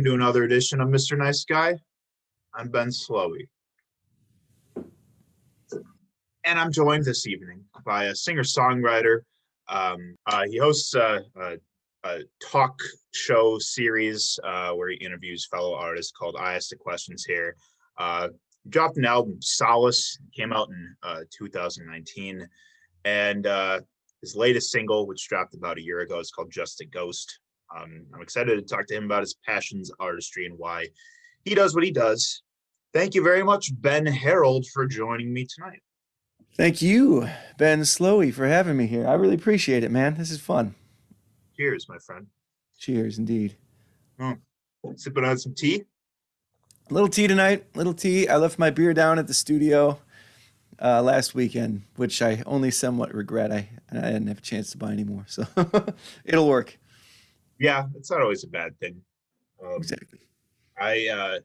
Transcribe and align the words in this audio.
Welcome 0.00 0.18
to 0.18 0.24
another 0.24 0.44
edition 0.44 0.80
of 0.80 0.88
Mr. 0.88 1.18
Nice 1.18 1.44
Guy. 1.44 1.78
I'm 2.54 2.70
Ben 2.70 2.88
Slowey. 2.88 3.48
And 4.74 6.58
I'm 6.58 6.72
joined 6.72 7.04
this 7.04 7.26
evening 7.26 7.62
by 7.84 8.04
a 8.04 8.14
singer-songwriter. 8.14 9.20
Um, 9.68 10.16
uh, 10.24 10.44
he 10.48 10.56
hosts 10.56 10.94
a, 10.94 11.20
a, 11.36 11.56
a 12.04 12.20
talk 12.42 12.80
show 13.12 13.58
series 13.58 14.38
uh, 14.42 14.70
where 14.70 14.88
he 14.88 14.96
interviews 14.96 15.46
fellow 15.50 15.74
artists 15.74 16.12
called 16.18 16.34
I 16.40 16.54
Ask 16.54 16.70
the 16.70 16.76
Questions 16.76 17.26
here. 17.26 17.54
Uh, 17.98 18.28
dropped 18.70 18.96
an 18.96 19.04
album, 19.04 19.36
Solace, 19.42 20.18
came 20.34 20.54
out 20.54 20.70
in 20.70 20.94
uh, 21.02 21.20
2019. 21.30 22.48
And 23.04 23.46
uh, 23.46 23.80
his 24.22 24.34
latest 24.34 24.70
single, 24.70 25.06
which 25.06 25.28
dropped 25.28 25.54
about 25.54 25.76
a 25.76 25.84
year 25.84 26.00
ago, 26.00 26.20
is 26.20 26.30
called 26.30 26.50
Just 26.50 26.80
a 26.80 26.86
Ghost. 26.86 27.38
Um, 27.76 28.06
I'm 28.14 28.22
excited 28.22 28.56
to 28.56 28.62
talk 28.62 28.86
to 28.86 28.94
him 28.96 29.04
about 29.04 29.22
his 29.22 29.34
passions, 29.46 29.90
artistry, 30.00 30.46
and 30.46 30.58
why 30.58 30.86
he 31.44 31.54
does 31.54 31.74
what 31.74 31.84
he 31.84 31.90
does. 31.90 32.42
Thank 32.92 33.14
you 33.14 33.22
very 33.22 33.44
much, 33.44 33.70
Ben 33.80 34.04
Harold, 34.04 34.66
for 34.72 34.86
joining 34.86 35.32
me 35.32 35.46
tonight. 35.46 35.80
Thank 36.56 36.82
you, 36.82 37.28
Ben 37.58 37.82
Slowey, 37.82 38.34
for 38.34 38.46
having 38.46 38.76
me 38.76 38.86
here. 38.86 39.06
I 39.06 39.14
really 39.14 39.36
appreciate 39.36 39.84
it, 39.84 39.90
man. 39.90 40.16
This 40.16 40.30
is 40.30 40.40
fun. 40.40 40.74
Cheers, 41.56 41.86
my 41.88 41.98
friend. 41.98 42.26
Cheers, 42.78 43.18
indeed. 43.18 43.56
Oh, 44.18 44.34
sipping 44.96 45.24
on 45.24 45.38
some 45.38 45.54
tea. 45.54 45.84
A 46.90 46.94
Little 46.94 47.08
tea 47.08 47.28
tonight. 47.28 47.64
Little 47.76 47.94
tea. 47.94 48.28
I 48.28 48.36
left 48.36 48.58
my 48.58 48.70
beer 48.70 48.92
down 48.92 49.18
at 49.18 49.28
the 49.28 49.34
studio 49.34 50.00
uh, 50.82 51.02
last 51.02 51.34
weekend, 51.34 51.82
which 51.96 52.20
I 52.20 52.42
only 52.46 52.70
somewhat 52.70 53.14
regret. 53.14 53.52
I 53.52 53.68
I 53.92 54.00
didn't 54.00 54.26
have 54.26 54.38
a 54.38 54.42
chance 54.42 54.70
to 54.72 54.78
buy 54.78 54.90
anymore, 54.92 55.24
so 55.28 55.46
it'll 56.24 56.48
work. 56.48 56.78
Yeah, 57.60 57.84
it's 57.94 58.10
not 58.10 58.22
always 58.22 58.42
a 58.42 58.48
bad 58.48 58.76
thing. 58.80 59.00
Um, 59.62 59.76
Exactly. 59.76 60.18
I, 60.80 61.08
uh, 61.08 61.38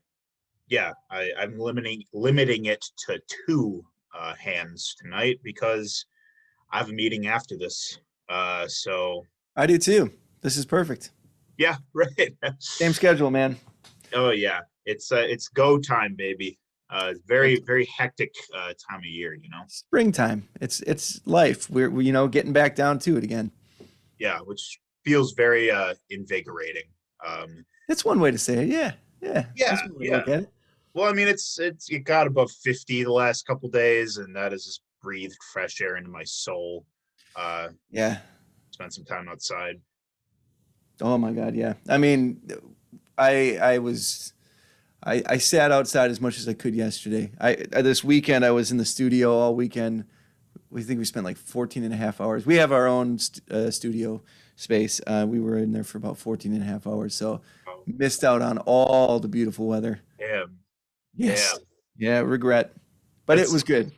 yeah, 0.70 0.94
I, 1.12 1.30
I'm 1.38 1.60
limiting 1.60 2.04
limiting 2.14 2.66
it 2.66 2.84
to 3.06 3.20
two 3.46 3.84
uh, 4.18 4.34
hands 4.36 4.96
tonight 5.00 5.40
because 5.44 6.06
I 6.72 6.78
have 6.78 6.90
a 6.90 6.94
meeting 6.94 7.28
after 7.28 7.58
this. 7.58 8.00
Uh, 8.30 8.66
so 8.68 9.26
I 9.58 9.68
do 9.68 9.78
too. 9.78 10.12
This 10.42 10.56
is 10.58 10.66
perfect. 10.66 11.12
yeah, 11.58 11.76
right. 11.94 12.34
Same 12.60 12.94
schedule, 12.94 13.30
man. 13.30 13.58
oh 14.14 14.32
yeah, 14.32 14.62
it's 14.86 15.12
uh, 15.12 15.18
it's 15.18 15.50
go 15.50 15.78
time, 15.78 16.16
baby. 16.16 16.58
Uh, 16.90 17.10
it's 17.12 17.22
very 17.28 17.60
very 17.66 17.88
hectic 17.98 18.34
uh, 18.56 18.74
time 18.90 19.00
of 19.00 19.06
year, 19.06 19.34
you 19.36 19.50
know. 19.50 19.64
Springtime. 19.68 20.48
It's 20.62 20.80
it's 20.82 21.20
life. 21.26 21.70
We're 21.70 21.90
we, 21.90 22.06
you 22.06 22.14
know 22.14 22.28
getting 22.30 22.54
back 22.54 22.76
down 22.76 23.00
to 23.00 23.18
it 23.18 23.24
again. 23.24 23.52
Yeah, 24.18 24.40
which 24.40 24.80
feels 25.06 25.34
very 25.34 25.72
uh, 25.72 25.94
invigorating. 26.10 26.84
Um, 27.26 27.66
That's 27.88 28.04
one 28.04 28.20
way 28.20 28.32
to 28.32 28.38
say 28.38 28.64
it. 28.64 28.68
Yeah, 28.70 28.94
yeah. 29.22 29.46
Yeah, 29.56 29.70
That's 29.76 29.84
one 29.90 30.00
way 30.00 30.08
to 30.08 30.18
look 30.18 30.28
at 30.28 30.40
it. 30.44 30.50
Well, 30.94 31.10
I 31.10 31.14
mean, 31.14 31.28
it's 31.28 31.60
it's 31.60 31.90
it 31.90 32.00
got 32.00 32.28
above 32.28 32.52
fifty 32.52 33.04
the 33.04 33.12
last 33.12 33.46
couple 33.46 33.70
days, 33.70 34.18
and 34.18 34.36
that 34.36 34.52
has 34.52 34.66
just 34.66 34.82
breathed 35.02 35.38
fresh 35.54 35.80
air 35.82 35.98
into 35.98 36.10
my 36.10 36.24
soul. 36.24 36.86
Uh, 37.36 37.70
Yeah. 37.92 38.20
spent 38.72 38.94
some 38.94 39.06
time 39.06 39.28
outside. 39.30 39.80
Oh 41.02 41.18
my 41.18 41.32
God, 41.34 41.54
yeah. 41.56 41.74
I 41.90 41.98
mean, 41.98 42.42
I 43.18 43.58
I 43.58 43.78
was 43.80 44.34
I 45.04 45.22
I 45.28 45.38
sat 45.38 45.72
outside 45.72 46.12
as 46.12 46.22
much 46.22 46.38
as 46.40 46.48
I 46.48 46.54
could 46.54 46.74
yesterday. 46.74 47.32
I 47.42 47.58
uh, 47.74 47.82
this 47.82 48.04
weekend 48.04 48.46
I 48.46 48.52
was 48.52 48.72
in 48.72 48.78
the 48.78 48.86
studio 48.86 49.34
all 49.38 49.54
weekend. 49.54 50.06
We 50.70 50.82
think 50.84 50.98
we 51.00 51.06
spent 51.06 51.26
like 51.26 51.38
14 51.38 51.84
and 51.84 51.94
a 51.94 51.98
half 51.98 52.20
hours. 52.22 52.46
We 52.46 52.56
have 52.56 52.72
our 52.72 52.88
own 52.88 53.20
st- 53.20 53.50
uh, 53.52 53.72
studio 53.72 54.24
space. 54.56 55.02
Uh, 55.06 55.26
we 55.28 55.40
were 55.40 55.58
in 55.58 55.72
there 55.72 55.84
for 55.84 55.98
about 55.98 56.18
14 56.18 56.54
and 56.54 56.62
a 56.62 56.66
half 56.66 56.88
hours. 56.88 57.14
So 57.16 57.42
missed 57.86 58.24
out 58.24 58.42
on 58.42 58.58
all 58.60 59.20
the 59.20 59.28
beautiful 59.28 59.68
weather. 59.68 60.02
damn. 60.18 60.58
Yes. 61.16 61.58
Yeah, 61.98 62.20
regret. 62.20 62.74
But 63.26 63.36
That's- 63.36 63.50
it 63.50 63.54
was 63.54 63.64
good. 63.64 63.92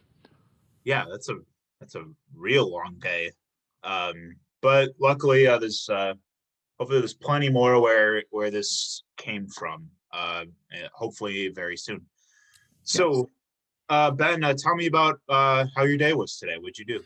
Yeah, 0.83 1.05
that's 1.09 1.29
a 1.29 1.35
that's 1.79 1.95
a 1.95 2.05
real 2.35 2.69
long 2.71 2.95
day. 2.99 3.31
Um, 3.83 4.35
but 4.61 4.91
luckily, 4.99 5.47
uh, 5.47 5.57
there's 5.59 5.89
uh, 5.89 6.13
hopefully 6.79 6.99
there's 6.99 7.13
plenty 7.13 7.49
more 7.49 7.81
where 7.81 8.23
where 8.29 8.49
this 8.51 9.03
came 9.17 9.47
from. 9.47 9.89
Uh, 10.13 10.45
hopefully 10.93 11.49
very 11.49 11.75
soon. 11.75 12.05
So, 12.83 13.29
uh, 13.89 14.11
Ben, 14.11 14.43
uh, 14.43 14.53
tell 14.57 14.75
me 14.75 14.85
about 14.85 15.19
uh, 15.27 15.65
how 15.75 15.83
your 15.83 15.97
day 15.97 16.13
was 16.13 16.37
today. 16.37 16.55
What'd 16.57 16.77
you 16.77 16.85
do? 16.85 17.01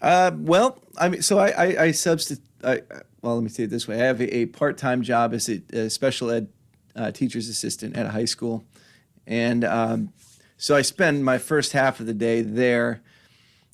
Uh, 0.00 0.30
well, 0.34 0.78
I 0.98 1.08
mean, 1.08 1.22
so 1.22 1.38
I, 1.38 1.48
I, 1.48 1.82
I 1.84 1.90
substitute. 1.92 2.44
I, 2.62 2.82
well, 3.22 3.34
let 3.34 3.42
me 3.42 3.48
say 3.48 3.64
it 3.64 3.70
this 3.70 3.88
way: 3.88 3.96
I 4.00 4.04
have 4.04 4.20
a, 4.20 4.36
a 4.36 4.46
part-time 4.46 5.02
job 5.02 5.32
as 5.32 5.48
a, 5.48 5.62
a 5.72 5.90
special 5.90 6.30
ed 6.30 6.48
uh, 6.94 7.10
teacher's 7.10 7.48
assistant 7.48 7.96
at 7.96 8.06
a 8.06 8.10
high 8.10 8.24
school, 8.24 8.64
and 9.26 9.64
um, 9.64 10.12
so 10.56 10.74
I 10.74 10.82
spend 10.82 11.24
my 11.24 11.38
first 11.38 11.72
half 11.72 12.00
of 12.00 12.06
the 12.06 12.14
day 12.14 12.42
there, 12.42 13.02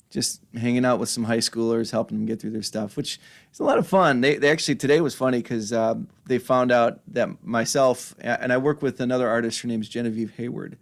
just 0.09 0.41
hanging 0.55 0.85
out 0.85 0.99
with 0.99 1.09
some 1.09 1.23
high 1.25 1.37
schoolers, 1.37 1.91
helping 1.91 2.17
them 2.17 2.25
get 2.25 2.41
through 2.41 2.51
their 2.51 2.61
stuff, 2.61 2.97
which 2.97 3.19
is 3.51 3.59
a 3.59 3.63
lot 3.63 3.77
of 3.77 3.87
fun. 3.87 4.21
They, 4.21 4.37
they 4.37 4.49
actually 4.49 4.75
today 4.75 5.01
was 5.01 5.15
funny 5.15 5.41
because 5.41 5.71
um, 5.71 6.07
they 6.25 6.39
found 6.39 6.71
out 6.71 6.99
that 7.07 7.43
myself 7.43 8.15
and 8.19 8.51
I 8.51 8.57
work 8.57 8.81
with 8.81 8.99
another 8.99 9.29
artist. 9.29 9.61
Her 9.61 9.67
name 9.67 9.81
is 9.81 9.89
Genevieve 9.89 10.33
Hayward, 10.35 10.77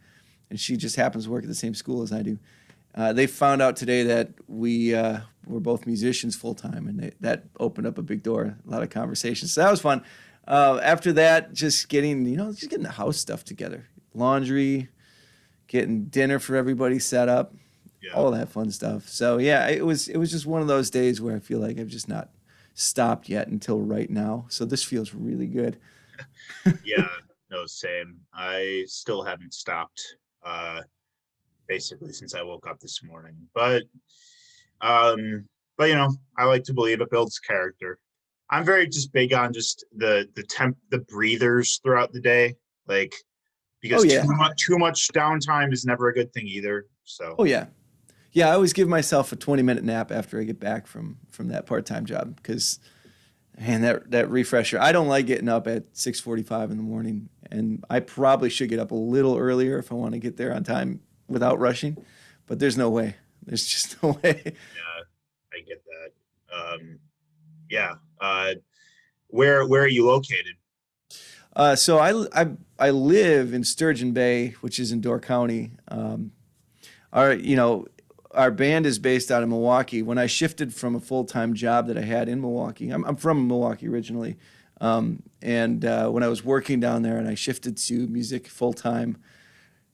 and 0.50 0.60
she 0.60 0.76
just 0.76 0.96
happens 0.96 1.26
to 1.26 1.32
work 1.32 1.44
at 1.44 1.50
the 1.50 1.56
same 1.56 1.76
school 1.76 2.02
as 2.02 2.12
I 2.12 2.22
do. 2.24 2.40
Uh, 2.94 3.14
they 3.14 3.28
found 3.28 3.62
out 3.62 3.78
today 3.78 4.04
that 4.04 4.30
we 4.48 4.94
uh, 4.94 5.20
were 5.46 5.60
both 5.60 5.86
musicians 5.86 6.36
full 6.36 6.54
time, 6.56 6.88
and 6.88 7.00
they, 7.00 7.12
that 7.20 7.46
opened 7.60 7.88
up 7.88 7.98
a 7.98 8.02
big 8.04 8.24
door, 8.24 8.58
a 8.66 8.70
lot 8.70 8.84
of 8.84 8.90
conversations. 8.90 9.54
So 9.54 9.62
that 9.62 9.72
was 9.72 9.82
fun. 9.82 10.04
Uh, 10.48 10.80
after 10.84 11.14
that, 11.14 11.54
just 11.54 11.90
getting 11.90 12.26
you 12.26 12.38
know, 12.38 12.52
just 12.52 12.70
getting 12.70 12.84
the 12.84 12.90
house 12.92 13.18
stuff 13.18 13.44
together, 13.44 13.88
laundry, 14.14 14.90
getting 15.68 16.06
dinner 16.06 16.40
for 16.40 16.56
everybody 16.56 17.00
set 17.00 17.30
up, 17.30 17.54
Yeah. 18.02 18.14
all 18.14 18.32
that 18.32 18.50
fun 18.50 18.72
stuff. 18.72 19.08
So 19.08 19.38
yeah, 19.38 19.68
it 19.68 19.86
was 19.86 20.08
it 20.08 20.18
was 20.18 20.32
just 20.32 20.46
one 20.46 20.62
of 20.62 20.68
those 20.68 20.90
days 20.90 21.22
where 21.22 21.36
I 21.36 21.40
feel 21.40 21.60
like 21.60 21.78
I've 21.80 21.88
just 21.88 22.10
not 22.10 22.30
stopped 22.74 23.30
yet 23.30 23.48
until 23.48 23.80
right 23.80 24.10
now. 24.10 24.46
So 24.50 24.66
this 24.66 24.84
feels 24.84 25.14
really 25.14 25.48
good. 25.48 25.78
yeah, 26.84 27.08
no, 27.50 27.66
same. 27.66 28.20
I 28.34 28.84
still 28.88 29.24
haven't 29.24 29.54
stopped. 29.54 30.02
Uh, 30.44 30.82
basically 31.68 32.12
since 32.12 32.36
I 32.36 32.42
woke 32.42 32.68
up 32.68 32.80
this 32.82 33.02
morning. 33.04 33.36
But, 33.54 33.84
um, 34.82 35.46
but 35.78 35.90
you 35.90 35.96
know, 35.96 36.14
I 36.38 36.46
like 36.46 36.64
to 36.66 36.74
believe 36.74 37.02
it 37.02 37.10
builds 37.10 37.40
character. 37.40 38.00
I'm 38.50 38.66
very 38.66 38.88
just 38.88 39.14
big 39.14 39.34
on 39.34 39.54
just 39.54 39.86
the 39.96 40.28
the 40.36 40.44
temp 40.44 40.78
the 40.90 41.00
breathers 41.00 41.80
throughout 41.84 42.12
the 42.12 42.20
day, 42.20 42.56
like 42.88 43.14
because 43.82 44.04
Oh, 44.04 44.06
yeah. 44.06 44.22
too 44.24 44.34
much 44.34 44.66
too 44.66 44.78
much 44.78 45.08
downtime 45.14 45.72
is 45.74 45.86
never 45.86 46.10
a 46.10 46.14
good 46.14 46.34
thing 46.34 46.48
either. 46.48 46.86
So 47.04 47.36
Oh 47.40 47.46
yeah, 47.46 47.68
yeah. 48.34 48.50
I 48.50 48.54
always 48.54 48.74
give 48.74 48.88
myself 48.88 49.32
a 49.32 49.36
twenty 49.36 49.64
minute 49.64 49.84
nap 49.84 50.12
after 50.12 50.40
I 50.40 50.44
get 50.44 50.60
back 50.60 50.86
from 50.86 51.18
from 51.30 51.48
that 51.48 51.66
part 51.66 51.86
time 51.86 52.06
job 52.06 52.36
because, 52.36 52.80
man, 53.58 53.82
that 53.82 54.12
that 54.12 54.30
refresher. 54.30 54.80
I 54.80 54.92
don't 54.92 55.08
like 55.08 55.26
getting 55.28 55.50
up 55.50 55.66
at 55.68 55.86
six 55.94 56.20
forty 56.20 56.44
five 56.44 56.72
in 56.72 56.78
the 56.78 56.84
morning, 56.84 57.30
and 57.50 57.84
I 57.90 58.02
probably 58.02 58.50
should 58.50 58.70
get 58.70 58.80
up 58.80 58.92
a 58.92 58.96
little 58.96 59.38
earlier 59.38 59.78
if 59.80 59.92
I 59.92 59.96
want 59.96 60.14
to 60.14 60.20
get 60.20 60.38
there 60.38 60.54
on 60.54 60.64
time 60.64 61.00
without 61.28 61.58
rushing. 61.60 61.98
But 62.48 62.60
there's 62.60 62.78
no 62.78 62.90
way. 62.90 63.16
There's 63.46 63.66
just 63.66 64.02
no 64.04 64.10
way. 64.24 64.42
yeah, 64.46 65.04
I 65.54 65.62
get 65.68 65.84
that. 65.86 66.56
Um, 66.56 67.00
yeah. 67.70 67.96
Uh, 68.20 68.54
where 69.28 69.66
where 69.68 69.84
are 69.84 69.88
you 69.88 70.06
located? 70.06 70.56
Uh, 71.56 71.76
so 71.76 71.98
I, 71.98 72.26
I 72.34 72.48
I 72.80 72.90
live 72.92 73.54
in 73.54 73.64
Sturgeon 73.64 74.12
Bay, 74.12 74.50
which 74.62 74.80
is 74.80 74.92
in 74.92 75.02
Door 75.02 75.22
County. 75.22 75.72
Um, 75.88 76.32
our 77.12 77.34
you 77.34 77.56
know 77.56 77.88
our 78.32 78.52
band 78.52 78.86
is 78.86 79.00
based 79.00 79.32
out 79.32 79.44
of 79.44 79.50
Milwaukee. 79.50 80.02
When 80.02 80.18
I 80.18 80.28
shifted 80.28 80.74
from 80.74 80.96
a 80.96 81.00
full 81.00 81.26
time 81.26 81.54
job 81.54 81.88
that 81.88 81.98
I 81.98 82.02
had 82.02 82.30
in 82.30 82.40
Milwaukee, 82.42 82.90
I'm, 82.90 83.04
I'm 83.06 83.16
from 83.16 83.48
Milwaukee 83.48 83.88
originally, 83.88 84.38
um, 84.80 85.24
and 85.42 85.84
uh, 85.84 86.10
when 86.10 86.24
I 86.24 86.28
was 86.28 86.44
working 86.44 86.80
down 86.80 87.02
there 87.02 87.18
and 87.18 87.28
I 87.28 87.36
shifted 87.36 87.78
to 87.78 88.08
music 88.08 88.48
full 88.48 88.74
time, 88.74 89.18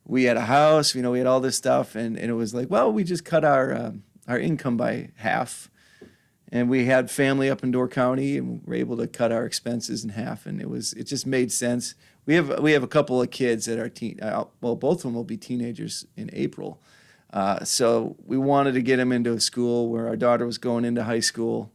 we 0.07 0.23
had 0.23 0.37
a 0.37 0.41
house. 0.41 0.95
You 0.95 1.01
know, 1.01 1.11
we 1.11 1.19
had 1.19 1.27
all 1.27 1.39
this 1.39 1.55
stuff, 1.55 1.95
and, 1.95 2.17
and 2.17 2.29
it 2.29 2.35
was 2.35 2.53
like, 2.53 2.69
well, 2.69 2.91
we 2.91 3.03
just 3.03 3.25
cut 3.25 3.43
our 3.43 3.75
um 3.75 4.03
our 4.27 4.39
income 4.39 4.77
by 4.77 5.09
half 5.15 5.69
and 6.51 6.69
we 6.69 6.85
had 6.85 7.11
family 7.11 7.49
up 7.49 7.63
in 7.63 7.71
Door 7.71 7.89
County, 7.89 8.37
and 8.37 8.49
we 8.49 8.59
were 8.65 8.75
able 8.75 8.97
to 8.97 9.07
cut 9.07 9.31
our 9.31 9.45
expenses 9.45 10.03
in 10.03 10.11
half, 10.11 10.45
and 10.45 10.61
it 10.61 10.69
was 10.69 10.93
it 10.93 11.05
just 11.05 11.25
made 11.25 11.51
sense. 11.51 11.95
We 12.25 12.35
have 12.35 12.59
we 12.59 12.71
have 12.71 12.83
a 12.83 12.87
couple 12.87 13.21
of 13.21 13.31
kids 13.31 13.65
that 13.65 13.79
are 13.79 13.89
teen. 13.89 14.19
Uh, 14.21 14.45
well, 14.61 14.75
both 14.75 14.97
of 14.97 15.03
them 15.03 15.13
will 15.13 15.23
be 15.23 15.37
teenagers 15.37 16.05
in 16.15 16.29
April, 16.33 16.81
uh, 17.33 17.63
so 17.63 18.15
we 18.25 18.37
wanted 18.37 18.73
to 18.73 18.81
get 18.81 18.97
them 18.97 19.11
into 19.11 19.33
a 19.33 19.39
school 19.39 19.89
where 19.89 20.07
our 20.07 20.15
daughter 20.15 20.45
was 20.45 20.57
going 20.57 20.85
into 20.85 21.03
high 21.03 21.19
school. 21.19 21.71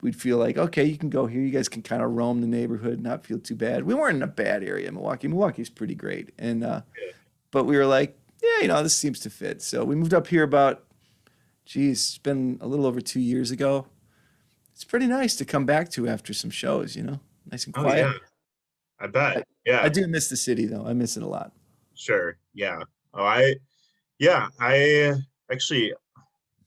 We'd 0.00 0.14
feel 0.16 0.38
like 0.38 0.56
okay, 0.56 0.84
you 0.84 0.96
can 0.96 1.10
go 1.10 1.26
here. 1.26 1.40
You 1.40 1.50
guys 1.50 1.68
can 1.68 1.82
kind 1.82 2.02
of 2.02 2.12
roam 2.12 2.40
the 2.40 2.46
neighborhood, 2.46 3.00
not 3.00 3.24
feel 3.24 3.38
too 3.38 3.56
bad. 3.56 3.84
We 3.84 3.94
weren't 3.94 4.16
in 4.16 4.22
a 4.22 4.28
bad 4.28 4.62
area, 4.62 4.88
in 4.88 4.94
Milwaukee. 4.94 5.26
Milwaukee's 5.28 5.70
pretty 5.70 5.94
great, 5.96 6.30
and 6.38 6.62
uh, 6.64 6.82
but 7.50 7.64
we 7.64 7.76
were 7.76 7.86
like, 7.86 8.16
yeah, 8.42 8.62
you 8.62 8.68
know, 8.68 8.82
this 8.82 8.94
seems 8.96 9.18
to 9.20 9.30
fit. 9.30 9.60
So 9.62 9.84
we 9.84 9.96
moved 9.96 10.14
up 10.14 10.28
here 10.28 10.44
about 10.44 10.84
geez, 11.64 11.98
it's 12.10 12.18
been 12.18 12.58
a 12.60 12.66
little 12.66 12.86
over 12.86 13.00
two 13.00 13.20
years 13.20 13.50
ago. 13.50 13.86
It's 14.72 14.84
pretty 14.84 15.06
nice 15.06 15.34
to 15.36 15.44
come 15.44 15.66
back 15.66 15.90
to 15.90 16.08
after 16.08 16.32
some 16.32 16.50
shows, 16.50 16.96
you 16.96 17.02
know, 17.02 17.20
nice 17.50 17.66
and 17.66 17.76
Oh 17.76 17.82
quiet. 17.82 18.06
yeah. 18.06 18.12
I 19.00 19.06
bet. 19.08 19.46
Yeah. 19.66 19.82
I 19.82 19.88
do 19.88 20.06
miss 20.06 20.28
the 20.28 20.36
city 20.36 20.66
though. 20.66 20.86
I 20.86 20.92
miss 20.92 21.16
it 21.16 21.22
a 21.22 21.26
lot. 21.28 21.52
Sure. 21.94 22.36
Yeah. 22.54 22.80
Oh, 23.12 23.24
I, 23.24 23.56
yeah, 24.18 24.48
I 24.60 25.14
actually, 25.50 25.92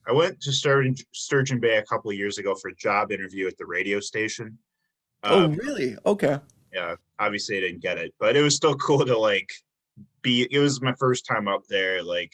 I 0.06 0.12
went 0.12 0.40
to 0.42 0.52
Sturgeon, 0.52 0.94
Sturgeon 1.12 1.60
Bay 1.60 1.76
a 1.76 1.82
couple 1.84 2.10
of 2.10 2.16
years 2.16 2.38
ago 2.38 2.54
for 2.54 2.68
a 2.68 2.74
job 2.74 3.12
interview 3.12 3.46
at 3.46 3.56
the 3.56 3.66
radio 3.66 4.00
station. 4.00 4.58
oh, 5.22 5.44
Um, 5.44 5.54
really? 5.54 5.96
Okay. 6.06 6.38
yeah, 6.72 6.96
obviously 7.18 7.56
I 7.58 7.60
didn't 7.60 7.82
get 7.82 7.98
it, 7.98 8.12
but 8.18 8.36
it 8.36 8.42
was 8.42 8.56
still 8.56 8.74
cool 8.86 9.04
to 9.04 9.16
like 9.16 9.48
be. 10.22 10.48
It 10.50 10.58
was 10.58 10.80
my 10.82 10.94
first 10.98 11.26
time 11.26 11.46
up 11.48 11.62
there, 11.68 12.02
like 12.02 12.32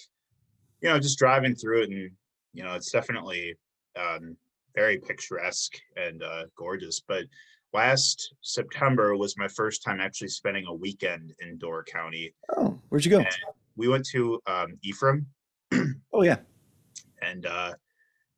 you 0.80 0.88
know, 0.88 0.98
just 0.98 1.18
driving 1.18 1.54
through 1.54 1.82
it, 1.82 1.90
and 1.90 2.10
you 2.54 2.62
know, 2.64 2.74
it's 2.74 2.90
definitely 2.90 3.54
um, 3.98 4.36
very 4.74 4.98
picturesque 4.98 5.76
and 5.96 6.22
uh, 6.22 6.44
gorgeous. 6.56 7.00
But 7.06 7.24
last 7.74 8.34
September 8.40 9.14
was 9.16 9.36
my 9.36 9.48
first 9.48 9.82
time 9.84 10.00
actually 10.00 10.28
spending 10.28 10.66
a 10.66 10.72
weekend 10.74 11.34
in 11.40 11.58
Door 11.58 11.84
County. 11.84 12.32
Oh, 12.56 12.78
where'd 12.88 13.04
you 13.04 13.10
go? 13.10 13.24
We 13.76 13.88
went 13.88 14.06
to 14.12 14.40
um, 14.46 14.78
Ephraim, 14.82 15.26
Oh 16.12 16.22
yeah. 16.22 16.38
And 17.22 17.46
uh, 17.46 17.74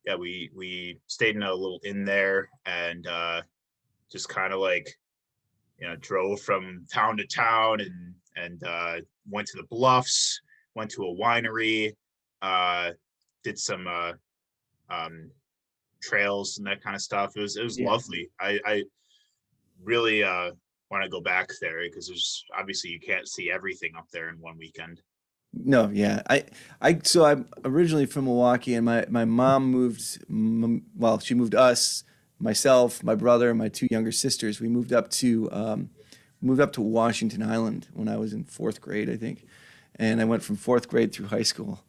yeah, 0.04 0.16
we 0.16 0.50
we 0.54 0.98
stayed 1.06 1.36
in 1.36 1.42
a 1.42 1.52
little 1.52 1.80
inn 1.84 2.04
there, 2.04 2.48
and 2.66 3.06
uh, 3.06 3.42
just 4.10 4.28
kind 4.28 4.52
of 4.52 4.60
like 4.60 4.88
you 5.78 5.88
know 5.88 5.96
drove 5.96 6.40
from 6.40 6.86
town 6.92 7.16
to 7.18 7.26
town, 7.26 7.80
and 7.80 8.14
and 8.36 8.62
uh, 8.64 8.96
went 9.28 9.46
to 9.48 9.56
the 9.56 9.66
bluffs, 9.68 10.40
went 10.74 10.90
to 10.92 11.04
a 11.04 11.14
winery, 11.14 11.94
uh, 12.42 12.90
did 13.42 13.58
some 13.58 13.86
uh, 13.86 14.12
um, 14.88 15.30
trails 16.02 16.58
and 16.58 16.66
that 16.66 16.82
kind 16.82 16.96
of 16.96 17.02
stuff. 17.02 17.36
It 17.36 17.40
was 17.40 17.56
it 17.56 17.64
was 17.64 17.78
Yeah. 17.78 17.90
lovely. 17.90 18.30
I 18.40 18.60
I 18.64 18.84
really 19.82 20.22
uh, 20.22 20.52
want 20.90 21.04
to 21.04 21.08
go 21.10 21.20
back 21.20 21.50
there 21.60 21.82
because 21.82 22.08
there's 22.08 22.44
obviously 22.58 22.90
you 22.90 23.00
can't 23.00 23.28
see 23.28 23.50
everything 23.50 23.92
up 23.96 24.08
there 24.12 24.28
in 24.28 24.40
one 24.40 24.58
weekend. 24.58 25.00
No, 25.52 25.90
yeah. 25.92 26.22
I, 26.30 26.44
I, 26.80 27.00
so 27.02 27.24
I'm 27.24 27.48
originally 27.64 28.06
from 28.06 28.26
Milwaukee, 28.26 28.74
and 28.74 28.86
my 28.86 29.04
my 29.08 29.24
mom 29.24 29.64
moved. 29.66 30.24
Well, 30.96 31.18
she 31.18 31.34
moved 31.34 31.54
us, 31.54 32.04
myself, 32.38 33.02
my 33.02 33.14
brother, 33.14 33.50
and 33.50 33.58
my 33.58 33.68
two 33.68 33.88
younger 33.90 34.12
sisters. 34.12 34.60
We 34.60 34.68
moved 34.68 34.92
up 34.92 35.10
to 35.10 35.50
um, 35.50 35.90
moved 36.40 36.60
up 36.60 36.72
to 36.74 36.80
Washington 36.80 37.42
Island 37.42 37.88
when 37.92 38.08
I 38.08 38.16
was 38.16 38.32
in 38.32 38.44
fourth 38.44 38.80
grade, 38.80 39.10
I 39.10 39.16
think, 39.16 39.44
and 39.96 40.20
I 40.20 40.24
went 40.24 40.42
from 40.42 40.56
fourth 40.56 40.88
grade 40.88 41.12
through 41.12 41.26
high 41.26 41.42
school. 41.42 41.84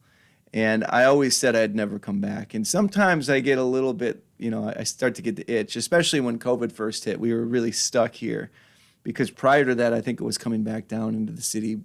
And 0.54 0.84
I 0.90 1.04
always 1.04 1.34
said 1.34 1.56
I'd 1.56 1.74
never 1.74 1.98
come 1.98 2.20
back. 2.20 2.52
And 2.52 2.66
sometimes 2.66 3.30
I 3.30 3.40
get 3.40 3.56
a 3.56 3.64
little 3.64 3.94
bit, 3.94 4.22
you 4.36 4.50
know, 4.50 4.70
I 4.76 4.82
start 4.82 5.14
to 5.14 5.22
get 5.22 5.36
the 5.36 5.50
itch, 5.50 5.76
especially 5.76 6.20
when 6.20 6.38
COVID 6.38 6.72
first 6.72 7.04
hit. 7.06 7.18
We 7.18 7.32
were 7.32 7.46
really 7.46 7.72
stuck 7.72 8.16
here 8.16 8.50
because 9.02 9.30
prior 9.30 9.64
to 9.64 9.74
that, 9.76 9.94
I 9.94 10.02
think 10.02 10.20
it 10.20 10.24
was 10.24 10.36
coming 10.36 10.62
back 10.62 10.88
down 10.88 11.14
into 11.14 11.32
the 11.32 11.40
city 11.40 11.80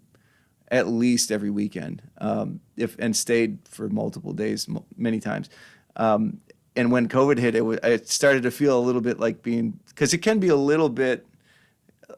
at 0.70 0.88
least 0.88 1.32
every 1.32 1.50
weekend, 1.50 2.02
um, 2.20 2.60
if 2.76 2.98
and 3.00 3.16
stayed 3.16 3.60
for 3.70 3.90
multiple 3.90 4.34
days, 4.34 4.68
many 4.98 5.20
times. 5.20 5.50
Um, 5.96 6.40
and 6.76 6.92
when 6.92 7.08
COVID 7.08 7.40
hit, 7.40 7.56
it, 7.56 7.62
wa- 7.66 7.78
it 7.84 8.08
started 8.08 8.44
to 8.44 8.52
feel 8.52 8.78
a 8.78 8.82
little 8.82 9.02
bit 9.02 9.20
like 9.20 9.42
being 9.42 9.80
because 9.88 10.14
it 10.14 10.20
can 10.20 10.40
be 10.40 10.50
a 10.50 10.56
little 10.56 10.90
bit 10.90 11.26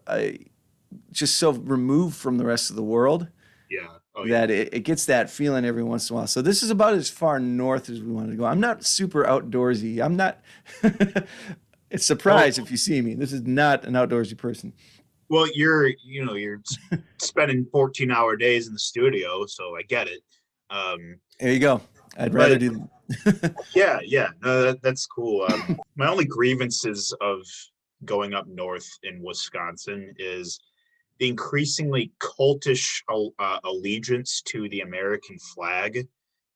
uh, 0.08 0.30
just 1.12 1.38
so 1.38 1.52
removed 1.52 2.16
from 2.18 2.38
the 2.38 2.46
rest 2.46 2.70
of 2.70 2.76
the 2.76 2.84
world 2.84 3.28
Yeah. 3.70 3.88
Oh 4.16 4.26
yeah. 4.26 4.40
that 4.42 4.52
it, 4.52 4.74
it 4.74 4.80
gets 4.82 5.06
that 5.06 5.30
feeling 5.30 5.64
every 5.64 5.84
once 5.84 6.10
in 6.10 6.16
a 6.16 6.18
while. 6.18 6.28
So 6.28 6.42
this 6.42 6.62
is 6.64 6.72
about 6.72 6.94
as 6.96 7.10
far 7.10 7.40
north 7.40 7.90
as 7.90 8.02
we 8.02 8.12
wanted 8.12 8.32
to 8.32 8.38
go. 8.38 8.46
I'm 8.46 8.60
not 8.60 8.84
super 8.84 9.24
outdoorsy. 9.24 10.04
I'm 10.04 10.16
not. 10.18 10.40
it's 11.90 12.06
surprise 12.06 12.58
if 12.58 12.70
you 12.72 12.78
see 12.78 13.02
me. 13.02 13.14
This 13.14 13.32
is 13.32 13.42
not 13.44 13.86
an 13.86 13.94
outdoorsy 13.94 14.38
person. 14.38 14.74
Well, 15.30 15.48
you're 15.54 15.88
you 15.88 16.26
know 16.26 16.34
you're 16.34 16.62
spending 17.22 17.66
14 17.72 18.12
hour 18.12 18.36
days 18.36 18.68
in 18.68 18.74
the 18.74 18.80
studio, 18.80 19.46
so 19.46 19.76
I 19.76 19.84
get 19.84 20.08
it. 20.08 20.22
Um, 20.70 21.20
There 21.40 21.52
you 21.52 21.60
go. 21.60 21.82
I'd 22.18 22.34
rather 22.34 22.54
Right. 22.54 22.60
do 22.60 22.88
that. 23.10 23.56
yeah, 23.76 24.00
yeah, 24.04 24.30
no, 24.44 24.62
that, 24.64 24.82
that's 24.82 25.06
cool. 25.08 25.44
Um, 25.50 25.78
my 25.96 26.08
only 26.08 26.26
grievances 26.26 27.14
of 27.22 27.42
going 28.06 28.34
up 28.34 28.48
north 28.48 28.88
in 29.04 29.22
Wisconsin 29.22 30.14
is 30.18 30.60
the 31.20 31.28
increasingly 31.28 32.12
cultish 32.20 33.02
uh, 33.40 33.60
allegiance 33.64 34.42
to 34.44 34.70
the 34.70 34.82
American 34.82 35.38
flag. 35.40 36.08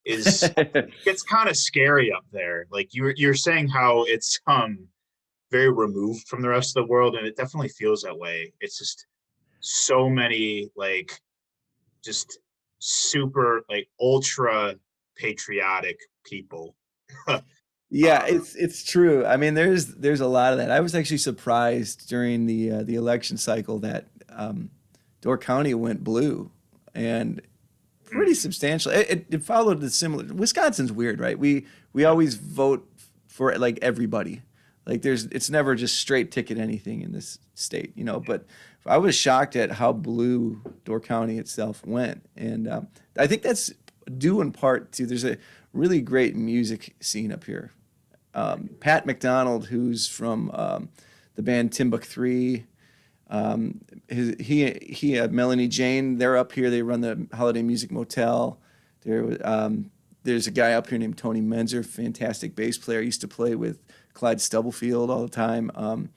Is 0.06 0.44
it's 0.58 1.24
kind 1.24 1.50
of 1.50 1.56
scary 1.58 2.12
up 2.12 2.26
there. 2.32 2.66
Like 2.72 2.90
you're 2.94 3.14
you're 3.16 3.34
saying 3.34 3.70
how 3.70 4.04
it's 4.04 4.40
um 4.48 4.88
very 5.54 5.72
removed 5.72 6.28
from 6.28 6.42
the 6.42 6.50
rest 6.50 6.76
of 6.76 6.84
the 6.84 6.92
world, 6.92 7.16
and 7.16 7.28
it 7.28 7.38
definitely 7.38 7.70
feels 7.70 8.02
that 8.02 8.18
way. 8.18 8.52
It's 8.60 8.78
just 8.78 9.06
so 9.60 10.10
many 10.10 10.70
like 10.76 11.22
just 12.04 12.40
super 12.80 13.64
like 13.70 13.88
ultra 14.02 14.76
patriotic 15.16 15.98
people. 16.26 16.76
Yeah, 17.96 18.26
it's 18.26 18.56
it's 18.56 18.84
true. 18.84 19.24
I 19.24 19.38
mean, 19.38 19.54
there's 19.54 19.86
there's 19.86 20.20
a 20.20 20.26
lot 20.26 20.52
of 20.52 20.58
that. 20.58 20.72
I 20.72 20.80
was 20.80 20.96
actually 20.96 21.20
surprised 21.20 22.10
during 22.10 22.48
the 22.48 22.72
uh, 22.72 22.84
the 22.84 22.96
election 22.96 23.38
cycle 23.38 23.78
that 23.80 24.08
um, 24.30 24.72
Door 25.22 25.38
County 25.38 25.76
went 25.76 26.04
blue, 26.04 26.50
and 26.96 27.40
pretty 28.06 28.34
substantial. 28.34 28.92
It, 28.92 29.10
it, 29.12 29.26
it 29.30 29.44
followed 29.44 29.80
the 29.80 29.92
similar. 29.92 30.26
Wisconsin's 30.34 30.92
weird, 30.92 31.20
right? 31.20 31.38
We 31.38 31.68
we 31.94 32.04
always 32.04 32.34
vote 32.34 32.84
for 33.28 33.56
like 33.60 33.78
everybody. 33.84 34.42
Like 34.86 35.02
there's 35.02 35.26
it's 35.26 35.50
never 35.50 35.76
just 35.76 35.98
straight 35.98 36.32
ticket 36.32 36.58
anything 36.58 37.02
in 37.02 37.12
this 37.12 37.40
state, 37.56 37.94
you 37.96 38.04
know. 38.04 38.20
But 38.20 38.46
I 38.86 38.98
was 38.98 39.16
shocked 39.16 39.56
at 39.56 39.72
how 39.72 39.94
blue 39.94 40.62
Door 40.84 41.02
County 41.02 41.38
itself 41.38 41.86
went, 41.86 42.28
and 42.36 42.68
um, 42.68 42.88
I 43.18 43.28
think 43.28 43.44
that's 43.44 43.72
due 44.18 44.42
in 44.42 44.52
part 44.52 44.92
to 44.94 45.06
there's 45.06 45.24
a 45.24 45.38
really 45.72 46.02
great 46.02 46.36
music 46.36 46.96
scene 47.00 47.32
up 47.32 47.46
here 47.46 47.72
um, 48.34 48.70
Pat 48.80 49.06
MacDonald, 49.06 49.68
who's 49.68 50.08
from 50.08 50.52
um, 50.54 50.90
the 51.36 51.44
band 51.44 51.72
Timbuk 51.72 52.04
Three. 52.04 52.66
Um, 53.30 53.82
his, 54.08 54.36
he 54.40 54.72
he 54.82 55.20
uh, 55.20 55.28
Melanie 55.30 55.68
Jane. 55.68 56.18
They're 56.18 56.38
up 56.38 56.52
here. 56.52 56.70
They 56.70 56.82
run 56.82 57.02
the 57.02 57.28
Holiday 57.34 57.62
Music 57.62 57.92
Motel. 57.92 58.60
There 59.04 59.38
um, 59.48 59.92
there's 60.24 60.48
a 60.48 60.52
guy 60.52 60.74
up 60.74 60.88
here 60.88 60.98
named 60.98 61.18
Tony 61.18 61.42
Menzer, 61.42 61.86
fantastic 61.86 62.56
bass 62.56 62.78
player. 62.78 63.02
Used 63.02 63.22
to 63.22 63.28
play 63.28 63.56
with 63.56 63.82
Clyde 64.14 64.42
Stubblefield 64.42 65.10
all 65.10 65.22
the 65.22 65.30
time. 65.30 65.72
Um, 65.76 66.10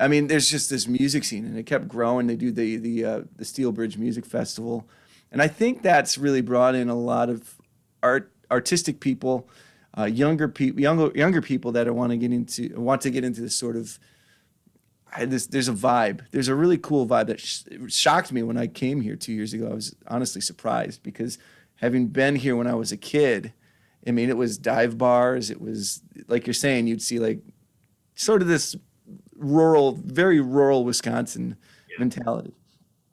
I 0.00 0.08
mean, 0.08 0.28
there's 0.28 0.48
just 0.48 0.70
this 0.70 0.86
music 0.86 1.24
scene, 1.24 1.44
and 1.44 1.58
it 1.58 1.66
kept 1.66 1.88
growing. 1.88 2.26
They 2.26 2.36
do 2.36 2.52
the 2.52 2.76
the 2.76 3.04
uh, 3.04 3.20
the 3.36 3.44
Steel 3.44 3.72
Bridge 3.72 3.96
Music 3.96 4.24
Festival, 4.24 4.88
and 5.32 5.42
I 5.42 5.48
think 5.48 5.82
that's 5.82 6.16
really 6.18 6.40
brought 6.40 6.74
in 6.74 6.88
a 6.88 6.94
lot 6.94 7.28
of 7.28 7.56
art 8.02 8.32
artistic 8.50 9.00
people, 9.00 9.48
uh, 9.96 10.04
younger 10.04 10.48
people, 10.48 10.80
younger 10.80 11.10
younger 11.16 11.42
people 11.42 11.72
that 11.72 11.92
want 11.94 12.10
to 12.10 12.16
get 12.16 12.32
into 12.32 12.68
want 12.80 13.00
to 13.02 13.10
get 13.10 13.24
into 13.24 13.40
this 13.40 13.56
sort 13.56 13.76
of. 13.76 13.98
This, 15.18 15.46
there's 15.46 15.68
a 15.68 15.72
vibe. 15.72 16.20
There's 16.32 16.48
a 16.48 16.54
really 16.54 16.76
cool 16.76 17.06
vibe 17.06 17.28
that 17.28 17.40
sh- 17.40 17.62
shocked 17.88 18.30
me 18.30 18.42
when 18.42 18.58
I 18.58 18.66
came 18.66 19.00
here 19.00 19.16
two 19.16 19.32
years 19.32 19.54
ago. 19.54 19.70
I 19.70 19.74
was 19.74 19.96
honestly 20.06 20.42
surprised 20.42 21.02
because 21.02 21.38
having 21.76 22.08
been 22.08 22.36
here 22.36 22.54
when 22.54 22.66
I 22.66 22.74
was 22.74 22.92
a 22.92 22.96
kid, 22.98 23.54
I 24.06 24.10
mean, 24.12 24.28
it 24.28 24.36
was 24.36 24.58
dive 24.58 24.96
bars. 24.96 25.50
It 25.50 25.60
was 25.60 26.02
like 26.28 26.46
you're 26.46 26.54
saying, 26.54 26.86
you'd 26.86 27.02
see 27.02 27.18
like 27.18 27.40
sort 28.14 28.42
of 28.42 28.48
this 28.48 28.76
rural, 29.36 29.92
very 29.92 30.40
rural 30.40 30.84
Wisconsin 30.84 31.56
Yeah. 31.90 31.96
mentality. 31.98 32.54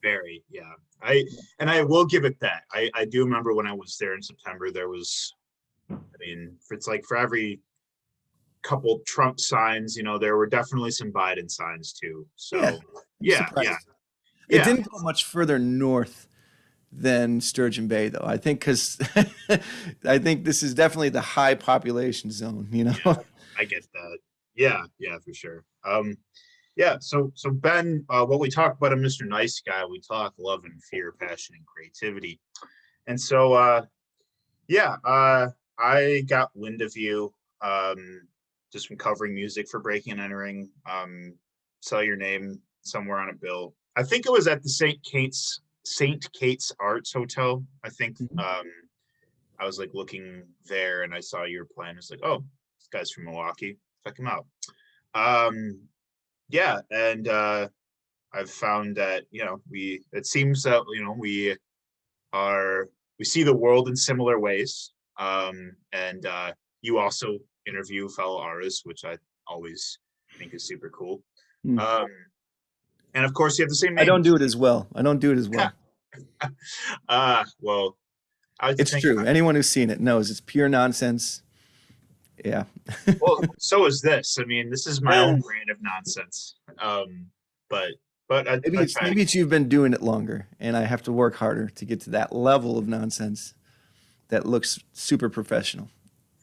Very, 0.02 0.44
yeah. 0.50 0.74
I 1.02 1.26
and 1.60 1.70
I 1.70 1.84
will 1.84 2.06
give 2.06 2.26
it 2.26 2.40
that. 2.40 2.64
I 2.72 2.90
I 2.94 3.06
do 3.06 3.24
remember 3.24 3.54
when 3.54 3.68
I 3.68 3.74
was 3.74 3.98
there 4.00 4.16
in 4.16 4.22
September. 4.22 4.72
There 4.72 4.90
was, 4.90 5.34
I 5.92 5.96
mean, 6.20 6.56
for- 6.68 6.74
it's 6.74 6.88
like 6.88 7.04
for 7.06 7.18
every 7.18 7.60
couple 8.64 9.00
Trump 9.06 9.40
signs, 9.40 9.96
you 9.96 10.02
know, 10.04 10.18
there 10.18 10.36
were 10.38 10.48
definitely 10.48 10.92
some 10.92 11.12
Biden 11.12 11.50
signs 11.52 11.94
too. 11.94 12.26
So 12.36 12.58
Yeah. 12.60 12.78
yeah, 13.20 13.50
yeah, 13.62 13.78
It 14.50 14.56
yeah. 14.58 14.64
didn't 14.64 14.90
go 14.90 14.98
much 15.00 15.26
further 15.26 15.60
north 15.60 16.28
than 16.98 17.42
Sturgeon 17.42 17.88
Bay, 17.88 18.10
though. 18.10 18.24
I 18.24 18.38
think 18.38 18.60
because 18.60 18.98
I 20.06 20.18
think 20.18 20.46
this 20.46 20.64
is 20.64 20.74
definitely 20.74 21.10
the 21.10 21.22
high 21.22 21.56
population 21.56 22.32
zone. 22.32 22.68
You 22.72 22.86
know, 22.86 23.24
I 23.58 23.66
get 23.66 23.86
that. 23.94 24.18
Yeah, 24.56 24.84
yeah, 25.00 25.18
for 25.24 25.34
sure. 25.34 25.64
Um, 25.84 26.18
yeah. 26.76 26.98
So, 27.00 27.32
so 27.36 27.52
Ben, 27.52 28.06
uh, 28.10 28.26
what 28.26 28.40
we 28.40 28.50
talk 28.50 28.78
about 28.78 28.94
a 28.94 28.96
Mr. 28.96 29.28
Nice 29.28 29.62
Guy, 29.66 29.86
we 29.86 30.00
talk 30.00 30.34
love 30.38 30.64
and 30.64 30.82
fear, 30.84 31.14
passion 31.20 31.56
and 31.56 31.66
creativity, 31.66 32.40
and 33.08 33.20
so, 33.20 33.54
uh, 33.54 33.86
yeah, 34.68 34.96
uh, 35.04 35.48
I 35.78 36.24
got 36.28 36.50
wind 36.56 36.82
of 36.82 36.96
you, 36.96 37.34
um, 37.62 38.28
just 38.72 38.88
from 38.88 38.98
covering 38.98 39.36
music 39.36 39.68
for 39.70 39.80
Breaking 39.80 40.14
and 40.14 40.22
Entering. 40.22 40.70
Um, 40.90 41.36
saw 41.82 42.00
your 42.00 42.16
name 42.16 42.60
somewhere 42.82 43.20
on 43.20 43.30
a 43.30 43.34
bill. 43.34 43.76
I 43.96 44.04
think 44.04 44.26
it 44.26 44.32
was 44.32 44.48
at 44.48 44.64
the 44.64 44.70
St. 44.70 45.02
Kate's 45.04 45.62
St. 45.86 46.32
Kate's 46.34 46.72
Arts 46.80 47.14
Hotel. 47.14 47.64
I 47.84 47.90
think. 47.90 48.18
Mhm. 48.18 48.40
Um, 48.40 48.72
I 49.58 49.66
was 49.66 49.80
like 49.80 49.92
looking 49.94 50.44
there, 50.66 51.04
and 51.04 51.14
I 51.14 51.22
saw 51.22 51.44
your 51.44 51.66
plan. 51.66 51.98
It's 51.98 52.12
like, 52.12 52.20
oh, 52.24 52.44
this 52.78 52.88
guy's 52.92 53.12
from 53.12 53.26
Milwaukee. 53.26 53.78
Check 54.06 54.20
him 54.20 54.28
out. 54.28 54.46
Um, 55.14 55.80
yeah, 56.50 56.82
and 56.92 57.28
uh, 57.28 57.70
I've 58.34 58.50
found 58.50 58.98
that 58.98 59.24
you 59.32 59.46
know 59.46 59.62
we 59.70 60.04
it 60.12 60.26
seems 60.26 60.64
that 60.64 60.82
you 60.94 61.04
know 61.04 61.16
we 61.18 61.56
are 62.34 62.90
we 63.18 63.26
see 63.26 63.44
the 63.44 63.56
world 63.56 63.88
in 63.88 63.96
similar 63.96 64.40
ways. 64.40 64.92
Um, 65.18 65.76
and 65.94 66.26
uh, 66.26 66.52
you 66.82 66.98
also 66.98 67.40
interview 67.66 68.10
fellow 68.10 68.40
artists, 68.40 68.86
which 68.86 69.06
I 69.06 69.18
always 69.48 70.00
think 70.38 70.54
is 70.54 70.68
super 70.68 70.90
cool. 70.90 71.24
Mm. 71.66 71.80
Um, 71.80 72.10
and 73.16 73.26
of 73.26 73.34
course, 73.34 73.58
you 73.58 73.64
have 73.64 73.70
the 73.70 73.76
same. 73.76 73.98
I 73.98 74.04
don't 74.04 74.22
do 74.22 74.36
it 74.36 74.42
as 74.42 74.56
well. 74.56 74.88
I 74.94 75.02
don't 75.02 75.20
do 75.20 75.32
it 75.32 75.38
as 75.38 75.50
well. 75.50 75.72
uh 77.10 77.46
well, 77.62 77.98
I 78.60 78.76
it's 78.78 79.00
true. 79.00 79.26
Anyone 79.26 79.56
who's 79.56 79.70
seen 79.70 79.90
it 79.90 80.00
knows 80.00 80.30
it's 80.30 80.42
pure 80.42 80.70
nonsense. 80.70 81.42
Yeah. 82.44 82.66
well, 83.22 83.42
so 83.58 83.86
is 83.86 84.02
this. 84.02 84.38
I 84.40 84.44
mean, 84.44 84.70
this 84.70 84.86
is 84.86 85.02
my 85.02 85.18
own 85.18 85.40
brand 85.40 85.70
of 85.72 85.78
nonsense. 85.82 86.56
Um, 86.78 87.28
but 87.70 87.92
but 88.28 88.48
I, 88.48 88.60
maybe 88.64 88.78
it's 88.80 89.02
maybe 89.02 89.22
it's 89.22 89.34
you've 89.34 89.50
been 89.50 89.70
doing 89.70 89.94
it 89.94 90.02
longer, 90.02 90.48
and 90.60 90.76
I 90.76 90.82
have 90.82 91.02
to 91.04 91.12
work 91.14 91.36
harder 91.36 91.70
to 91.70 91.86
get 91.86 92.02
to 92.02 92.10
that 92.12 92.36
level 92.36 92.78
of 92.78 92.88
nonsense 92.88 93.54
that 94.28 94.46
looks 94.46 94.80
super 94.92 95.30
professional. 95.30 95.90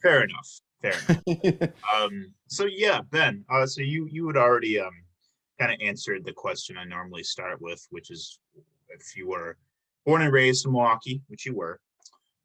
Fair 0.01 0.23
enough. 0.23 0.59
Fair 0.81 0.95
enough. 1.27 1.69
um, 1.95 2.33
so 2.47 2.65
yeah, 2.65 3.01
Ben. 3.11 3.45
Uh, 3.47 3.67
so 3.67 3.81
you 3.81 4.07
you 4.11 4.25
had 4.27 4.37
already 4.37 4.79
um 4.79 5.02
kind 5.59 5.71
of 5.71 5.79
answered 5.81 6.25
the 6.25 6.33
question 6.33 6.77
I 6.77 6.83
normally 6.83 7.23
start 7.23 7.61
with, 7.61 7.85
which 7.91 8.11
is 8.11 8.39
if 8.89 9.15
you 9.15 9.27
were 9.27 9.57
born 10.05 10.21
and 10.21 10.33
raised 10.33 10.65
in 10.65 10.71
Milwaukee, 10.71 11.21
which 11.27 11.45
you 11.45 11.55
were. 11.55 11.79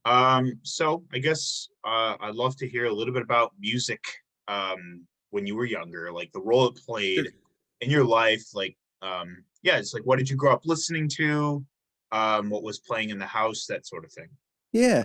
Um, 0.05 0.59
so 0.63 1.03
I 1.13 1.19
guess 1.19 1.69
uh, 1.85 2.17
I'd 2.21 2.35
love 2.35 2.57
to 2.57 2.69
hear 2.69 2.87
a 2.87 2.93
little 2.93 3.13
bit 3.13 3.23
about 3.23 3.53
music 3.59 4.03
um, 4.47 5.07
when 5.31 5.47
you 5.47 5.57
were 5.57 5.67
younger, 5.67 6.11
like 6.13 6.33
the 6.33 6.41
role 6.41 6.69
it 6.69 6.77
played 6.77 7.27
in 7.81 7.91
your 7.91 8.05
life, 8.05 8.43
like 8.55 8.77
um, 9.03 9.45
yeah, 9.63 9.77
it's 9.77 9.95
like 9.95 10.05
what 10.05 10.19
did 10.19 10.31
you 10.31 10.37
grow 10.37 10.53
up 10.53 10.63
listening 10.65 11.09
to? 11.17 11.65
Um, 12.11 12.49
what 12.49 12.63
was 12.63 12.79
playing 12.79 13.11
in 13.11 13.19
the 13.19 13.27
house, 13.27 13.67
that 13.67 13.87
sort 13.87 14.05
of 14.05 14.13
thing. 14.13 14.29
Yeah. 14.73 15.05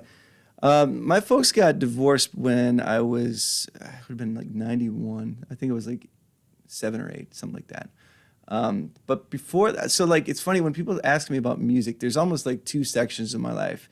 Um, 0.62 1.06
my 1.06 1.20
folks 1.20 1.52
got 1.52 1.80
divorced 1.80 2.34
when 2.34 2.80
I 2.80 3.02
was, 3.02 3.68
I 3.82 3.88
would 3.88 4.10
have 4.10 4.18
been 4.18 4.36
like 4.36 4.50
91. 4.50 5.46
I 5.52 5.56
think 5.56 5.70
it 5.70 5.74
was 5.74 5.88
like 5.88 6.08
seven 6.74 7.02
or 7.02 7.12
eight, 7.12 7.34
something 7.34 7.56
like 7.56 7.68
that. 7.68 7.90
Um, 8.48 8.92
but 9.08 9.30
before 9.30 9.72
that, 9.72 9.92
so 9.92 10.06
like 10.06 10.28
it's 10.28 10.42
funny 10.42 10.62
when 10.62 10.74
people 10.74 11.00
ask 11.04 11.30
me 11.30 11.38
about 11.38 11.62
music, 11.62 12.00
there's 12.00 12.18
almost 12.18 12.46
like 12.46 12.66
two 12.66 12.84
sections 12.84 13.34
of 13.34 13.42
my 13.42 13.54
life. 13.54 13.90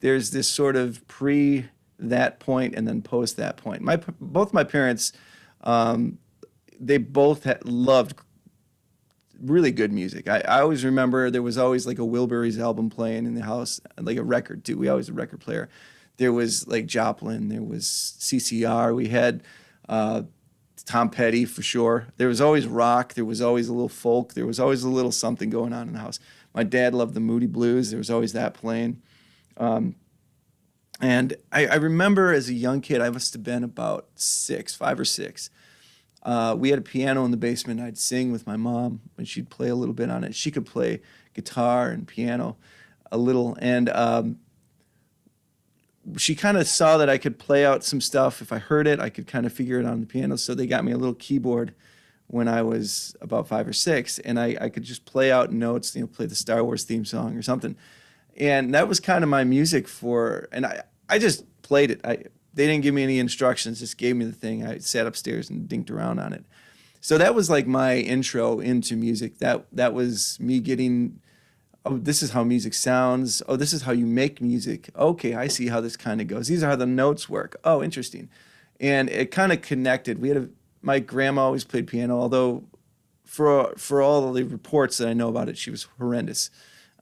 There's 0.00 0.30
this 0.30 0.48
sort 0.48 0.76
of 0.76 1.06
pre 1.08 1.66
that 1.98 2.40
point 2.40 2.74
and 2.74 2.86
then 2.86 3.02
post 3.02 3.36
that 3.36 3.56
point. 3.56 3.82
My 3.82 3.96
both 4.20 4.52
my 4.52 4.64
parents, 4.64 5.12
um, 5.62 6.18
they 6.78 6.98
both 6.98 7.44
had, 7.44 7.64
loved 7.64 8.18
really 9.40 9.72
good 9.72 9.92
music. 9.92 10.28
I, 10.28 10.40
I 10.40 10.60
always 10.60 10.84
remember 10.84 11.30
there 11.30 11.42
was 11.42 11.58
always 11.58 11.86
like 11.86 11.98
a 11.98 12.02
Wilburys 12.02 12.58
album 12.58 12.90
playing 12.90 13.26
in 13.26 13.34
the 13.34 13.42
house, 13.42 13.80
like 13.98 14.16
a 14.16 14.24
record 14.24 14.64
too. 14.64 14.76
We 14.78 14.88
always 14.88 15.08
a 15.08 15.12
record 15.12 15.40
player. 15.40 15.68
There 16.16 16.32
was 16.32 16.68
like 16.68 16.86
Joplin, 16.86 17.48
there 17.48 17.62
was 17.62 18.16
CCR. 18.20 18.94
We 18.94 19.08
had 19.08 19.42
uh, 19.88 20.22
Tom 20.84 21.08
Petty 21.08 21.44
for 21.44 21.62
sure. 21.62 22.08
There 22.16 22.28
was 22.28 22.40
always 22.40 22.66
rock. 22.66 23.14
There 23.14 23.24
was 23.24 23.40
always 23.40 23.68
a 23.68 23.72
little 23.72 23.88
folk. 23.88 24.34
There 24.34 24.46
was 24.46 24.60
always 24.60 24.82
a 24.82 24.88
little 24.88 25.12
something 25.12 25.50
going 25.50 25.72
on 25.72 25.88
in 25.88 25.94
the 25.94 26.00
house. 26.00 26.18
My 26.54 26.62
dad 26.62 26.94
loved 26.94 27.14
the 27.14 27.20
Moody 27.20 27.46
Blues. 27.46 27.90
There 27.90 27.98
was 27.98 28.10
always 28.10 28.32
that 28.34 28.54
playing. 28.54 29.02
Um, 29.56 29.96
and 31.00 31.34
I, 31.50 31.66
I, 31.66 31.74
remember 31.76 32.32
as 32.32 32.48
a 32.48 32.54
young 32.54 32.80
kid, 32.80 33.00
I 33.00 33.10
must 33.10 33.32
have 33.32 33.42
been 33.42 33.64
about 33.64 34.08
six, 34.14 34.74
five 34.74 34.98
or 34.98 35.04
six. 35.04 35.50
Uh, 36.22 36.54
we 36.58 36.70
had 36.70 36.78
a 36.78 36.82
piano 36.82 37.24
in 37.24 37.30
the 37.30 37.36
basement. 37.36 37.80
I'd 37.80 37.98
sing 37.98 38.32
with 38.32 38.46
my 38.46 38.56
mom, 38.56 39.00
and 39.18 39.28
she'd 39.28 39.50
play 39.50 39.68
a 39.68 39.74
little 39.74 39.94
bit 39.94 40.10
on 40.10 40.24
it. 40.24 40.34
She 40.34 40.50
could 40.50 40.66
play 40.66 41.00
guitar 41.34 41.90
and 41.90 42.06
piano 42.06 42.56
a 43.10 43.18
little, 43.18 43.56
and 43.60 43.88
um, 43.90 44.38
she 46.16 46.34
kind 46.34 46.56
of 46.56 46.66
saw 46.66 46.98
that 46.98 47.08
I 47.08 47.18
could 47.18 47.38
play 47.38 47.64
out 47.64 47.84
some 47.84 48.00
stuff. 48.00 48.42
If 48.42 48.52
I 48.52 48.58
heard 48.58 48.86
it, 48.86 49.00
I 49.00 49.10
could 49.10 49.26
kind 49.26 49.46
of 49.46 49.52
figure 49.52 49.78
it 49.80 49.86
on 49.86 50.00
the 50.00 50.06
piano. 50.06 50.36
So 50.36 50.54
they 50.54 50.66
got 50.66 50.84
me 50.84 50.92
a 50.92 50.98
little 50.98 51.14
keyboard 51.14 51.74
when 52.26 52.48
I 52.48 52.62
was 52.62 53.14
about 53.20 53.48
five 53.48 53.68
or 53.68 53.72
six, 53.72 54.18
and 54.18 54.38
I, 54.38 54.56
I 54.60 54.68
could 54.68 54.82
just 54.82 55.04
play 55.04 55.30
out 55.30 55.52
notes, 55.52 55.94
you 55.94 56.02
know, 56.02 56.06
play 56.06 56.26
the 56.26 56.34
Star 56.34 56.64
Wars 56.64 56.84
theme 56.84 57.04
song 57.04 57.36
or 57.36 57.42
something. 57.42 57.76
And 58.36 58.74
that 58.74 58.88
was 58.88 58.98
kind 58.98 59.22
of 59.22 59.30
my 59.30 59.44
music 59.44 59.86
for, 59.86 60.48
and 60.50 60.66
I, 60.66 60.82
I 61.08 61.18
just 61.18 61.44
played 61.62 61.90
it. 61.90 62.00
I, 62.04 62.24
they 62.54 62.66
didn't 62.66 62.82
give 62.82 62.94
me 62.94 63.02
any 63.02 63.18
instructions, 63.18 63.80
just 63.80 63.98
gave 63.98 64.16
me 64.16 64.24
the 64.24 64.32
thing. 64.32 64.66
I 64.66 64.78
sat 64.78 65.06
upstairs 65.06 65.50
and 65.50 65.68
dinked 65.68 65.90
around 65.90 66.18
on 66.18 66.32
it. 66.32 66.44
So 67.00 67.18
that 67.18 67.34
was 67.34 67.50
like 67.50 67.66
my 67.66 67.98
intro 67.98 68.60
into 68.60 68.96
music. 68.96 69.38
That 69.38 69.66
that 69.72 69.92
was 69.92 70.38
me 70.40 70.58
getting 70.58 71.20
oh, 71.84 71.98
this 71.98 72.22
is 72.22 72.30
how 72.30 72.44
music 72.44 72.74
sounds. 72.74 73.42
Oh, 73.48 73.56
this 73.56 73.72
is 73.72 73.82
how 73.82 73.92
you 73.92 74.06
make 74.06 74.40
music. 74.40 74.90
Okay, 74.96 75.34
I 75.34 75.48
see 75.48 75.68
how 75.68 75.80
this 75.80 75.96
kind 75.96 76.20
of 76.20 76.26
goes. 76.26 76.48
These 76.48 76.62
are 76.62 76.70
how 76.70 76.76
the 76.76 76.86
notes 76.86 77.28
work. 77.28 77.56
Oh, 77.64 77.82
interesting. 77.82 78.28
And 78.80 79.08
it 79.10 79.30
kind 79.30 79.52
of 79.52 79.62
connected. 79.62 80.20
We 80.20 80.28
had 80.28 80.36
a, 80.36 80.48
my 80.82 80.98
grandma 80.98 81.42
always 81.42 81.64
played 81.64 81.86
piano, 81.86 82.18
although 82.18 82.64
for 83.24 83.72
for 83.76 84.02
all 84.02 84.32
the 84.32 84.44
reports 84.44 84.98
that 84.98 85.08
I 85.08 85.12
know 85.12 85.28
about 85.28 85.48
it, 85.48 85.58
she 85.58 85.70
was 85.70 85.84
horrendous. 85.98 86.50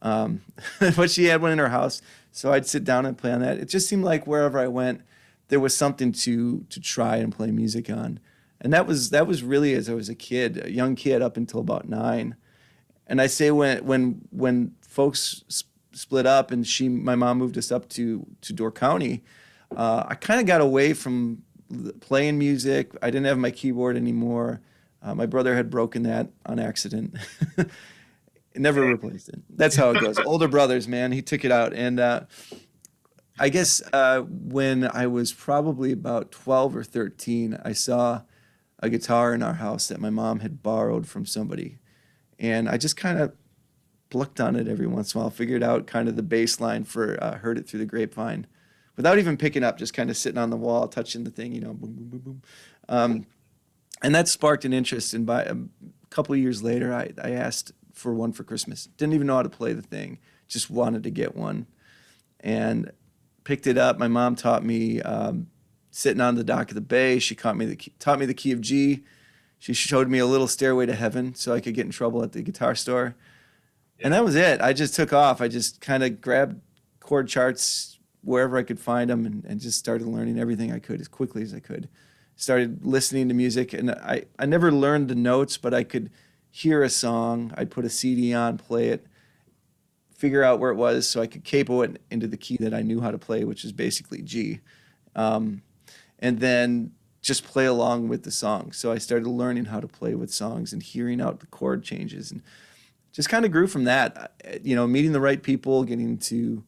Um, 0.01 0.43
but 0.81 1.11
she 1.11 1.27
had 1.27 1.43
one 1.43 1.53
in 1.53 1.59
her 1.59 1.69
house, 1.69 2.03
so 2.31 2.53
I'd 2.53 2.67
sit 2.67 2.85
down 2.85 3.07
and 3.07 3.17
play 3.17 3.33
on 3.33 3.41
that. 3.41 3.59
It 3.59 3.69
just 3.69 3.89
seemed 3.89 4.05
like 4.05 4.27
wherever 4.27 4.59
I 4.59 4.67
went, 4.67 5.03
there 5.49 5.61
was 5.61 5.77
something 5.77 6.12
to 6.12 6.65
to 6.71 6.81
try 6.81 7.17
and 7.17 7.33
play 7.33 7.51
music 7.51 7.89
on, 7.91 8.21
and 8.61 8.73
that 8.73 8.87
was 8.87 9.11
that 9.11 9.27
was 9.27 9.43
really 9.43 9.75
as 9.75 9.89
I 9.89 9.95
was 9.95 10.09
a 10.09 10.15
kid, 10.15 10.65
a 10.65 10.73
young 10.73 10.97
kid 10.97 11.23
up 11.23 11.37
until 11.37 11.61
about 11.61 11.89
nine. 11.89 12.37
And 13.12 13.21
I 13.21 13.26
say 13.26 13.50
when 13.50 13.85
when 13.85 14.23
when 14.31 14.75
folks 14.81 15.45
sp- 15.52 15.69
split 15.92 16.25
up 16.25 16.50
and 16.50 16.66
she 16.66 16.88
my 16.88 17.14
mom 17.14 17.37
moved 17.37 17.59
us 17.59 17.71
up 17.71 17.87
to 17.90 18.26
to 18.40 18.54
Door 18.54 18.73
County, 18.73 19.23
uh, 19.76 20.04
I 20.09 20.14
kind 20.14 20.40
of 20.40 20.47
got 20.47 20.62
away 20.62 20.95
from 20.95 21.42
playing 22.00 22.38
music. 22.38 22.92
I 23.02 23.11
didn't 23.11 23.26
have 23.26 23.37
my 23.37 23.50
keyboard 23.50 23.99
anymore. 23.99 24.62
Uh, 25.02 25.14
my 25.14 25.26
brother 25.26 25.54
had 25.54 25.69
broken 25.69 26.04
that 26.04 26.31
on 26.47 26.59
accident. 26.59 27.14
Never 28.57 28.81
replaced 28.81 29.28
it. 29.28 29.42
That's 29.50 29.76
how 29.76 29.90
it 29.90 30.00
goes. 30.00 30.19
Older 30.25 30.49
brothers, 30.49 30.88
man, 30.88 31.12
he 31.12 31.21
took 31.21 31.45
it 31.45 31.52
out. 31.52 31.75
And 31.75 32.00
uh, 32.00 32.23
I 33.38 33.50
guess 33.50 33.83
uh, 33.92 34.23
when 34.23 34.88
I 34.90 35.07
was 35.07 35.35
probably 35.35 35.92
about 35.92 36.31
12 36.31 36.76
or 36.76 36.85
13, 36.85 37.59
I 37.62 37.73
saw 37.75 38.23
a 38.78 38.88
guitar 38.88 39.35
in 39.35 39.42
our 39.42 39.54
house 39.54 39.88
that 39.88 40.00
my 40.00 40.11
mom 40.11 40.40
had 40.40 40.62
borrowed 40.62 41.07
from 41.07 41.26
somebody 41.26 41.78
and 42.42 42.68
I 42.68 42.76
just 42.76 42.96
kind 42.96 43.18
of 43.18 43.32
plucked 44.11 44.40
on 44.40 44.56
it 44.56 44.68
every 44.68 44.87
once 44.87 45.14
in 45.14 45.20
a 45.20 45.22
while, 45.22 45.30
figured 45.30 45.62
out 45.62 45.87
kind 45.87 46.08
of 46.08 46.16
the 46.16 46.22
bassline 46.22 46.87
for 46.87 47.16
uh, 47.22 47.38
Heard 47.38 47.56
It 47.56 47.66
Through 47.66 47.80
the 47.80 47.87
Grapevine 47.87 48.46
without 48.96 49.18
even 49.18 49.38
picking 49.38 49.64
up, 49.64 49.78
just 49.78 49.94
kind 49.94 50.11
of 50.11 50.16
sitting 50.16 50.38
on 50.38 50.50
the 50.50 50.56
wall, 50.56 50.88
touching 50.88 51.25
the 51.25 51.30
thing, 51.30 51.52
you 51.52 51.61
know, 51.61 51.72
boom, 51.72 51.94
boom, 51.94 52.08
boom, 52.08 52.20
boom. 52.20 52.42
Um, 52.88 53.26
and 54.02 54.14
that 54.14 54.28
sparked 54.28 54.64
an 54.64 54.72
interest. 54.72 55.14
And 55.14 55.25
by 55.25 55.44
a 55.44 55.56
couple 56.11 56.34
of 56.34 56.40
years 56.40 56.62
later, 56.62 56.92
I, 56.92 57.12
I 57.22 57.30
asked 57.30 57.72
for 57.94 58.12
one 58.12 58.32
for 58.32 58.42
Christmas. 58.42 58.87
Didn't 58.96 59.14
even 59.14 59.28
know 59.28 59.37
how 59.37 59.44
to 59.44 59.49
play 59.49 59.72
the 59.72 59.80
thing, 59.80 60.18
just 60.49 60.68
wanted 60.68 61.04
to 61.04 61.11
get 61.11 61.37
one. 61.37 61.68
And 62.40 62.90
picked 63.44 63.68
it 63.68 63.78
up. 63.78 63.99
My 63.99 64.08
mom 64.08 64.34
taught 64.34 64.64
me 64.64 65.00
um, 65.00 65.46
sitting 65.92 66.20
on 66.20 66.34
the 66.34 66.44
dock 66.44 66.70
of 66.70 66.75
the 66.75 66.80
bay. 66.80 67.20
She 67.20 67.37
taught 67.37 67.56
me 67.56 67.66
the 67.66 67.76
key, 67.76 67.94
taught 68.00 68.18
me 68.18 68.26
the 68.26 68.34
key 68.34 68.50
of 68.50 68.61
G 68.61 69.04
she 69.62 69.75
showed 69.75 70.09
me 70.09 70.19
a 70.19 70.26
little 70.26 70.49
stairway 70.49 70.87
to 70.87 70.95
heaven 70.97 71.37
so 71.37 71.54
I 71.54 71.61
could 71.61 71.75
get 71.75 71.87
in 71.87 71.92
trouble 71.92 72.25
at 72.25 72.33
the 72.33 72.42
guitar 72.42 72.75
store. 72.75 73.14
Yeah. 73.97 74.07
And 74.07 74.14
that 74.14 74.25
was 74.25 74.35
it. 74.35 74.61
I 74.61 74.73
just 74.73 74.92
took 74.97 75.12
off. 75.12 75.40
I 75.40 75.47
just 75.47 75.81
kind 75.81 76.02
of 76.02 76.21
grabbed 76.21 76.61
chord 76.99 77.28
charts 77.28 78.00
wherever 78.25 78.59
I 78.59 78.64
could 78.64 78.81
find 78.81 79.09
them 79.09 79.25
and, 79.25 79.45
and 79.45 79.61
just 79.61 79.78
started 79.78 80.09
learning 80.09 80.37
everything 80.37 80.73
I 80.73 80.81
could 80.81 81.00
as 81.00 81.07
quickly 81.07 81.45
as 81.45 81.54
I 81.54 81.61
could. 81.61 81.88
Started 82.35 82.85
listening 82.85 83.28
to 83.28 83.35
music 83.35 83.73
and 83.73 83.92
I, 83.92 84.25
I 84.37 84.47
never 84.47 84.73
learned 84.73 85.07
the 85.07 85.14
notes, 85.14 85.57
but 85.59 85.73
I 85.73 85.85
could 85.85 86.11
hear 86.50 86.83
a 86.83 86.90
song. 86.90 87.54
I'd 87.57 87.71
put 87.71 87.85
a 87.85 87.88
CD 87.88 88.35
on, 88.35 88.59
play 88.59 88.88
it, 88.88 89.07
figure 90.12 90.42
out 90.42 90.59
where 90.59 90.73
it 90.73 90.76
was 90.76 91.09
so 91.09 91.23
I 91.23 91.28
could 91.28 91.45
capo 91.45 91.83
it 91.83 92.02
into 92.11 92.26
the 92.26 92.37
key 92.37 92.57
that 92.57 92.75
I 92.75 92.83
knew 92.83 93.00
how 93.00 93.12
to 93.12 93.19
play, 93.19 93.45
which 93.45 93.64
is 93.64 93.71
basically 93.71 94.23
G. 94.23 94.59
Um, 95.14 95.62
and 96.19 96.40
then 96.40 96.90
just 97.23 97.45
play 97.45 97.64
along 97.64 98.09
with 98.09 98.25
the 98.25 98.31
song. 98.31 98.73
So 98.73 98.93
I 98.93 98.99
started 98.99 99.29
learning 99.29 99.67
how 99.67 99.81
to 99.81 99.87
play 99.87 100.14
with 100.14 100.35
songs 100.35 100.73
and 100.73 100.83
hearing 100.83 101.21
out 101.21 101.41
the 101.41 101.47
chord 101.47 101.85
changes 101.85 102.33
and 102.33 102.43
just 103.12 103.29
kind 103.29 103.45
of 103.45 103.52
grew 103.52 103.69
from 103.69 103.85
that. 103.85 104.35
You 104.62 104.75
know, 104.75 104.87
meeting 104.87 105.12
the 105.12 105.21
right 105.21 105.43
people, 105.43 105.85
getting 105.85 106.19
to 106.19 106.64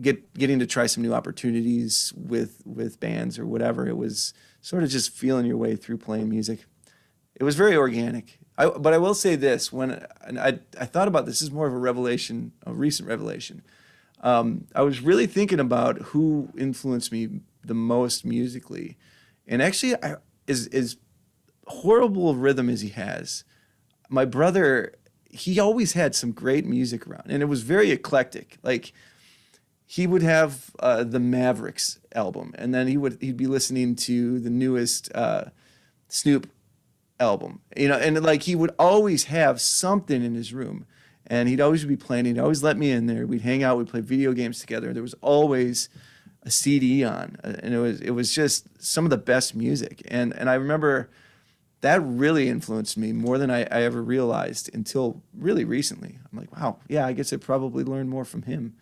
get 0.00 0.32
getting 0.34 0.58
to 0.60 0.66
try 0.66 0.86
some 0.86 1.02
new 1.02 1.12
opportunities 1.12 2.12
with 2.16 2.62
with 2.64 3.00
bands 3.00 3.38
or 3.38 3.44
whatever. 3.44 3.86
It 3.88 3.96
was 3.96 4.32
sort 4.60 4.84
of 4.84 4.90
just 4.90 5.10
feeling 5.10 5.46
your 5.46 5.56
way 5.56 5.74
through 5.74 5.98
playing 5.98 6.30
music. 6.30 6.64
It 7.34 7.42
was 7.42 7.56
very 7.56 7.76
organic. 7.76 8.38
I, 8.56 8.68
but 8.68 8.92
I 8.92 8.98
will 8.98 9.14
say 9.14 9.34
this: 9.34 9.72
when 9.72 10.06
I 10.38 10.60
I 10.78 10.84
thought 10.84 11.08
about 11.08 11.26
this, 11.26 11.40
this 11.40 11.42
is 11.42 11.50
more 11.50 11.66
of 11.66 11.74
a 11.74 11.78
revelation, 11.78 12.52
a 12.64 12.72
recent 12.72 13.08
revelation. 13.08 13.62
Um, 14.20 14.68
I 14.74 14.82
was 14.82 15.00
really 15.00 15.26
thinking 15.26 15.60
about 15.60 15.98
who 15.98 16.50
influenced 16.56 17.12
me 17.12 17.40
the 17.62 17.74
most 17.74 18.24
musically 18.24 18.96
and 19.46 19.62
actually, 19.62 19.94
I, 20.02 20.16
as, 20.48 20.66
as 20.68 20.96
horrible 21.66 22.34
rhythm 22.34 22.68
as 22.68 22.80
he 22.80 22.90
has, 22.90 23.44
my 24.08 24.24
brother 24.24 24.94
he 25.34 25.58
always 25.58 25.94
had 25.94 26.14
some 26.14 26.30
great 26.30 26.64
music 26.64 27.08
around, 27.08 27.26
and 27.28 27.42
it 27.42 27.46
was 27.46 27.62
very 27.62 27.90
eclectic. 27.90 28.56
Like 28.62 28.92
he 29.84 30.06
would 30.06 30.22
have 30.22 30.70
uh, 30.78 31.02
the 31.02 31.18
Mavericks 31.18 31.98
album, 32.14 32.54
and 32.56 32.72
then 32.72 32.86
he 32.86 32.96
would 32.96 33.18
he'd 33.20 33.36
be 33.36 33.48
listening 33.48 33.96
to 33.96 34.38
the 34.38 34.50
newest 34.50 35.10
uh, 35.12 35.46
Snoop 36.08 36.48
album, 37.18 37.60
you 37.76 37.88
know, 37.88 37.96
and 37.96 38.22
like 38.22 38.44
he 38.44 38.54
would 38.54 38.72
always 38.78 39.24
have 39.24 39.60
something 39.60 40.22
in 40.22 40.34
his 40.34 40.52
room, 40.54 40.86
and 41.26 41.48
he'd 41.48 41.60
always 41.60 41.84
be 41.84 41.96
playing. 41.96 42.26
He'd 42.26 42.38
always 42.38 42.62
let 42.62 42.76
me 42.76 42.92
in 42.92 43.06
there. 43.06 43.26
We'd 43.26 43.42
hang 43.42 43.64
out. 43.64 43.76
We'd 43.76 43.88
play 43.88 44.02
video 44.02 44.32
games 44.34 44.60
together. 44.60 44.92
There 44.92 45.02
was 45.02 45.14
always 45.20 45.88
a 46.44 46.50
CD 46.50 47.04
on, 47.04 47.36
uh, 47.42 47.54
and 47.62 47.74
it 47.74 47.78
was 47.78 48.00
it 48.00 48.10
was 48.10 48.34
just 48.34 48.66
some 48.82 49.04
of 49.04 49.10
the 49.10 49.16
best 49.18 49.54
music. 49.54 50.02
And 50.08 50.32
and 50.34 50.48
I 50.50 50.54
remember 50.54 51.10
that 51.80 52.00
really 52.02 52.48
influenced 52.48 52.96
me 52.96 53.12
more 53.12 53.36
than 53.38 53.50
I, 53.50 53.60
I 53.64 53.82
ever 53.82 54.02
realized 54.02 54.74
until 54.74 55.22
really 55.36 55.64
recently. 55.64 56.18
I'm 56.32 56.38
like, 56.38 56.54
wow, 56.56 56.78
yeah, 56.88 57.06
I 57.06 57.12
guess 57.12 57.32
I 57.32 57.36
probably 57.36 57.84
learned 57.84 58.08
more 58.08 58.24
from 58.24 58.42
him, 58.42 58.74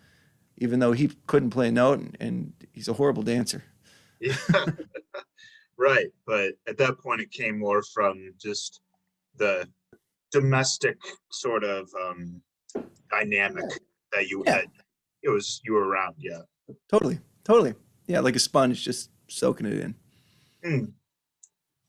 even 0.57 0.79
though 0.79 0.93
he 0.93 1.11
couldn't 1.27 1.49
play 1.49 1.67
a 1.67 1.71
note 1.71 1.99
and, 1.99 2.17
and 2.21 2.53
he's 2.71 2.87
a 2.87 2.93
horrible 2.93 3.23
dancer. 3.23 3.63
Yeah. 4.21 4.37
right. 5.77 6.07
But 6.25 6.53
at 6.65 6.77
that 6.77 6.97
point, 6.99 7.19
it 7.19 7.29
came 7.31 7.59
more 7.59 7.83
from 7.83 8.33
just 8.39 8.79
the 9.35 9.67
domestic 10.31 10.97
sort 11.29 11.65
of 11.65 11.89
um, 12.01 12.41
dynamic 13.11 13.65
that 14.13 14.29
you 14.29 14.43
Yeah. 14.45 14.55
had. 14.59 14.65
It 15.23 15.29
was 15.29 15.59
you 15.65 15.73
were 15.73 15.85
around. 15.87 16.15
Yeah. 16.17 16.41
Totally, 16.89 17.19
totally. 17.43 17.73
Yeah, 18.07 18.19
like 18.19 18.35
a 18.35 18.39
sponge, 18.39 18.83
just 18.83 19.09
soaking 19.27 19.67
it 19.67 19.79
in. 19.79 19.95
Hmm. 20.63 20.85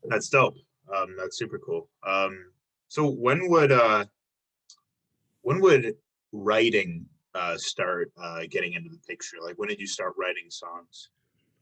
That's 0.04 0.28
dope. 0.28 0.56
Um, 0.94 1.14
that's 1.16 1.38
super 1.38 1.58
cool. 1.58 1.88
Um, 2.06 2.46
so 2.88 3.08
when 3.08 3.49
would 3.49 3.73
uh, 3.73 4.04
when 5.42 5.61
would 5.61 5.96
writing 6.32 7.06
uh, 7.34 7.56
start 7.56 8.12
uh, 8.20 8.42
getting 8.50 8.75
into 8.75 8.90
the 8.90 8.99
picture? 9.08 9.38
Like 9.42 9.56
when 9.56 9.68
did 9.68 9.80
you 9.80 9.87
start 9.87 10.14
writing 10.18 10.50
songs? 10.50 11.08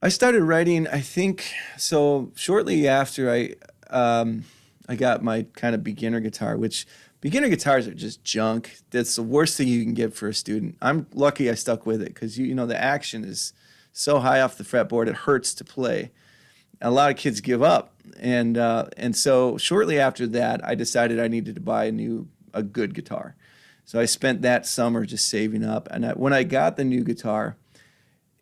I 0.04 0.08
started 0.08 0.42
writing, 0.42 0.88
I 0.88 1.00
think, 1.00 1.52
so 1.76 2.32
shortly 2.34 2.88
after 2.88 3.30
I 3.30 3.54
um, 3.90 4.44
I 4.88 4.96
got 4.96 5.22
my 5.22 5.46
kind 5.54 5.74
of 5.74 5.84
beginner 5.84 6.20
guitar, 6.20 6.56
which 6.56 6.86
beginner 7.20 7.48
guitars 7.48 7.86
are 7.86 7.94
just 7.94 8.24
junk. 8.24 8.78
That's 8.90 9.14
the 9.14 9.22
worst 9.22 9.56
thing 9.56 9.68
you 9.68 9.84
can 9.84 9.94
get 9.94 10.12
for 10.12 10.28
a 10.28 10.34
student. 10.34 10.76
I'm 10.82 11.06
lucky 11.14 11.48
I 11.48 11.54
stuck 11.54 11.86
with 11.86 12.02
it 12.02 12.08
because 12.08 12.36
you 12.36 12.46
you 12.46 12.54
know 12.54 12.66
the 12.66 12.80
action 12.80 13.24
is 13.24 13.52
so 13.92 14.18
high 14.18 14.40
off 14.40 14.56
the 14.56 14.64
fretboard 14.64 15.06
it 15.06 15.14
hurts 15.14 15.54
to 15.54 15.64
play. 15.64 16.10
A 16.80 16.90
lot 16.90 17.10
of 17.10 17.16
kids 17.16 17.40
give 17.40 17.62
up, 17.62 17.94
and 18.18 18.58
uh, 18.58 18.86
and 18.96 19.14
so 19.14 19.56
shortly 19.56 20.00
after 20.00 20.26
that, 20.28 20.64
I 20.64 20.74
decided 20.74 21.20
I 21.20 21.28
needed 21.28 21.54
to 21.54 21.60
buy 21.60 21.84
a 21.84 21.92
new 21.92 22.28
a 22.52 22.62
good 22.62 22.94
guitar. 22.94 23.36
So 23.84 24.00
I 24.00 24.04
spent 24.04 24.42
that 24.42 24.66
summer 24.66 25.04
just 25.04 25.28
saving 25.28 25.64
up, 25.64 25.88
and 25.90 26.06
I, 26.06 26.12
when 26.12 26.32
I 26.32 26.42
got 26.42 26.76
the 26.76 26.84
new 26.84 27.04
guitar, 27.04 27.56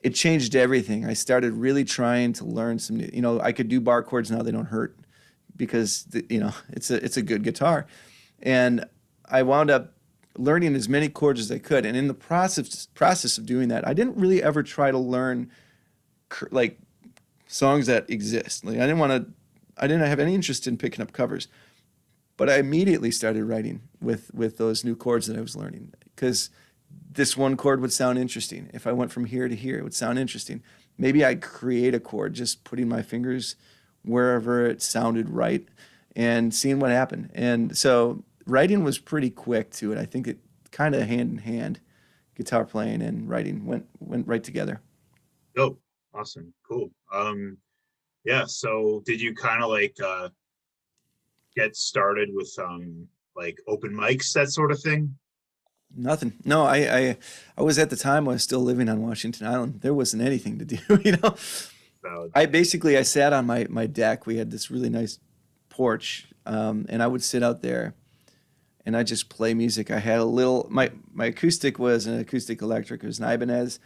it 0.03 0.11
changed 0.15 0.57
everything. 0.57 1.05
I 1.05 1.13
started 1.13 1.53
really 1.53 1.85
trying 1.85 2.33
to 2.35 2.45
learn 2.45 2.79
some 2.79 2.97
new, 2.97 3.11
you 3.13 3.21
know, 3.21 3.41
I 3.41 3.53
could 3.53 3.69
do 3.69 3.81
bar 3.81 4.03
chords 4.03 4.31
now 4.31 4.43
they 4.43 4.53
don't 4.53 4.67
hurt 4.67 4.97
because 5.57 6.05
the, 6.05 6.25
you 6.31 6.41
know, 6.41 6.53
it's 6.71 6.91
a 6.91 7.05
it's 7.05 7.17
a 7.17 7.23
good 7.23 7.43
guitar. 7.43 7.87
And 8.41 8.87
I 9.27 9.43
wound 9.43 9.71
up 9.71 9.95
learning 10.41 10.75
as 10.75 10.89
many 10.89 11.09
chords 11.09 11.41
as 11.41 11.53
I 11.53 11.59
could. 11.59 11.85
And 11.85 11.97
in 11.97 12.09
the 12.09 12.15
process 12.15 12.87
process 12.95 13.39
of 13.39 13.47
doing 13.47 13.69
that, 13.69 13.87
I 13.87 13.93
didn't 13.93 14.17
really 14.17 14.43
ever 14.43 14.63
try 14.63 14.91
to 14.91 14.99
learn 14.99 15.51
like 16.51 16.79
songs 17.47 17.87
that 17.87 18.09
exist. 18.09 18.65
Like 18.65 18.77
I 18.77 18.81
didn't 18.81 18.99
want 18.99 19.13
to 19.13 19.33
I 19.77 19.87
didn't 19.87 20.07
have 20.07 20.21
any 20.21 20.35
interest 20.35 20.67
in 20.67 20.77
picking 20.77 21.03
up 21.03 21.13
covers. 21.13 21.49
But 22.37 22.49
I 22.49 22.57
immediately 22.57 23.11
started 23.11 23.45
writing 23.45 23.83
with 24.01 24.33
with 24.35 24.57
those 24.57 24.85
new 24.85 24.97
chords 24.97 25.27
that 25.27 25.37
I 25.37 25.43
was 25.43 25.57
learning 25.57 25.93
because 26.15 26.51
this 27.13 27.37
one 27.37 27.57
chord 27.57 27.81
would 27.81 27.93
sound 27.93 28.19
interesting. 28.19 28.71
If 28.73 28.87
I 28.87 28.93
went 28.93 29.13
from 29.13 29.27
here 29.27 29.49
to 29.49 29.55
here, 29.55 29.79
it 29.79 29.83
would 29.83 29.95
sound 29.95 30.19
interesting. 30.19 30.63
Maybe 30.97 31.25
I'd 31.25 31.43
create 31.43 31.95
a 31.95 32.01
chord 32.01 32.35
just 32.35 32.65
putting 32.65 32.89
my 32.89 33.03
fingers 33.03 33.57
wherever 34.03 34.67
it 34.67 34.81
sounded 34.81 35.29
right 35.29 35.67
and 36.17 36.55
seeing 36.55 36.81
what 36.81 36.91
happened. 36.91 37.31
And 37.35 37.77
so 37.77 38.25
writing 38.51 38.85
was 38.85 38.99
pretty 38.99 39.31
quick 39.31 39.71
to 39.73 39.93
it. 39.93 39.99
I 39.99 40.05
think 40.05 40.27
it 40.27 40.39
kind 40.71 40.95
of 40.95 41.07
hand 41.07 41.33
in 41.33 41.39
hand, 41.39 41.81
guitar 42.35 42.65
playing 42.65 43.03
and 43.03 43.29
writing 43.29 43.65
went 43.65 43.87
went 43.99 44.27
right 44.27 44.43
together. 44.43 44.81
Dope. 45.55 45.81
Awesome. 46.13 46.53
Cool. 46.69 46.91
Um, 47.13 47.57
yeah. 48.25 48.45
So 48.47 49.03
did 49.07 49.21
you 49.21 49.35
kind 49.35 49.63
of 49.63 49.71
like 49.71 49.97
uh, 50.05 50.29
get 51.57 51.77
started 51.77 52.31
with 52.33 52.53
um, 52.59 53.07
like 53.37 53.59
open 53.67 53.93
mics, 53.93 54.33
that 54.33 54.51
sort 54.51 54.73
of 54.73 54.81
thing? 54.81 55.15
Nothing. 55.97 56.35
No, 56.45 56.65
I, 56.65 56.77
I 56.77 57.17
I 57.59 57.63
was 57.63 57.79
at 57.79 57.91
the 57.91 57.97
time 57.97 58.29
I 58.29 58.33
was 58.33 58.43
still 58.43 58.61
living 58.61 58.89
on 58.89 59.03
Washington 59.03 59.47
Island. 59.47 59.81
There 59.81 59.95
wasn't 59.95 60.23
anything 60.23 60.59
to 60.59 60.65
do, 60.65 60.79
you 61.05 61.17
know. 61.17 61.35
Valid. 62.03 62.33
I 62.35 62.47
basically 62.47 62.97
I 62.97 63.03
sat 63.03 63.33
on 63.33 63.47
my 63.47 63.67
my 63.69 63.87
deck. 63.87 64.27
We 64.27 64.37
had 64.37 64.51
this 64.51 64.71
really 64.71 64.89
nice 64.89 65.19
porch, 65.69 66.29
um, 66.47 66.87
and 66.89 67.03
I 67.03 67.07
would 67.07 67.23
sit 67.23 67.43
out 67.43 67.63
there, 67.63 67.95
and 68.87 68.97
I 68.97 69.03
just 69.03 69.29
play 69.29 69.55
music. 69.55 69.91
I 69.91 69.99
had 69.99 70.19
a 70.19 70.25
little 70.25 70.67
my 70.71 70.91
my 71.13 71.27
acoustic 71.27 71.79
was 71.79 72.07
an 72.07 72.19
acoustic 72.19 72.63
electric. 72.63 73.03
It 73.03 73.07
was 73.07 73.19
an 73.19 73.31
Ibanez, 73.31 73.79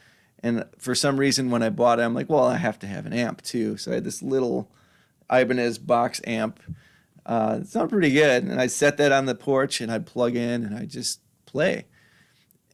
and 0.43 0.65
for 0.79 0.95
some 0.95 1.19
reason 1.19 1.51
when 1.51 1.63
I 1.63 1.71
bought 1.71 1.99
it, 1.99 2.03
I'm 2.03 2.15
like, 2.15 2.29
well, 2.29 2.45
I 2.45 2.57
have 2.57 2.79
to 2.81 2.87
have 2.87 3.07
an 3.07 3.13
amp 3.13 3.43
too. 3.43 3.77
So 3.77 3.91
I 3.91 3.95
had 3.95 4.05
this 4.05 4.23
little 4.23 4.71
Ibanez 5.31 5.79
box 5.79 6.21
amp. 6.25 6.61
Uh, 7.27 7.61
it 7.63 7.67
sounded 7.67 7.91
pretty 7.91 8.11
good, 8.11 8.45
and 8.45 8.61
I 8.61 8.67
set 8.67 8.99
that 8.99 9.13
on 9.13 9.27
the 9.27 9.35
porch, 9.35 9.81
and 9.81 9.91
I'd 9.91 10.07
plug 10.07 10.37
in, 10.37 10.65
and 10.65 10.77
I 10.77 10.85
just 10.85 11.21
play. 11.47 11.87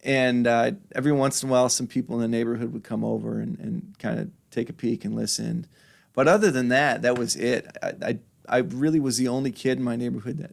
And 0.03 0.47
uh, 0.47 0.73
every 0.95 1.13
once 1.13 1.43
in 1.43 1.49
a 1.49 1.53
while, 1.53 1.69
some 1.69 1.87
people 1.87 2.17
in 2.17 2.23
the 2.23 2.29
neighborhood 2.29 2.73
would 2.73 2.83
come 2.83 3.05
over 3.05 3.39
and, 3.39 3.59
and 3.59 3.95
kind 3.99 4.19
of 4.19 4.31
take 4.51 4.71
a 4.71 4.73
peek 4.73 5.05
and 5.05 5.15
listen. 5.15 5.67
But 6.15 6.27
other 6.27 6.51
than 6.51 6.69
that, 6.69 7.03
that 7.03 7.19
was 7.19 7.37
it. 7.37 7.67
I, 7.83 7.93
I, 8.03 8.19
I 8.49 8.59
really 8.59 8.99
was 8.99 9.19
the 9.19 9.29
only 9.29 9.53
kid 9.53 9.79
in 9.79 9.85
my 9.85 9.97
neighborhood 9.97 10.39
that, 10.39 10.53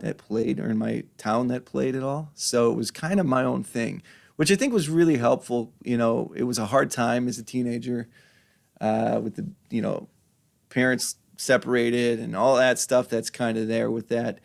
that 0.00 0.18
played, 0.18 0.60
or 0.60 0.70
in 0.70 0.78
my 0.78 1.04
town 1.18 1.48
that 1.48 1.64
played 1.64 1.94
at 1.94 2.02
all. 2.02 2.30
So 2.34 2.70
it 2.72 2.76
was 2.76 2.90
kind 2.90 3.20
of 3.20 3.26
my 3.26 3.44
own 3.44 3.62
thing, 3.62 4.02
which 4.36 4.50
I 4.50 4.56
think 4.56 4.72
was 4.72 4.88
really 4.88 5.16
helpful. 5.16 5.72
You 5.82 5.96
know, 5.96 6.32
it 6.36 6.44
was 6.44 6.58
a 6.58 6.66
hard 6.66 6.90
time 6.90 7.28
as 7.28 7.38
a 7.38 7.42
teenager 7.44 8.08
uh, 8.80 9.20
with 9.22 9.36
the, 9.36 9.46
you 9.70 9.82
know, 9.82 10.08
parents 10.68 11.16
separated 11.36 12.18
and 12.20 12.34
all 12.34 12.56
that 12.56 12.78
stuff 12.78 13.08
that's 13.08 13.30
kind 13.30 13.58
of 13.58 13.68
there 13.68 13.90
with 13.90 14.08
that. 14.08 14.40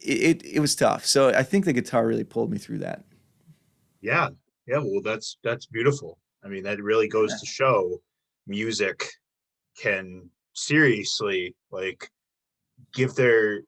It, 0.00 0.42
it, 0.42 0.44
it 0.56 0.60
was 0.60 0.74
tough. 0.74 1.06
So 1.06 1.28
I 1.28 1.42
think 1.42 1.64
the 1.64 1.72
guitar 1.72 2.06
really 2.06 2.24
pulled 2.24 2.50
me 2.50 2.58
through 2.58 2.78
that. 2.78 3.04
Yeah. 4.00 4.28
Yeah. 4.66 4.78
Well, 4.78 5.00
that's 5.02 5.38
that's 5.42 5.66
beautiful. 5.66 6.18
I 6.44 6.48
mean, 6.48 6.62
that 6.64 6.82
really 6.82 7.08
goes 7.08 7.30
Yeah. 7.30 7.36
to 7.38 7.46
show 7.46 8.02
music 8.46 9.04
can 9.80 10.28
seriously 10.52 11.54
like 11.70 12.10
give 12.92 13.14
their 13.14 13.62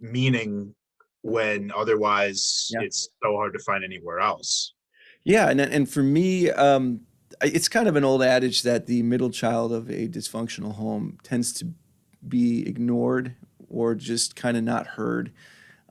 meaning 0.00 0.74
when 1.22 1.72
otherwise 1.74 2.68
Yeah. 2.72 2.82
it's 2.82 3.08
so 3.22 3.34
hard 3.36 3.52
to 3.54 3.58
find 3.60 3.84
anywhere 3.84 4.20
else. 4.20 4.74
Yeah, 5.24 5.48
and 5.48 5.60
and 5.60 5.88
for 5.88 6.02
me, 6.02 6.50
um, 6.50 7.00
it's 7.42 7.68
kind 7.68 7.88
of 7.88 7.96
an 7.96 8.04
old 8.04 8.22
adage 8.22 8.62
that 8.62 8.86
the 8.86 9.02
middle 9.02 9.30
child 9.30 9.72
of 9.72 9.88
a 9.90 10.06
dysfunctional 10.08 10.74
home 10.74 11.18
tends 11.22 11.52
to 11.54 11.72
be 12.28 12.66
ignored 12.68 13.34
or 13.68 13.94
just 13.94 14.36
kind 14.36 14.56
of 14.56 14.62
not 14.64 14.86
heard. 14.86 15.32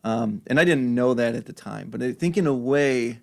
Um, 0.04 0.42
and 0.48 0.60
I 0.60 0.66
didn't 0.66 0.94
know 0.94 1.14
that 1.16 1.34
at 1.36 1.46
the 1.46 1.54
time, 1.54 1.90
but 1.90 2.04
I 2.04 2.12
think 2.12 2.38
in 2.38 2.46
a 2.46 2.54
way, 2.54 3.22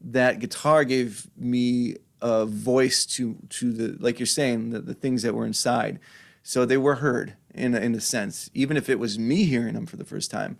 that 0.00 0.38
guitar 0.40 0.84
gave 0.84 1.28
me 1.36 1.96
a 2.22 2.46
voice 2.46 3.04
to 3.06 3.36
to 3.50 3.72
the 3.72 3.96
like 4.00 4.18
you're 4.18 4.26
saying 4.26 4.70
the, 4.70 4.80
the 4.80 4.94
things 4.94 5.22
that 5.22 5.34
were 5.34 5.44
inside, 5.46 5.98
so 6.42 6.64
they 6.64 6.76
were 6.78 6.96
heard 6.96 7.34
in 7.54 7.74
a, 7.74 7.80
in 7.80 7.94
a 7.94 8.00
sense, 8.00 8.50
even 8.54 8.76
if 8.76 8.88
it 8.88 8.98
was 8.98 9.18
me 9.18 9.44
hearing 9.44 9.74
them 9.74 9.86
for 9.86 9.96
the 9.96 10.04
first 10.04 10.30
time. 10.30 10.58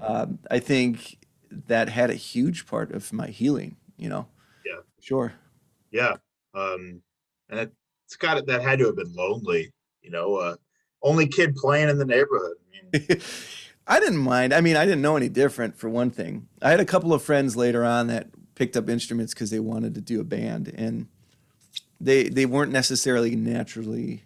Um, 0.00 0.38
I 0.50 0.58
think 0.58 1.18
that 1.66 1.88
had 1.88 2.10
a 2.10 2.14
huge 2.14 2.66
part 2.66 2.92
of 2.92 3.12
my 3.12 3.28
healing. 3.28 3.76
You 3.96 4.08
know. 4.08 4.26
Yeah. 4.64 4.80
Sure. 5.00 5.34
Yeah. 5.90 6.16
Um, 6.54 7.02
and 7.48 7.60
it, 7.60 7.72
it's 8.06 8.16
got 8.16 8.38
it. 8.38 8.46
That 8.46 8.62
had 8.62 8.78
to 8.80 8.86
have 8.86 8.96
been 8.96 9.12
lonely, 9.14 9.72
you 10.02 10.10
know. 10.10 10.36
Uh, 10.36 10.56
only 11.02 11.28
kid 11.28 11.54
playing 11.54 11.88
in 11.88 11.98
the 11.98 12.04
neighborhood. 12.04 12.56
I 12.66 12.98
mean, 12.98 13.20
I 13.86 14.00
didn't 14.00 14.18
mind. 14.18 14.54
I 14.54 14.60
mean, 14.60 14.76
I 14.76 14.84
didn't 14.84 15.02
know 15.02 15.16
any 15.16 15.28
different 15.28 15.76
for 15.76 15.88
one 15.88 16.10
thing. 16.10 16.48
I 16.62 16.70
had 16.70 16.80
a 16.80 16.84
couple 16.84 17.12
of 17.12 17.22
friends 17.22 17.56
later 17.56 17.84
on 17.84 18.06
that 18.06 18.28
picked 18.54 18.76
up 18.76 18.88
instruments 18.88 19.34
because 19.34 19.50
they 19.50 19.60
wanted 19.60 19.94
to 19.94 20.00
do 20.00 20.20
a 20.20 20.24
band, 20.24 20.72
and 20.74 21.06
they 22.00 22.24
they 22.24 22.46
weren't 22.46 22.72
necessarily 22.72 23.36
naturally 23.36 24.24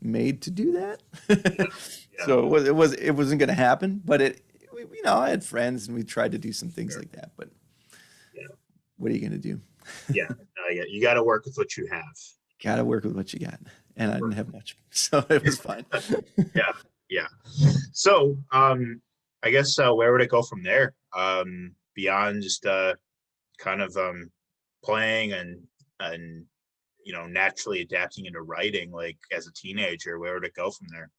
made 0.00 0.42
to 0.42 0.50
do 0.50 0.72
that. 0.72 1.02
Yeah. 1.28 1.66
So 2.26 2.40
it 2.44 2.48
was 2.48 2.64
it 2.66 2.74
was 2.74 2.92
it 2.94 3.12
wasn't 3.12 3.38
going 3.38 3.48
to 3.48 3.54
happen. 3.54 4.02
But 4.04 4.20
it, 4.20 4.40
we- 4.74 4.82
you 4.92 5.02
know, 5.04 5.16
I 5.18 5.30
had 5.30 5.44
friends 5.44 5.86
and 5.86 5.96
we 5.96 6.02
tried 6.02 6.32
to 6.32 6.38
do 6.38 6.52
some 6.52 6.68
things 6.68 6.96
like 6.96 7.12
that. 7.12 7.30
But 7.36 7.48
Yeah. 8.34 8.48
what 8.96 9.10
are 9.12 9.14
you 9.14 9.20
going 9.20 9.32
to 9.32 9.38
do? 9.38 9.60
yeah, 10.12 10.26
no, 10.28 10.68
yeah, 10.70 10.82
you 10.88 11.00
got 11.00 11.14
to 11.14 11.22
work 11.22 11.44
with 11.46 11.54
what 11.56 11.76
you 11.76 11.86
have. 11.92 12.02
Got 12.62 12.76
to 12.76 12.84
work 12.84 13.04
with 13.04 13.14
what 13.14 13.32
you 13.32 13.38
got, 13.38 13.60
and 13.96 14.10
I 14.10 14.14
didn't 14.14 14.32
have 14.32 14.52
much, 14.52 14.76
so 14.90 15.24
it 15.30 15.44
was 15.44 15.58
fine. 15.60 15.86
Yeah, 16.54 16.72
yeah. 17.08 17.28
So, 17.92 18.36
um, 18.52 19.00
I 19.44 19.50
guess 19.50 19.78
uh, 19.78 19.92
where 19.94 20.10
would 20.12 20.20
it 20.20 20.28
go 20.30 20.42
from 20.42 20.62
there? 20.64 20.94
um, 21.16 21.72
beyond 21.94 22.42
just 22.42 22.66
uh, 22.66 22.94
kind 23.58 23.80
of 23.80 23.96
um, 23.96 24.30
playing 24.84 25.32
and 25.32 25.62
and 26.00 26.44
you 27.08 27.14
know 27.14 27.26
naturally 27.26 27.80
adapting 27.80 28.26
into 28.26 28.42
writing 28.42 28.92
like 28.92 29.16
as 29.34 29.46
a 29.46 29.52
teenager 29.52 30.18
where 30.18 30.34
would 30.34 30.44
it 30.44 30.54
go 30.54 30.70
from 30.70 30.86
there 30.92 31.10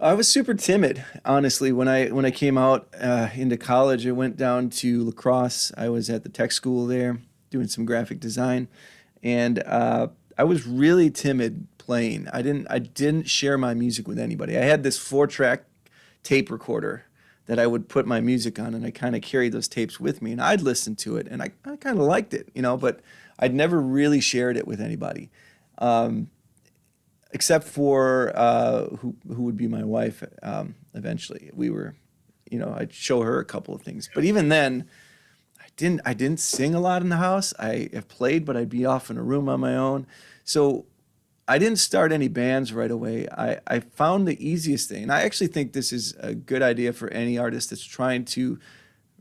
I 0.00 0.14
was 0.14 0.26
super 0.26 0.54
timid, 0.54 1.04
honestly. 1.24 1.70
When 1.70 1.86
I 1.86 2.08
when 2.08 2.24
I 2.24 2.32
came 2.32 2.58
out 2.58 2.88
uh, 3.00 3.28
into 3.36 3.56
college, 3.56 4.04
I 4.04 4.10
went 4.10 4.36
down 4.36 4.68
to 4.70 5.04
La 5.04 5.12
Crosse. 5.12 5.70
I 5.76 5.90
was 5.90 6.10
at 6.10 6.24
the 6.24 6.28
tech 6.28 6.50
school 6.50 6.86
there 6.86 7.20
doing 7.50 7.68
some 7.68 7.84
graphic 7.84 8.18
design, 8.18 8.66
and 9.22 9.62
uh, 9.64 10.08
I 10.36 10.42
was 10.42 10.66
really 10.66 11.08
timid 11.08 11.68
playing. 11.78 12.26
I 12.32 12.42
didn't 12.42 12.66
I 12.68 12.80
didn't 12.80 13.28
share 13.28 13.56
my 13.56 13.74
music 13.74 14.08
with 14.08 14.18
anybody. 14.18 14.58
I 14.58 14.62
had 14.62 14.82
this 14.82 14.98
four 14.98 15.28
track 15.28 15.66
tape 16.24 16.50
recorder 16.50 17.04
that 17.46 17.60
I 17.60 17.68
would 17.68 17.88
put 17.88 18.04
my 18.04 18.20
music 18.20 18.58
on, 18.58 18.74
and 18.74 18.84
I 18.84 18.90
kind 18.90 19.14
of 19.14 19.22
carried 19.22 19.52
those 19.52 19.68
tapes 19.68 20.00
with 20.00 20.20
me, 20.20 20.32
and 20.32 20.40
I'd 20.40 20.62
listen 20.62 20.96
to 20.96 21.16
it, 21.16 21.28
and 21.30 21.42
I, 21.42 21.50
I 21.64 21.76
kind 21.76 21.98
of 21.98 22.04
liked 22.04 22.34
it, 22.34 22.48
you 22.54 22.62
know, 22.62 22.76
but 22.76 23.00
I'd 23.42 23.54
never 23.54 23.80
really 23.80 24.20
shared 24.20 24.56
it 24.56 24.66
with 24.66 24.80
anybody. 24.80 25.30
Um, 25.78 26.30
except 27.32 27.66
for 27.66 28.32
uh, 28.36 28.84
who 28.96 29.16
who 29.26 29.42
would 29.42 29.56
be 29.56 29.66
my 29.66 29.82
wife 29.82 30.22
um, 30.42 30.76
eventually. 30.94 31.50
We 31.52 31.70
were, 31.70 31.96
you 32.50 32.58
know, 32.58 32.74
I'd 32.78 32.92
show 32.92 33.22
her 33.22 33.40
a 33.40 33.44
couple 33.44 33.74
of 33.74 33.82
things, 33.82 34.08
but 34.14 34.24
even 34.24 34.48
then, 34.48 34.88
I 35.60 35.66
didn't 35.76 36.02
I 36.04 36.14
didn't 36.14 36.40
sing 36.40 36.74
a 36.74 36.80
lot 36.80 37.02
in 37.02 37.08
the 37.08 37.16
house. 37.16 37.52
I 37.58 37.88
have 37.92 38.06
played, 38.08 38.44
but 38.44 38.56
I'd 38.56 38.68
be 38.68 38.86
off 38.86 39.10
in 39.10 39.18
a 39.18 39.22
room 39.22 39.48
on 39.48 39.60
my 39.60 39.74
own. 39.76 40.06
So 40.44 40.86
I 41.48 41.58
didn't 41.58 41.78
start 41.78 42.12
any 42.12 42.28
bands 42.28 42.72
right 42.72 42.90
away. 42.90 43.26
I, 43.28 43.58
I 43.66 43.80
found 43.80 44.28
the 44.28 44.38
easiest 44.46 44.88
thing, 44.88 45.02
and 45.02 45.12
I 45.12 45.22
actually 45.22 45.48
think 45.48 45.72
this 45.72 45.92
is 45.92 46.14
a 46.20 46.34
good 46.34 46.62
idea 46.62 46.92
for 46.92 47.08
any 47.08 47.38
artist 47.38 47.70
that's 47.70 47.84
trying 47.84 48.24
to 48.26 48.60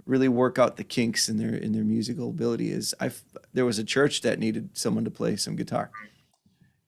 really 0.06 0.30
work 0.30 0.60
out 0.60 0.78
the 0.78 0.84
kinks 0.84 1.30
in 1.30 1.38
their 1.38 1.54
in 1.54 1.72
their 1.72 1.84
musical 1.84 2.30
ability. 2.30 2.72
Is 2.72 2.94
I 3.00 3.12
there 3.54 3.66
was 3.66 3.80
a 3.80 3.84
church 3.84 4.22
that 4.22 4.40
needed 4.40 4.70
someone 4.74 5.06
to 5.06 5.12
play 5.12 5.36
some 5.36 5.56
guitar 5.56 5.92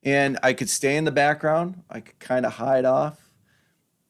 and 0.03 0.37
I 0.43 0.53
could 0.53 0.69
stay 0.69 0.97
in 0.97 1.05
the 1.05 1.11
background. 1.11 1.83
I 1.89 2.01
could 2.01 2.19
kind 2.19 2.45
of 2.45 2.53
hide 2.53 2.85
off, 2.85 3.29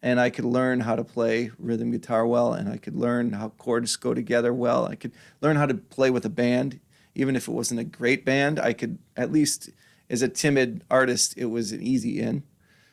and 0.01 0.19
I 0.19 0.29
could 0.29 0.45
learn 0.45 0.81
how 0.81 0.95
to 0.95 1.03
play 1.03 1.51
rhythm 1.57 1.91
guitar 1.91 2.25
well, 2.25 2.53
and 2.53 2.67
I 2.67 2.77
could 2.77 2.95
learn 2.95 3.33
how 3.33 3.49
chords 3.49 3.95
go 3.95 4.13
together 4.13 4.53
well. 4.53 4.85
I 4.85 4.95
could 4.95 5.13
learn 5.41 5.55
how 5.55 5.65
to 5.65 5.75
play 5.75 6.09
with 6.09 6.25
a 6.25 6.29
band, 6.29 6.79
even 7.15 7.35
if 7.35 7.47
it 7.47 7.51
wasn't 7.51 7.79
a 7.79 7.85
great 7.85 8.25
band. 8.25 8.59
I 8.59 8.73
could 8.73 8.97
at 9.15 9.31
least, 9.31 9.69
as 10.09 10.21
a 10.21 10.27
timid 10.27 10.83
artist, 10.89 11.35
it 11.37 11.45
was 11.45 11.71
an 11.71 11.81
easy 11.81 12.19
in. 12.19 12.43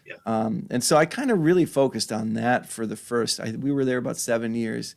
Yeah. 0.07 0.17
Um, 0.27 0.67
and 0.71 0.85
so 0.85 0.97
I 0.97 1.07
kind 1.07 1.31
of 1.31 1.39
really 1.39 1.65
focused 1.65 2.13
on 2.13 2.35
that 2.35 2.69
for 2.69 2.85
the 2.85 2.97
first. 2.97 3.41
I, 3.41 3.53
we 3.53 3.73
were 3.73 3.85
there 3.85 3.99
about 3.99 4.17
seven 4.17 4.55
years, 4.55 4.95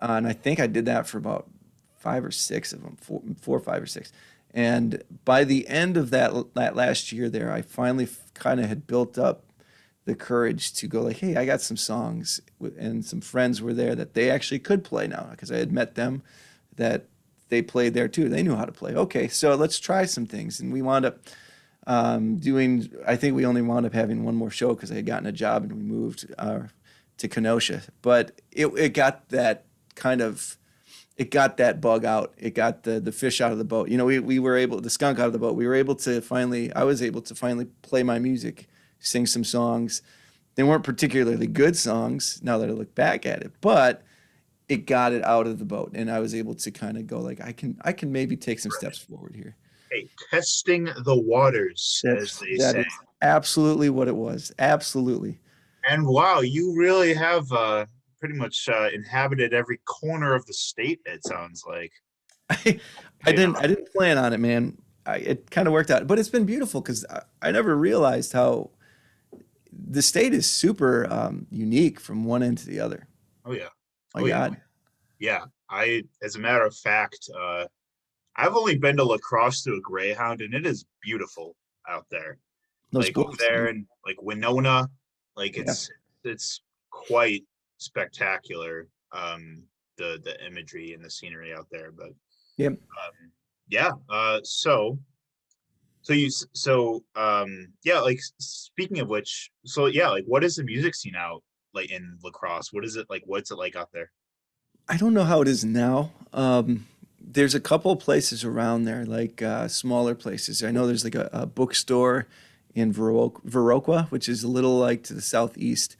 uh, 0.00 0.12
and 0.12 0.26
I 0.26 0.32
think 0.32 0.60
I 0.60 0.66
did 0.66 0.86
that 0.86 1.06
for 1.06 1.18
about 1.18 1.48
five 1.96 2.24
or 2.24 2.30
six 2.30 2.72
of 2.72 2.82
them, 2.82 2.96
four, 3.00 3.22
four 3.40 3.56
or 3.56 3.60
five 3.60 3.82
or 3.82 3.86
six. 3.86 4.12
And 4.54 5.02
by 5.24 5.44
the 5.44 5.68
end 5.68 5.96
of 5.96 6.10
that 6.10 6.54
that 6.54 6.74
last 6.74 7.12
year 7.12 7.28
there, 7.28 7.52
I 7.52 7.62
finally 7.62 8.08
kind 8.34 8.60
of 8.60 8.66
had 8.66 8.86
built 8.86 9.18
up 9.18 9.44
the 10.04 10.14
courage 10.14 10.72
to 10.72 10.86
go 10.86 11.02
like, 11.02 11.18
hey, 11.18 11.36
I 11.36 11.44
got 11.44 11.60
some 11.60 11.76
songs, 11.76 12.40
and 12.78 13.04
some 13.04 13.20
friends 13.20 13.60
were 13.60 13.74
there 13.74 13.94
that 13.94 14.14
they 14.14 14.30
actually 14.30 14.58
could 14.58 14.82
play 14.82 15.06
now 15.06 15.28
because 15.30 15.52
I 15.52 15.58
had 15.58 15.70
met 15.70 15.96
them 15.96 16.22
that 16.76 17.04
they 17.50 17.60
played 17.60 17.92
there 17.92 18.08
too. 18.08 18.28
They 18.28 18.42
knew 18.42 18.56
how 18.56 18.64
to 18.64 18.72
play. 18.72 18.94
Okay, 18.94 19.28
so 19.28 19.54
let's 19.54 19.78
try 19.78 20.06
some 20.06 20.24
things, 20.24 20.60
and 20.60 20.72
we 20.72 20.80
wound 20.80 21.04
up 21.04 21.18
um, 21.86 22.36
doing. 22.36 22.90
I 23.06 23.16
think 23.16 23.36
we 23.36 23.44
only 23.44 23.62
wound 23.62 23.84
up 23.84 23.92
having 23.92 24.24
one 24.24 24.34
more 24.34 24.50
show 24.50 24.74
because 24.74 24.90
I 24.90 24.96
had 24.96 25.06
gotten 25.06 25.26
a 25.26 25.32
job 25.32 25.64
and 25.64 25.72
we 25.72 25.82
moved 25.82 26.32
uh, 26.38 26.60
to 27.18 27.28
Kenosha. 27.28 27.82
But 28.00 28.40
it 28.50 28.66
it 28.68 28.94
got 28.94 29.28
that 29.28 29.66
kind 29.98 30.20
of 30.20 30.56
it 31.18 31.32
got 31.32 31.56
that 31.56 31.80
bug 31.80 32.04
out. 32.04 32.32
It 32.38 32.54
got 32.54 32.84
the 32.84 33.00
the 33.00 33.12
fish 33.12 33.40
out 33.40 33.52
of 33.52 33.58
the 33.58 33.64
boat. 33.64 33.88
You 33.88 33.98
know, 33.98 34.04
we, 34.06 34.20
we 34.20 34.38
were 34.38 34.56
able 34.56 34.80
the 34.80 34.88
skunk 34.88 35.18
out 35.18 35.26
of 35.26 35.32
the 35.32 35.38
boat. 35.38 35.56
We 35.56 35.66
were 35.66 35.74
able 35.74 35.96
to 35.96 36.20
finally 36.20 36.72
I 36.72 36.84
was 36.84 37.02
able 37.02 37.20
to 37.22 37.34
finally 37.34 37.66
play 37.82 38.02
my 38.02 38.18
music, 38.18 38.68
sing 39.00 39.26
some 39.26 39.44
songs. 39.44 40.00
They 40.54 40.62
weren't 40.62 40.84
particularly 40.84 41.46
good 41.46 41.76
songs 41.76 42.40
now 42.42 42.58
that 42.58 42.68
I 42.68 42.72
look 42.72 42.94
back 42.94 43.26
at 43.26 43.42
it, 43.42 43.52
but 43.60 44.02
it 44.68 44.86
got 44.86 45.12
it 45.12 45.24
out 45.24 45.46
of 45.46 45.58
the 45.58 45.64
boat 45.64 45.92
and 45.94 46.10
I 46.10 46.20
was 46.20 46.34
able 46.34 46.54
to 46.54 46.70
kind 46.70 46.96
of 46.96 47.06
go 47.06 47.20
like 47.20 47.40
I 47.40 47.52
can 47.52 47.76
I 47.82 47.92
can 47.92 48.12
maybe 48.12 48.36
take 48.36 48.60
some 48.60 48.72
steps 48.72 48.98
forward 48.98 49.34
here. 49.34 49.56
Hey, 49.90 50.08
testing 50.30 50.84
the 50.84 51.16
waters, 51.18 52.00
That's, 52.04 52.22
as 52.22 52.38
they 52.40 52.56
that 52.58 52.74
say. 52.74 52.84
absolutely 53.22 53.90
what 53.90 54.06
it 54.06 54.14
was. 54.16 54.52
Absolutely. 54.58 55.40
And 55.88 56.06
wow, 56.06 56.40
you 56.40 56.76
really 56.76 57.14
have 57.14 57.50
uh, 57.50 57.86
pretty 58.20 58.34
much 58.34 58.68
uh, 58.68 58.88
inhabited 58.92 59.52
every 59.54 59.78
corner 59.84 60.34
of 60.34 60.44
the 60.46 60.52
state. 60.54 61.00
It 61.06 61.24
sounds 61.24 61.64
like. 61.66 61.92
I, 62.50 62.80
I 63.24 63.32
didn't 63.32 63.56
I 63.56 63.66
didn't 63.66 63.92
plan 63.92 64.16
on 64.18 64.32
it, 64.32 64.38
man. 64.38 64.78
I, 65.06 65.16
it 65.16 65.50
kind 65.50 65.66
of 65.68 65.72
worked 65.72 65.90
out, 65.90 66.06
but 66.06 66.18
it's 66.18 66.28
been 66.28 66.44
beautiful 66.46 66.80
because 66.80 67.04
I, 67.10 67.22
I 67.42 67.50
never 67.50 67.76
realized 67.76 68.32
how 68.32 68.70
the 69.72 70.02
state 70.02 70.34
is 70.34 70.50
super 70.50 71.06
um, 71.12 71.46
unique 71.50 72.00
from 72.00 72.24
one 72.24 72.42
end 72.42 72.58
to 72.58 72.66
the 72.66 72.80
other. 72.80 73.06
Oh 73.44 73.52
yeah. 73.52 73.68
My 74.14 74.22
Oh, 74.22 74.24
yeah. 74.26 74.48
God, 74.48 74.60
Yeah, 75.18 75.44
I, 75.70 76.02
as 76.22 76.36
a 76.36 76.38
matter 76.38 76.64
of 76.64 76.74
fact, 76.74 77.28
uh, 77.38 77.66
I've 78.36 78.54
only 78.56 78.78
been 78.78 78.96
to 78.96 79.04
La 79.04 79.18
Crosse 79.18 79.62
through 79.62 79.78
a 79.78 79.80
Greyhound, 79.82 80.40
and 80.40 80.54
it 80.54 80.64
is 80.66 80.86
beautiful 81.02 81.54
out 81.88 82.06
there. 82.10 82.38
those 82.92 83.04
like 83.04 83.18
over 83.18 83.32
schools, 83.32 83.38
there 83.38 83.66
and 83.66 83.86
like 84.06 84.20
Winona, 84.22 84.88
like 85.36 85.56
Yeah. 85.56 85.62
it's 85.62 85.90
it's 86.24 86.60
quite 86.90 87.44
spectacular. 87.78 88.86
Um, 89.12 89.62
the 89.96 90.20
the 90.22 90.44
imagery 90.46 90.92
and 90.92 91.04
the 91.04 91.10
scenery 91.10 91.52
out 91.52 91.66
there, 91.72 91.90
but 91.90 92.10
Yep. 92.56 92.72
um, 92.72 93.32
yeah. 93.68 93.90
Uh, 94.08 94.40
so 94.44 94.98
so 96.02 96.12
you 96.12 96.30
so 96.30 97.02
um 97.16 97.68
yeah 97.84 97.98
like 97.98 98.20
speaking 98.38 99.00
of 99.00 99.08
which 99.08 99.50
so 99.66 99.86
yeah 99.86 100.08
like 100.08 100.24
what 100.26 100.44
is 100.44 100.54
the 100.56 100.62
music 100.62 100.94
scene 100.94 101.16
out 101.16 101.42
like 101.74 101.90
in 101.90 102.16
La 102.24 102.30
Crosse 102.30 102.72
what 102.72 102.84
is 102.84 102.96
it 102.96 103.04
like 103.10 103.22
what's 103.26 103.50
it 103.50 103.56
like 103.58 103.76
out 103.76 103.90
there 103.92 104.10
I 104.88 104.96
don't 104.96 105.12
know 105.12 105.24
how 105.24 105.42
it 105.42 105.48
is 105.48 105.66
now. 105.66 106.12
Um, 106.32 106.86
there's 107.20 107.54
a 107.54 107.60
couple 107.60 107.92
of 107.92 107.98
places 107.98 108.42
around 108.42 108.84
there, 108.84 109.04
like 109.04 109.42
uh, 109.42 109.68
smaller 109.68 110.14
places. 110.14 110.64
I 110.64 110.70
know 110.70 110.86
there's 110.86 111.04
like 111.04 111.14
a, 111.14 111.28
a 111.30 111.44
bookstore 111.44 112.26
in 112.74 112.94
Viroqua, 112.94 113.44
Viroqua, 113.44 114.10
which 114.10 114.30
is 114.30 114.42
a 114.44 114.48
little 114.48 114.78
like 114.78 115.02
to 115.02 115.12
the 115.12 115.20
southeast. 115.20 115.96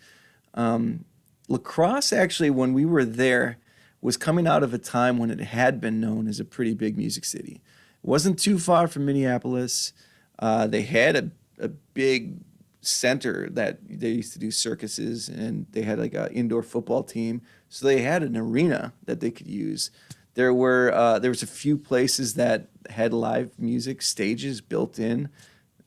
Um, 0.54 1.04
La 1.48 1.58
Crosse, 1.58 2.12
actually, 2.12 2.50
when 2.50 2.74
we 2.74 2.84
were 2.84 3.04
there, 3.04 3.58
was 4.00 4.16
coming 4.16 4.46
out 4.46 4.62
of 4.62 4.72
a 4.72 4.78
time 4.78 5.18
when 5.18 5.30
it 5.30 5.40
had 5.40 5.80
been 5.80 6.00
known 6.00 6.28
as 6.28 6.38
a 6.38 6.44
pretty 6.44 6.74
big 6.74 6.96
music 6.96 7.24
city. 7.24 7.60
It 8.04 8.08
wasn't 8.08 8.38
too 8.38 8.58
far 8.58 8.86
from 8.86 9.06
Minneapolis. 9.06 9.92
Uh, 10.38 10.66
they 10.66 10.82
had 10.82 11.16
a, 11.16 11.30
a 11.58 11.68
big 11.68 12.36
center 12.80 13.48
that 13.50 13.78
they 13.88 14.10
used 14.10 14.32
to 14.34 14.38
do 14.38 14.50
circuses, 14.50 15.28
and 15.28 15.66
they 15.72 15.82
had 15.82 15.98
like 15.98 16.14
an 16.14 16.30
indoor 16.32 16.62
football 16.62 17.02
team. 17.02 17.42
So 17.68 17.86
they 17.86 18.02
had 18.02 18.22
an 18.22 18.36
arena 18.36 18.92
that 19.04 19.20
they 19.20 19.30
could 19.30 19.48
use. 19.48 19.90
There 20.34 20.54
were 20.54 20.92
uh, 20.94 21.18
there 21.18 21.30
was 21.30 21.42
a 21.42 21.48
few 21.48 21.76
places 21.76 22.34
that 22.34 22.68
had 22.90 23.12
live 23.12 23.58
music 23.58 24.02
stages 24.02 24.60
built 24.60 24.98
in 24.98 25.28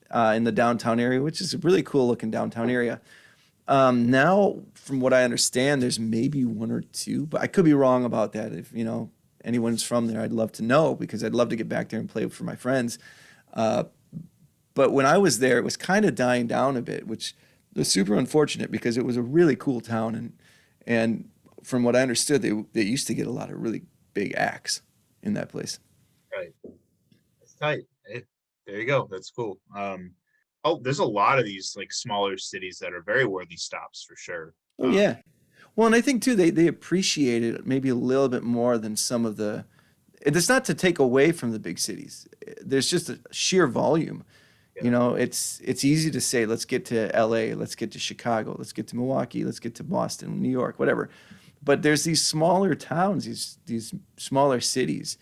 uh, 0.10 0.34
in 0.36 0.44
the 0.44 0.52
downtown 0.52 1.00
area, 1.00 1.22
which 1.22 1.40
is 1.40 1.54
a 1.54 1.58
really 1.60 1.84
cool 1.84 2.08
looking 2.08 2.32
downtown 2.32 2.70
area. 2.70 3.00
Um, 3.68 4.10
now, 4.10 4.60
from 4.82 5.00
what 5.00 5.14
I 5.14 5.24
understand, 5.24 5.82
there's 5.82 6.00
maybe 6.00 6.44
one 6.44 6.72
or 6.72 6.82
two, 6.82 7.28
but 7.28 7.42
I 7.42 7.48
could 7.48 7.66
be 7.66 7.74
wrong 7.74 8.04
about 8.04 8.34
that. 8.34 8.52
If 8.52 8.74
you 8.74 8.84
know 8.84 9.12
anyone's 9.44 9.84
from 9.84 10.08
there, 10.08 10.22
I'd 10.22 10.34
love 10.34 10.52
to 10.54 10.64
know 10.64 10.96
because 10.96 11.24
I'd 11.24 11.36
love 11.36 11.50
to 11.50 11.56
get 11.56 11.70
back 11.70 11.90
there 11.90 12.00
and 12.00 12.10
play 12.10 12.28
for 12.28 12.44
my 12.44 12.56
friends. 12.56 12.98
Uh, 13.54 13.86
but 14.74 14.92
when 14.92 15.06
I 15.06 15.18
was 15.18 15.40
there, 15.40 15.58
it 15.58 15.64
was 15.64 15.78
kind 15.78 16.06
of 16.06 16.16
dying 16.16 16.48
down 16.48 16.78
a 16.78 16.82
bit, 16.82 17.06
which 17.06 17.36
was 17.76 17.90
super 17.90 18.16
unfortunate 18.16 18.72
because 18.72 18.98
it 18.98 19.06
was 19.06 19.18
a 19.18 19.22
really 19.22 19.56
cool 19.56 19.82
town 19.82 20.16
and 20.16 20.34
and 20.88 21.30
from 21.64 21.84
what 21.84 21.96
I 21.96 22.02
understood, 22.02 22.42
they 22.42 22.52
they 22.74 22.82
used 22.82 23.08
to 23.08 23.14
get 23.14 23.28
a 23.28 23.32
lot 23.32 23.52
of 23.52 23.62
really 23.62 23.84
big 24.14 24.34
acts 24.36 24.82
in 25.22 25.34
that 25.36 25.50
place. 25.50 25.80
right 26.36 26.54
that's 27.40 27.54
tight 27.54 27.84
there 28.66 28.80
you 28.80 28.86
go 28.86 29.08
that's 29.12 29.32
cool 29.32 29.60
um 29.76 30.12
oh 30.64 30.80
there's 30.82 31.00
a 31.00 31.06
lot 31.06 31.40
of 31.40 31.46
these 31.46 31.76
like 31.78 31.92
smaller 31.92 32.38
cities 32.38 32.80
that 32.80 32.94
are 32.94 33.02
very 33.02 33.26
worthy 33.26 33.56
stops 33.56 34.04
for 34.08 34.16
sure 34.16 34.54
Oh 34.82 34.90
yeah. 34.90 35.18
Well, 35.76 35.88
and 35.88 35.96
I 35.96 36.02
think 36.02 36.22
too 36.22 36.36
they 36.36 36.50
they 36.50 36.68
appreciate 36.68 37.44
it 37.44 37.66
maybe 37.66 37.90
a 37.90 37.96
little 37.96 38.30
bit 38.30 38.44
more 38.44 38.78
than 38.78 38.96
some 38.96 39.26
of 39.26 39.38
the. 39.38 39.66
It's 40.22 40.50
not 40.50 40.66
to 40.66 40.76
take 40.76 41.00
away 41.00 41.32
from 41.32 41.52
the 41.52 41.60
big 41.60 41.80
cities. 41.80 42.28
There's 42.62 42.90
just 42.90 43.10
a 43.10 43.20
sheer 43.32 43.68
volume. 43.68 44.24
Yeah. 44.76 44.84
You 44.86 44.92
know, 44.92 45.16
it's 45.16 45.62
it's 45.64 45.84
easy 45.84 46.12
to 46.12 46.22
say 46.22 46.46
let's 46.46 46.66
get 46.66 46.86
to 46.86 47.14
L.A., 47.16 47.54
let's 47.56 47.76
get 47.76 47.92
to 47.94 48.00
Chicago, 48.00 48.56
let's 48.58 48.74
get 48.74 48.88
to 48.90 48.96
Milwaukee, 48.96 49.44
let's 49.44 49.60
get 49.60 49.76
to 49.76 49.84
Boston, 49.84 50.42
New 50.42 50.50
York, 50.50 50.80
whatever. 50.80 51.10
But 51.64 51.82
there's 51.84 52.04
these 52.04 52.24
smaller 52.24 52.76
towns, 52.76 53.26
these 53.26 53.60
these 53.66 53.94
smaller 54.18 54.60
cities 54.62 55.18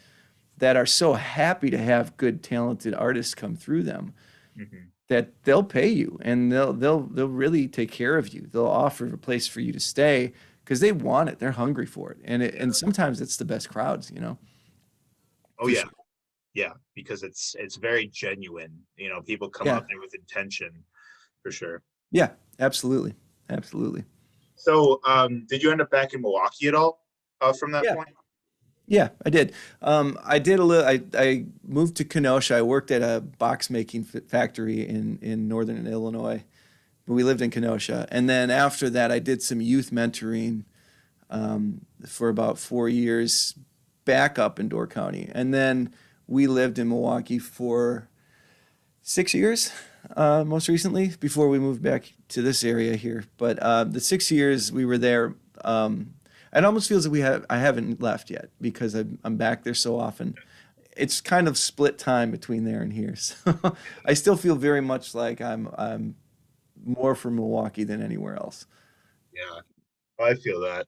that 0.57 0.75
are 0.75 0.85
so 0.85 1.13
happy 1.13 1.69
to 1.69 1.77
have 1.77 2.17
good, 2.17 2.43
talented 2.43 2.93
artists 2.93 3.33
come 3.33 3.55
through 3.55 3.83
them 3.83 4.13
mhm. 4.57 4.89
That 5.09 5.43
they'll 5.43 5.63
pay 5.63 5.87
you 5.87 6.17
and 6.21 6.51
they'll 6.51 6.71
they'll 6.71 7.01
they'll 7.01 7.27
really 7.27 7.67
take 7.67 7.91
care 7.91 8.17
of 8.17 8.33
you. 8.33 8.47
They'll 8.51 8.65
offer 8.67 9.05
a 9.13 9.17
place 9.17 9.47
for 9.47 9.59
you 9.59 9.73
to 9.73 9.79
stay 9.79 10.33
because 10.63 10.79
they 10.79 10.91
want 10.91 11.29
it. 11.29 11.39
They're 11.39 11.51
hungry 11.51 11.85
for 11.87 12.11
it, 12.11 12.19
and 12.23 12.41
it, 12.41 12.55
and 12.55 12.73
sometimes 12.75 13.19
it's 13.19 13.35
the 13.37 13.45
best 13.45 13.69
crowds, 13.69 14.11
you 14.11 14.21
know. 14.21 14.37
Oh 15.59 15.67
yeah, 15.67 15.85
yeah, 16.53 16.73
because 16.95 17.23
it's 17.23 17.55
it's 17.59 17.75
very 17.75 18.07
genuine. 18.07 18.79
You 18.95 19.09
know, 19.09 19.21
people 19.21 19.49
come 19.49 19.67
Yeah. 19.67 19.77
out 19.77 19.87
there 19.89 19.99
with 19.99 20.13
intention, 20.13 20.71
for 21.43 21.51
sure. 21.51 21.81
Yeah, 22.11 22.31
absolutely, 22.59 23.15
absolutely. 23.49 24.05
So, 24.55 24.99
um, 25.05 25.45
did 25.47 25.63
you 25.63 25.71
end 25.71 25.81
up 25.81 25.89
back 25.89 26.13
in 26.13 26.21
Milwaukee 26.21 26.67
at 26.67 26.75
all 26.75 27.05
uh, 27.41 27.53
from 27.53 27.71
that 27.71 27.83
Yeah. 27.83 27.95
point? 27.95 28.09
Yeah, 28.89 29.09
I 29.23 29.29
did. 29.29 29.53
Um, 29.83 30.17
I 30.25 30.39
did 30.39 30.57
a 30.57 30.63
little. 30.63 30.85
I, 30.85 31.01
I 31.15 31.45
moved 31.63 31.95
to 31.97 32.03
Kenosha. 32.03 32.55
I 32.55 32.63
worked 32.63 32.89
at 32.89 33.03
a 33.03 33.21
box 33.21 33.69
making 33.69 34.03
factory 34.03 34.81
in 34.81 35.19
in 35.21 35.47
northern 35.47 35.85
Illinois. 35.85 36.43
We 37.05 37.23
lived 37.23 37.41
in 37.41 37.51
Kenosha, 37.51 38.07
and 38.11 38.27
then 38.27 38.49
after 38.49 38.89
that, 38.89 39.11
I 39.11 39.19
did 39.19 39.43
some 39.43 39.61
youth 39.61 39.91
mentoring 39.91 40.63
um, 41.29 41.85
for 42.07 42.29
about 42.29 42.57
four 42.57 42.89
years 42.89 43.53
back 44.05 44.39
up 44.39 44.59
in 44.59 44.69
Door 44.69 44.87
County, 44.87 45.29
and 45.33 45.53
then 45.53 45.93
we 46.25 46.47
lived 46.47 46.79
in 46.79 46.89
Milwaukee 46.89 47.39
for 47.39 48.09
six 49.03 49.35
years, 49.35 49.71
uh, 50.15 50.43
most 50.43 50.67
recently, 50.67 51.13
before 51.19 51.47
we 51.47 51.59
moved 51.59 51.83
back 51.83 52.13
to 52.29 52.41
this 52.41 52.63
area 52.63 52.95
here. 52.95 53.25
But 53.37 53.59
uh, 53.59 53.83
the 53.83 53.99
six 53.99 54.31
years 54.31 54.71
we 54.71 54.85
were 54.85 54.97
there, 54.97 55.35
um, 55.63 56.13
it 56.53 56.65
almost 56.65 56.89
feels 56.89 57.03
that 57.03 57.09
we 57.09 57.21
have 57.21 57.45
I 57.49 57.57
haven't 57.57 58.01
left 58.01 58.29
yet 58.29 58.49
because 58.59 58.95
I'm, 58.95 59.19
I'm 59.23 59.37
back 59.37 59.63
there 59.63 59.73
so 59.73 59.99
often. 59.99 60.35
It's 60.97 61.21
kind 61.21 61.47
of 61.47 61.57
split 61.57 61.97
time 61.97 62.31
between 62.31 62.65
there 62.65 62.81
and 62.81 62.91
here, 62.91 63.15
so 63.15 63.75
I 64.05 64.13
still 64.13 64.35
feel 64.35 64.55
very 64.55 64.81
much 64.81 65.15
like 65.15 65.41
I'm 65.41 65.69
I'm 65.77 66.15
more 66.83 67.15
from 67.15 67.35
Milwaukee 67.35 67.83
than 67.83 68.01
anywhere 68.01 68.35
else. 68.35 68.65
Yeah, 69.33 70.25
I 70.25 70.35
feel 70.35 70.59
that. 70.61 70.87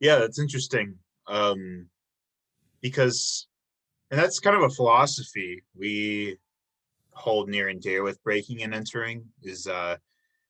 Yeah, 0.00 0.16
that's 0.16 0.38
interesting. 0.38 0.96
Um, 1.26 1.86
because, 2.80 3.46
and 4.10 4.18
that's 4.18 4.40
kind 4.40 4.56
of 4.56 4.62
a 4.62 4.70
philosophy 4.70 5.62
we 5.76 6.38
hold 7.12 7.48
near 7.48 7.68
and 7.68 7.80
dear 7.80 8.02
with 8.02 8.22
breaking 8.22 8.62
and 8.62 8.74
entering 8.74 9.24
is, 9.42 9.66
uh, 9.66 9.96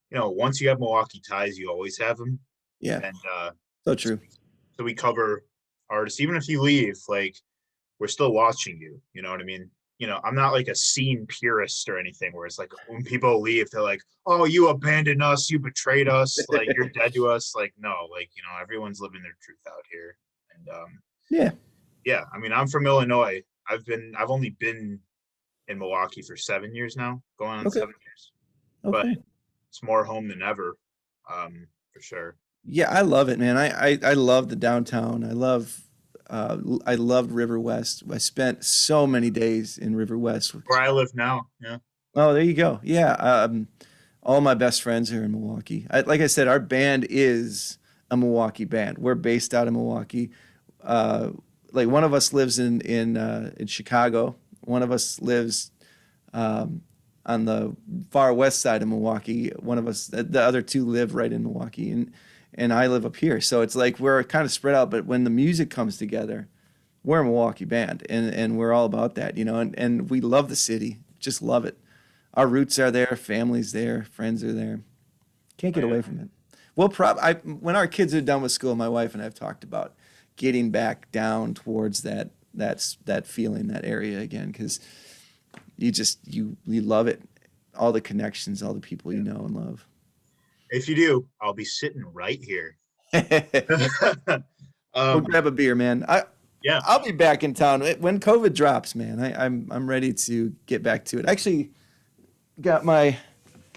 you 0.09 0.17
know, 0.17 0.29
once 0.29 0.61
you 0.61 0.69
have 0.69 0.79
Milwaukee 0.79 1.21
ties, 1.27 1.57
you 1.57 1.69
always 1.69 1.97
have 1.97 2.17
them. 2.17 2.39
Yeah, 2.79 3.01
And 3.03 3.15
uh, 3.31 3.51
so 3.85 3.95
true. 3.95 4.19
so 4.77 4.83
we 4.83 4.93
cover 4.93 5.43
artists, 5.89 6.19
even 6.21 6.35
if 6.35 6.47
you 6.47 6.61
leave, 6.61 6.97
like 7.07 7.35
we're 7.99 8.07
still 8.07 8.33
watching 8.33 8.77
you. 8.79 9.01
You 9.13 9.21
know 9.21 9.31
what 9.31 9.41
I 9.41 9.43
mean? 9.43 9.69
You 9.99 10.07
know, 10.07 10.19
I'm 10.23 10.33
not 10.33 10.53
like 10.53 10.67
a 10.67 10.75
scene 10.75 11.27
purist 11.27 11.87
or 11.87 11.99
anything 11.99 12.31
where 12.33 12.47
it's 12.47 12.57
like 12.57 12.71
when 12.87 13.03
people 13.03 13.39
leave, 13.39 13.69
they're 13.69 13.83
like, 13.83 14.01
"Oh, 14.25 14.45
you 14.45 14.69
abandoned 14.69 15.21
us, 15.21 15.49
you 15.51 15.59
betrayed 15.59 16.07
us, 16.09 16.39
like 16.49 16.69
you're 16.75 16.89
dead 16.95 17.13
to 17.13 17.27
us." 17.29 17.53
Like, 17.55 17.73
no, 17.77 18.07
like 18.11 18.29
you 18.35 18.41
know, 18.41 18.59
everyone's 18.61 18.99
living 18.99 19.21
their 19.21 19.37
truth 19.43 19.59
out 19.67 19.83
here. 19.91 20.17
And 20.55 20.69
um, 20.69 20.99
Yeah, 21.29 21.51
yeah, 22.03 22.23
I 22.33 22.39
mean, 22.39 22.51
I'm 22.51 22.67
from 22.67 22.87
Illinois. 22.87 23.43
I've 23.69 23.85
been, 23.85 24.13
I've 24.17 24.31
only 24.31 24.49
been 24.59 24.99
in 25.67 25.77
Milwaukee 25.77 26.23
for 26.23 26.35
seven 26.35 26.73
years 26.73 26.97
now, 26.97 27.21
going 27.37 27.59
on 27.59 27.67
Okay. 27.67 27.79
seven 27.79 27.93
years. 28.03 28.31
But 28.83 29.05
okay. 29.05 29.15
it's 29.69 29.83
more 29.83 30.03
home 30.03 30.27
than 30.27 30.41
ever, 30.41 30.77
um, 31.31 31.67
for 31.93 32.01
sure. 32.01 32.35
Yeah, 32.65 32.89
I 32.89 33.01
love 33.01 33.29
it, 33.29 33.39
man. 33.39 33.57
I, 33.57 33.91
I, 33.91 33.99
I 34.03 34.13
love 34.13 34.49
the 34.49 34.55
downtown. 34.55 35.23
I 35.23 35.31
love 35.31 35.81
uh, 36.29 36.57
I 36.85 36.95
loved 36.95 37.31
Riverwest. 37.31 38.09
I 38.11 38.17
spent 38.17 38.63
so 38.63 39.05
many 39.05 39.29
days 39.29 39.77
in 39.77 39.95
Riverwest. 39.95 40.61
Where 40.65 40.79
I 40.79 40.89
live 40.89 41.13
now, 41.13 41.47
yeah. 41.61 41.77
Oh, 42.15 42.33
there 42.33 42.41
you 42.43 42.53
go. 42.53 42.79
Yeah, 42.83 43.11
um, 43.13 43.67
all 44.23 44.39
my 44.39 44.53
best 44.53 44.81
friends 44.81 45.11
are 45.11 45.23
in 45.23 45.31
Milwaukee. 45.31 45.87
I, 45.91 46.01
like 46.01 46.21
I 46.21 46.27
said, 46.27 46.47
our 46.47 46.59
band 46.59 47.05
is 47.09 47.79
a 48.09 48.17
Milwaukee 48.17 48.65
band. 48.65 48.97
We're 48.97 49.15
based 49.15 49.53
out 49.53 49.67
of 49.67 49.73
Milwaukee. 49.73 50.31
Uh, 50.81 51.31
like 51.73 51.89
one 51.89 52.03
of 52.03 52.13
us 52.13 52.31
lives 52.31 52.59
in 52.59 52.79
in 52.81 53.17
uh, 53.17 53.51
in 53.57 53.67
Chicago. 53.67 54.35
One 54.61 54.83
of 54.83 54.91
us 54.91 55.19
lives 55.21 55.71
um, 56.33 56.81
on 57.25 57.43
the 57.45 57.75
far 58.09 58.33
west 58.33 58.61
side 58.61 58.81
of 58.81 58.87
Milwaukee. 58.87 59.49
One 59.59 59.77
of 59.77 59.87
us, 59.87 60.07
the 60.07 60.23
the 60.23 60.41
other 60.41 60.61
two, 60.61 60.85
live 60.85 61.13
right 61.13 61.31
in 61.31 61.43
Milwaukee, 61.43 61.91
and 61.91 62.13
and 62.53 62.73
I 62.73 62.87
live 62.87 63.05
up 63.05 63.17
here. 63.17 63.41
So 63.41 63.61
it's 63.61 63.75
like 63.75 63.99
we're 63.99 64.23
kind 64.23 64.45
of 64.45 64.51
spread 64.51 64.75
out. 64.75 64.89
But 64.91 65.05
when 65.05 65.23
the 65.23 65.29
music 65.29 65.69
comes 65.69 65.97
together, 65.97 66.47
we're 67.03 67.19
a 67.19 67.23
Milwaukee 67.23 67.65
band, 67.65 68.05
and 68.09 68.33
and 68.33 68.57
we're 68.57 68.73
all 68.73 68.85
about 68.85 69.15
that, 69.15 69.37
you 69.37 69.45
know. 69.45 69.57
And 69.57 69.77
and 69.77 70.09
we 70.09 70.21
love 70.21 70.49
the 70.49 70.55
city, 70.55 70.99
just 71.19 71.41
love 71.41 71.65
it. 71.65 71.77
Our 72.33 72.47
roots 72.47 72.79
are 72.79 72.91
there, 72.91 73.15
families 73.15 73.71
there, 73.71 74.03
friends 74.03 74.43
are 74.43 74.53
there. 74.53 74.81
Can't 75.57 75.73
get 75.73 75.83
away 75.83 76.01
from 76.01 76.19
it. 76.19 76.29
Well, 76.75 76.89
prob 76.89 77.17
I 77.21 77.33
when 77.33 77.75
our 77.75 77.87
kids 77.87 78.13
are 78.13 78.21
done 78.21 78.41
with 78.41 78.51
school, 78.51 78.75
my 78.75 78.89
wife 78.89 79.13
and 79.13 79.21
I 79.21 79.25
have 79.25 79.35
talked 79.35 79.63
about 79.63 79.93
getting 80.35 80.71
back 80.71 81.11
down 81.11 81.53
towards 81.53 82.03
that 82.03 82.31
that's 82.53 82.97
that 83.05 83.27
feeling, 83.27 83.67
that 83.67 83.85
area 83.85 84.19
again, 84.19 84.51
because 84.51 84.79
you 85.77 85.91
just 85.91 86.19
you 86.25 86.57
you 86.65 86.81
love 86.81 87.07
it, 87.07 87.21
all 87.77 87.91
the 87.91 88.01
connections, 88.01 88.63
all 88.63 88.73
the 88.73 88.79
people 88.79 89.11
you 89.11 89.21
know 89.21 89.45
and 89.45 89.55
love. 89.55 89.87
If 90.71 90.87
you 90.89 90.95
do, 90.95 91.27
I'll 91.41 91.53
be 91.53 91.65
sitting 91.65 92.03
right 92.03 92.41
here. 92.43 92.77
We'll 94.93 95.17
um, 95.19 95.23
grab 95.23 95.45
a 95.45 95.51
beer, 95.51 95.73
man. 95.73 96.03
I 96.09 96.23
Yeah. 96.63 96.81
I'll 96.83 97.01
be 97.01 97.13
back 97.13 97.43
in 97.45 97.53
town 97.53 97.79
when 97.99 98.19
COVID 98.19 98.53
drops, 98.53 98.93
man. 98.93 99.21
I, 99.21 99.45
I'm 99.45 99.67
I'm 99.71 99.89
ready 99.89 100.11
to 100.13 100.53
get 100.65 100.83
back 100.83 101.05
to 101.05 101.19
it. 101.19 101.25
Actually, 101.27 101.71
got 102.59 102.83
my 102.83 103.17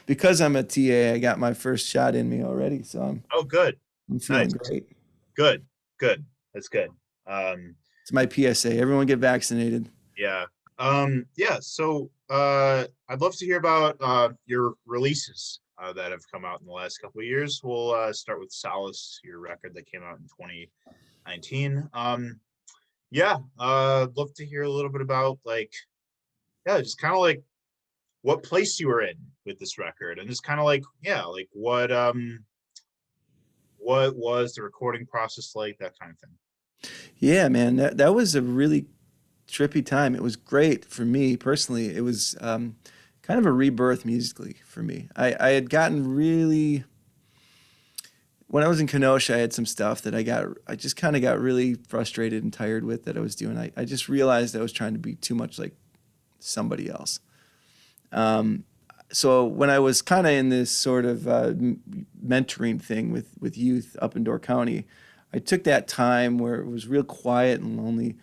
because 0.07 0.41
I'm 0.41 0.57
a 0.57 0.65
TA. 0.65 1.13
I 1.15 1.19
got 1.19 1.39
my 1.39 1.55
first 1.55 1.87
shot 1.87 2.17
in 2.17 2.29
me 2.29 2.43
already, 2.43 2.83
so 2.83 3.01
I'm 3.01 3.23
oh, 3.33 3.45
good, 3.45 3.77
I'm 4.11 4.19
feeling 4.19 4.49
Nice. 4.49 4.69
great. 4.69 4.89
good, 5.37 5.65
good. 6.01 6.25
That's 6.53 6.69
good. 6.69 6.89
Um, 7.29 7.77
It's 8.03 8.13
my 8.13 8.29
PSA. 8.29 8.77
Everyone 8.77 9.07
get 9.07 9.21
vaccinated. 9.21 9.89
yeah. 10.19 10.47
Um, 10.81 11.27
yeah. 11.37 11.59
So 11.61 12.11
uh, 12.29 12.87
I'd 13.09 13.21
love 13.21 13.37
to 13.37 13.47
hear 13.47 13.59
about 13.59 13.97
uh, 14.01 14.31
your 14.47 14.75
releases 14.85 15.61
uh, 15.83 15.93
that 15.93 16.11
have 16.11 16.31
come 16.31 16.45
out 16.45 16.61
in 16.61 16.67
the 16.67 16.73
last 16.73 16.99
couple 16.99 17.21
of 17.21 17.27
years. 17.27 17.61
We'll 17.63 17.93
uh, 17.93 18.13
start 18.13 18.41
with 18.41 18.53
Solace, 18.53 19.21
your 19.25 19.41
record 19.41 19.75
that 19.75 19.91
came 19.91 20.03
out 20.03 20.19
in 20.19 20.25
2019. 20.25 21.89
Um, 21.93 22.41
yeah. 23.11 23.39
Uh, 23.59 24.09
love 24.17 24.33
to 24.35 24.47
hear 24.47 24.63
a 24.63 24.71
little 24.71 24.91
bit 24.91 25.01
about 25.01 25.39
like, 25.45 25.73
yeah, 26.67 26.79
just 26.81 27.01
kind 27.01 27.15
of 27.15 27.21
like 27.21 27.43
what 28.23 28.43
place 28.43 28.81
you 28.81 28.89
were 28.89 29.03
in 29.03 29.17
with 29.45 29.59
this 29.59 29.79
record 29.79 30.19
and 30.19 30.29
just 30.29 30.45
kind 30.45 30.61
of 30.61 30.67
like, 30.67 30.83
yeah, 31.03 31.23
like 31.25 31.49
what, 31.53 31.93
um, 31.93 32.45
what 33.79 34.17
was 34.17 34.55
the 34.55 34.63
recording 34.63 35.07
process 35.07 35.55
like, 35.55 35.77
that 35.79 35.99
kind 35.99 36.13
of 36.13 36.19
thing. 36.19 36.31
Yeah, 37.19 37.49
man, 37.49 37.77
that 37.77 37.97
that 37.97 38.15
was 38.15 38.35
a 38.35 38.43
really 38.43 38.87
trippy 39.49 39.85
time. 39.85 40.15
It 40.15 40.23
was 40.23 40.37
great 40.37 40.85
for 40.85 41.05
me 41.05 41.37
personally. 41.37 41.95
It 41.95 42.03
was 42.03 42.37
um, 42.41 42.77
kind 43.27 43.41
of 43.41 43.47
a 43.47 43.53
rebirth 43.53 44.05
musically 44.05 44.57
for 44.67 44.83
me. 44.83 45.09
I, 45.17 45.35
I 45.41 45.49
had 45.51 45.71
gotten 45.71 46.15
really 46.15 46.85
when 48.49 48.63
I 48.63 48.69
was 48.69 48.79
in 48.79 48.87
Kenosha, 48.87 49.35
I 49.35 49.39
had 49.39 49.53
some 49.53 49.67
stuff 49.67 50.03
that 50.03 50.15
I 50.15 50.23
got 50.23 50.47
I 50.67 50.77
just 50.77 50.97
kind 50.97 51.17
of 51.17 51.23
got 51.23 51.41
really 51.41 51.75
frustrated 51.75 52.45
and 52.45 52.53
tired 52.53 52.85
with 52.85 53.05
that 53.05 53.17
I 53.17 53.21
was 53.21 53.35
doing. 53.35 53.59
I, 53.59 53.73
I 53.77 53.85
just 53.85 54.09
realized 54.09 54.55
I 54.55 54.61
was 54.61 54.73
trying 54.73 54.93
to 54.93 54.99
be 54.99 55.15
too 55.15 55.35
much 55.35 55.59
like 55.59 55.75
somebody 56.39 56.89
else. 56.89 57.21
Um, 58.13 58.65
so 59.11 59.45
when 59.45 59.71
I 59.71 59.79
was 59.79 60.03
kind 60.03 60.27
of 60.27 60.33
in 60.33 60.51
this 60.51 60.71
sort 60.71 61.05
of 61.05 61.27
uh, 61.27 61.55
mentoring 62.25 62.81
thing 62.81 63.11
with 63.11 63.35
with 63.41 63.57
youth 63.57 63.97
up 64.01 64.17
in 64.17 64.23
Door 64.23 64.41
County, 64.41 64.87
I 65.33 65.39
took 65.39 65.65
that 65.65 65.89
time 65.89 66.39
where 66.39 66.57
it 66.57 66.67
was 66.67 66.87
real 66.87 67.05
quiet 67.05 67.61
and 67.61 67.77
lonely, 67.83 68.17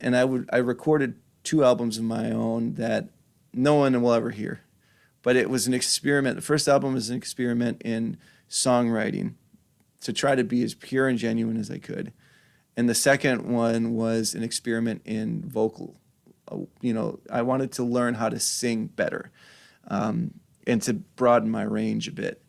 and 0.00 0.16
I 0.16 0.24
would 0.24 0.48
I 0.52 0.56
recorded 0.56 1.16
two 1.44 1.62
albums 1.64 1.98
of 1.98 2.04
my 2.04 2.30
own 2.30 2.74
that 2.74 3.10
no 3.52 3.74
one 3.74 4.00
will 4.00 4.12
ever 4.12 4.30
hear, 4.30 4.60
but 5.22 5.36
it 5.36 5.50
was 5.50 5.66
an 5.66 5.74
experiment. 5.74 6.36
The 6.36 6.42
first 6.42 6.68
album 6.68 6.94
was 6.94 7.10
an 7.10 7.16
experiment 7.16 7.82
in 7.84 8.16
songwriting 8.48 9.34
to 10.00 10.12
try 10.12 10.34
to 10.34 10.44
be 10.44 10.62
as 10.62 10.74
pure 10.74 11.08
and 11.08 11.18
genuine 11.18 11.56
as 11.56 11.70
I 11.70 11.78
could, 11.78 12.12
and 12.76 12.88
the 12.88 12.94
second 12.94 13.42
one 13.42 13.94
was 13.94 14.34
an 14.34 14.42
experiment 14.42 15.02
in 15.04 15.42
vocal. 15.48 15.96
Uh, 16.48 16.66
You 16.80 16.94
know, 16.94 17.20
I 17.30 17.42
wanted 17.42 17.72
to 17.72 17.84
learn 17.84 18.14
how 18.14 18.28
to 18.28 18.38
sing 18.40 18.86
better, 18.86 19.30
um, 19.88 20.34
and 20.66 20.80
to 20.82 20.94
broaden 20.94 21.50
my 21.50 21.62
range 21.62 22.08
a 22.08 22.12
bit 22.12 22.42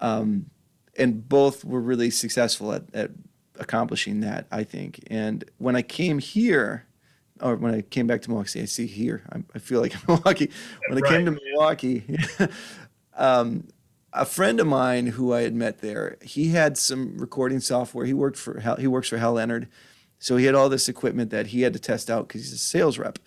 Um, 0.00 0.50
and 0.96 1.28
both 1.28 1.64
were 1.64 1.80
really 1.80 2.10
successful 2.10 2.72
at, 2.72 2.84
at 2.94 3.10
accomplishing 3.58 4.20
that, 4.20 4.46
I 4.50 4.64
think. 4.64 5.00
And 5.08 5.44
when 5.58 5.76
I 5.76 5.82
came 5.82 6.18
here, 6.18 6.86
or 7.40 7.56
when 7.56 7.74
I 7.74 7.82
came 7.82 8.06
back 8.06 8.22
to 8.22 8.30
Milwaukee, 8.30 8.62
I 8.62 8.66
see 8.66 8.86
here, 8.86 9.22
I, 9.32 9.42
I 9.54 9.58
feel 9.58 9.80
like 9.80 9.94
I'm 10.08 10.14
Milwaukee. 10.14 10.50
When 10.88 11.02
I 11.02 11.08
came 11.08 11.24
to 11.26 11.32
Milwaukee, 11.32 12.04
um, 13.16 13.68
a 14.12 14.24
friend 14.24 14.60
of 14.60 14.66
mine 14.66 15.06
who 15.06 15.32
I 15.32 15.42
had 15.42 15.54
met 15.54 15.78
there, 15.80 16.16
he 16.22 16.48
had 16.48 16.78
some 16.78 17.16
recording 17.18 17.60
software. 17.60 18.06
He 18.06 18.14
worked 18.14 18.38
for 18.38 18.60
Hal, 18.60 18.76
he 18.76 18.86
works 18.86 19.08
for 19.08 19.18
Hal 19.18 19.34
Leonard, 19.34 19.68
so 20.18 20.36
he 20.36 20.46
had 20.46 20.54
all 20.54 20.68
this 20.68 20.88
equipment 20.88 21.30
that 21.30 21.48
he 21.48 21.62
had 21.62 21.72
to 21.72 21.78
test 21.78 22.10
out 22.10 22.28
because 22.28 22.42
he's 22.42 22.52
a 22.52 22.58
sales 22.58 22.98
rep. 22.98 23.18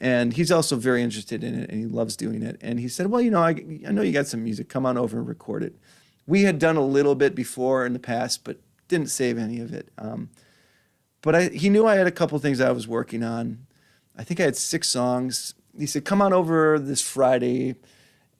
And 0.00 0.32
he's 0.32 0.50
also 0.50 0.74
very 0.74 1.00
interested 1.00 1.44
in 1.44 1.54
it 1.54 1.70
and 1.70 1.78
he 1.78 1.86
loves 1.86 2.16
doing 2.16 2.42
it. 2.42 2.58
And 2.60 2.80
he 2.80 2.88
said, 2.88 3.06
Well, 3.06 3.20
you 3.20 3.30
know, 3.30 3.40
I, 3.40 3.50
I 3.86 3.92
know 3.92 4.02
you 4.02 4.10
got 4.10 4.26
some 4.26 4.42
music. 4.42 4.68
Come 4.68 4.84
on 4.84 4.98
over 4.98 5.16
and 5.16 5.28
record 5.28 5.62
it 5.62 5.76
we 6.26 6.42
had 6.42 6.58
done 6.58 6.76
a 6.76 6.84
little 6.84 7.14
bit 7.14 7.34
before 7.34 7.84
in 7.84 7.92
the 7.92 7.98
past, 7.98 8.44
but 8.44 8.58
didn't 8.88 9.10
save 9.10 9.38
any 9.38 9.60
of 9.60 9.72
it. 9.72 9.88
Um, 9.98 10.30
but 11.22 11.34
I, 11.34 11.48
he 11.48 11.70
knew 11.70 11.86
I 11.86 11.96
had 11.96 12.06
a 12.06 12.12
couple 12.12 12.38
things 12.38 12.60
I 12.60 12.72
was 12.72 12.86
working 12.86 13.22
on. 13.22 13.66
I 14.16 14.24
think 14.24 14.40
I 14.40 14.44
had 14.44 14.56
six 14.56 14.88
songs. 14.88 15.54
He 15.78 15.86
said, 15.86 16.04
"Come 16.04 16.20
on 16.20 16.32
over 16.32 16.78
this 16.78 17.00
Friday," 17.00 17.76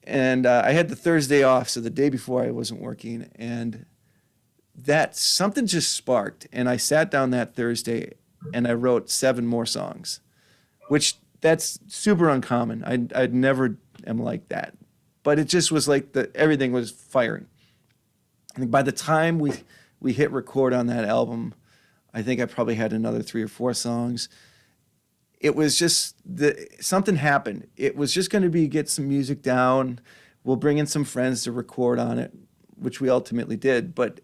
and 0.04 0.44
uh, 0.44 0.62
I 0.64 0.72
had 0.72 0.88
the 0.88 0.96
Thursday 0.96 1.42
off, 1.42 1.68
so 1.68 1.80
the 1.80 1.90
day 1.90 2.10
before 2.10 2.42
I 2.42 2.50
wasn't 2.50 2.80
working, 2.80 3.30
and 3.36 3.86
that 4.74 5.16
something 5.16 5.66
just 5.66 5.92
sparked, 5.92 6.46
and 6.52 6.68
I 6.68 6.76
sat 6.76 7.10
down 7.10 7.30
that 7.30 7.54
Thursday 7.54 8.12
and 8.52 8.66
I 8.66 8.72
wrote 8.72 9.10
seven 9.10 9.46
more 9.46 9.66
songs, 9.66 10.20
which 10.88 11.16
that's 11.40 11.78
super 11.88 12.28
uncommon. 12.28 12.84
I 12.84 13.22
I 13.22 13.26
never 13.26 13.76
am 14.06 14.18
like 14.18 14.48
that, 14.48 14.74
but 15.22 15.38
it 15.38 15.48
just 15.48 15.70
was 15.70 15.88
like 15.88 16.12
the 16.12 16.30
everything 16.34 16.72
was 16.72 16.90
firing. 16.90 17.46
I 18.56 18.60
think 18.60 18.70
by 18.70 18.82
the 18.82 18.92
time 18.92 19.38
we 19.38 19.52
we 20.00 20.12
hit 20.12 20.30
record 20.30 20.72
on 20.72 20.86
that 20.86 21.04
album, 21.04 21.54
I 22.14 22.22
think 22.22 22.40
I 22.40 22.46
probably 22.46 22.74
had 22.74 22.92
another 22.92 23.22
three 23.22 23.42
or 23.42 23.48
four 23.48 23.74
songs. 23.74 24.28
It 25.40 25.56
was 25.56 25.78
just 25.78 26.16
the 26.24 26.68
something 26.80 27.16
happened. 27.16 27.68
It 27.76 27.96
was 27.96 28.12
just 28.12 28.30
going 28.30 28.42
to 28.42 28.50
be 28.50 28.68
get 28.68 28.88
some 28.88 29.08
music 29.08 29.42
down. 29.42 30.00
We'll 30.44 30.56
bring 30.56 30.78
in 30.78 30.86
some 30.86 31.04
friends 31.04 31.44
to 31.44 31.52
record 31.52 31.98
on 31.98 32.18
it, 32.18 32.32
which 32.76 33.00
we 33.00 33.08
ultimately 33.08 33.56
did. 33.56 33.94
But 33.94 34.20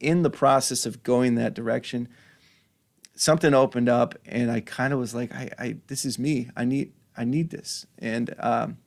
in 0.00 0.22
the 0.22 0.30
process 0.30 0.86
of 0.86 1.02
going 1.02 1.34
that 1.36 1.54
direction, 1.54 2.08
something 3.14 3.54
opened 3.54 3.88
up, 3.88 4.16
and 4.26 4.50
I 4.50 4.60
kind 4.60 4.92
of 4.92 4.98
was 4.98 5.14
like, 5.14 5.32
I, 5.32 5.50
I, 5.58 5.76
this 5.86 6.04
is 6.04 6.18
me. 6.18 6.50
I 6.56 6.64
need, 6.64 6.92
I 7.16 7.24
need 7.24 7.50
this. 7.50 7.86
And 7.98 8.34
um, 8.38 8.78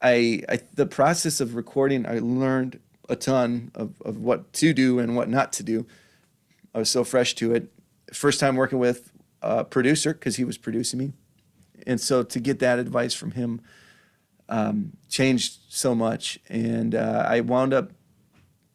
I, 0.00 0.42
I, 0.48 0.60
the 0.74 0.86
process 0.86 1.40
of 1.40 1.54
recording, 1.54 2.06
I 2.06 2.18
learned 2.20 2.80
a 3.08 3.16
ton 3.16 3.70
of, 3.74 4.00
of 4.02 4.18
what 4.18 4.52
to 4.54 4.72
do 4.72 4.98
and 4.98 5.16
what 5.16 5.28
not 5.28 5.52
to 5.54 5.62
do. 5.62 5.86
I 6.74 6.78
was 6.78 6.90
so 6.90 7.04
fresh 7.04 7.34
to 7.36 7.54
it. 7.54 7.72
First 8.12 8.40
time 8.40 8.56
working 8.56 8.78
with 8.78 9.12
a 9.40 9.64
producer 9.64 10.12
because 10.14 10.36
he 10.36 10.44
was 10.44 10.58
producing 10.58 10.98
me, 10.98 11.12
and 11.86 12.00
so 12.00 12.22
to 12.22 12.40
get 12.40 12.58
that 12.60 12.78
advice 12.78 13.14
from 13.14 13.32
him 13.32 13.60
um, 14.48 14.92
changed 15.08 15.60
so 15.68 15.94
much. 15.94 16.38
And 16.48 16.94
uh, 16.94 17.24
I 17.26 17.40
wound 17.40 17.72
up 17.72 17.92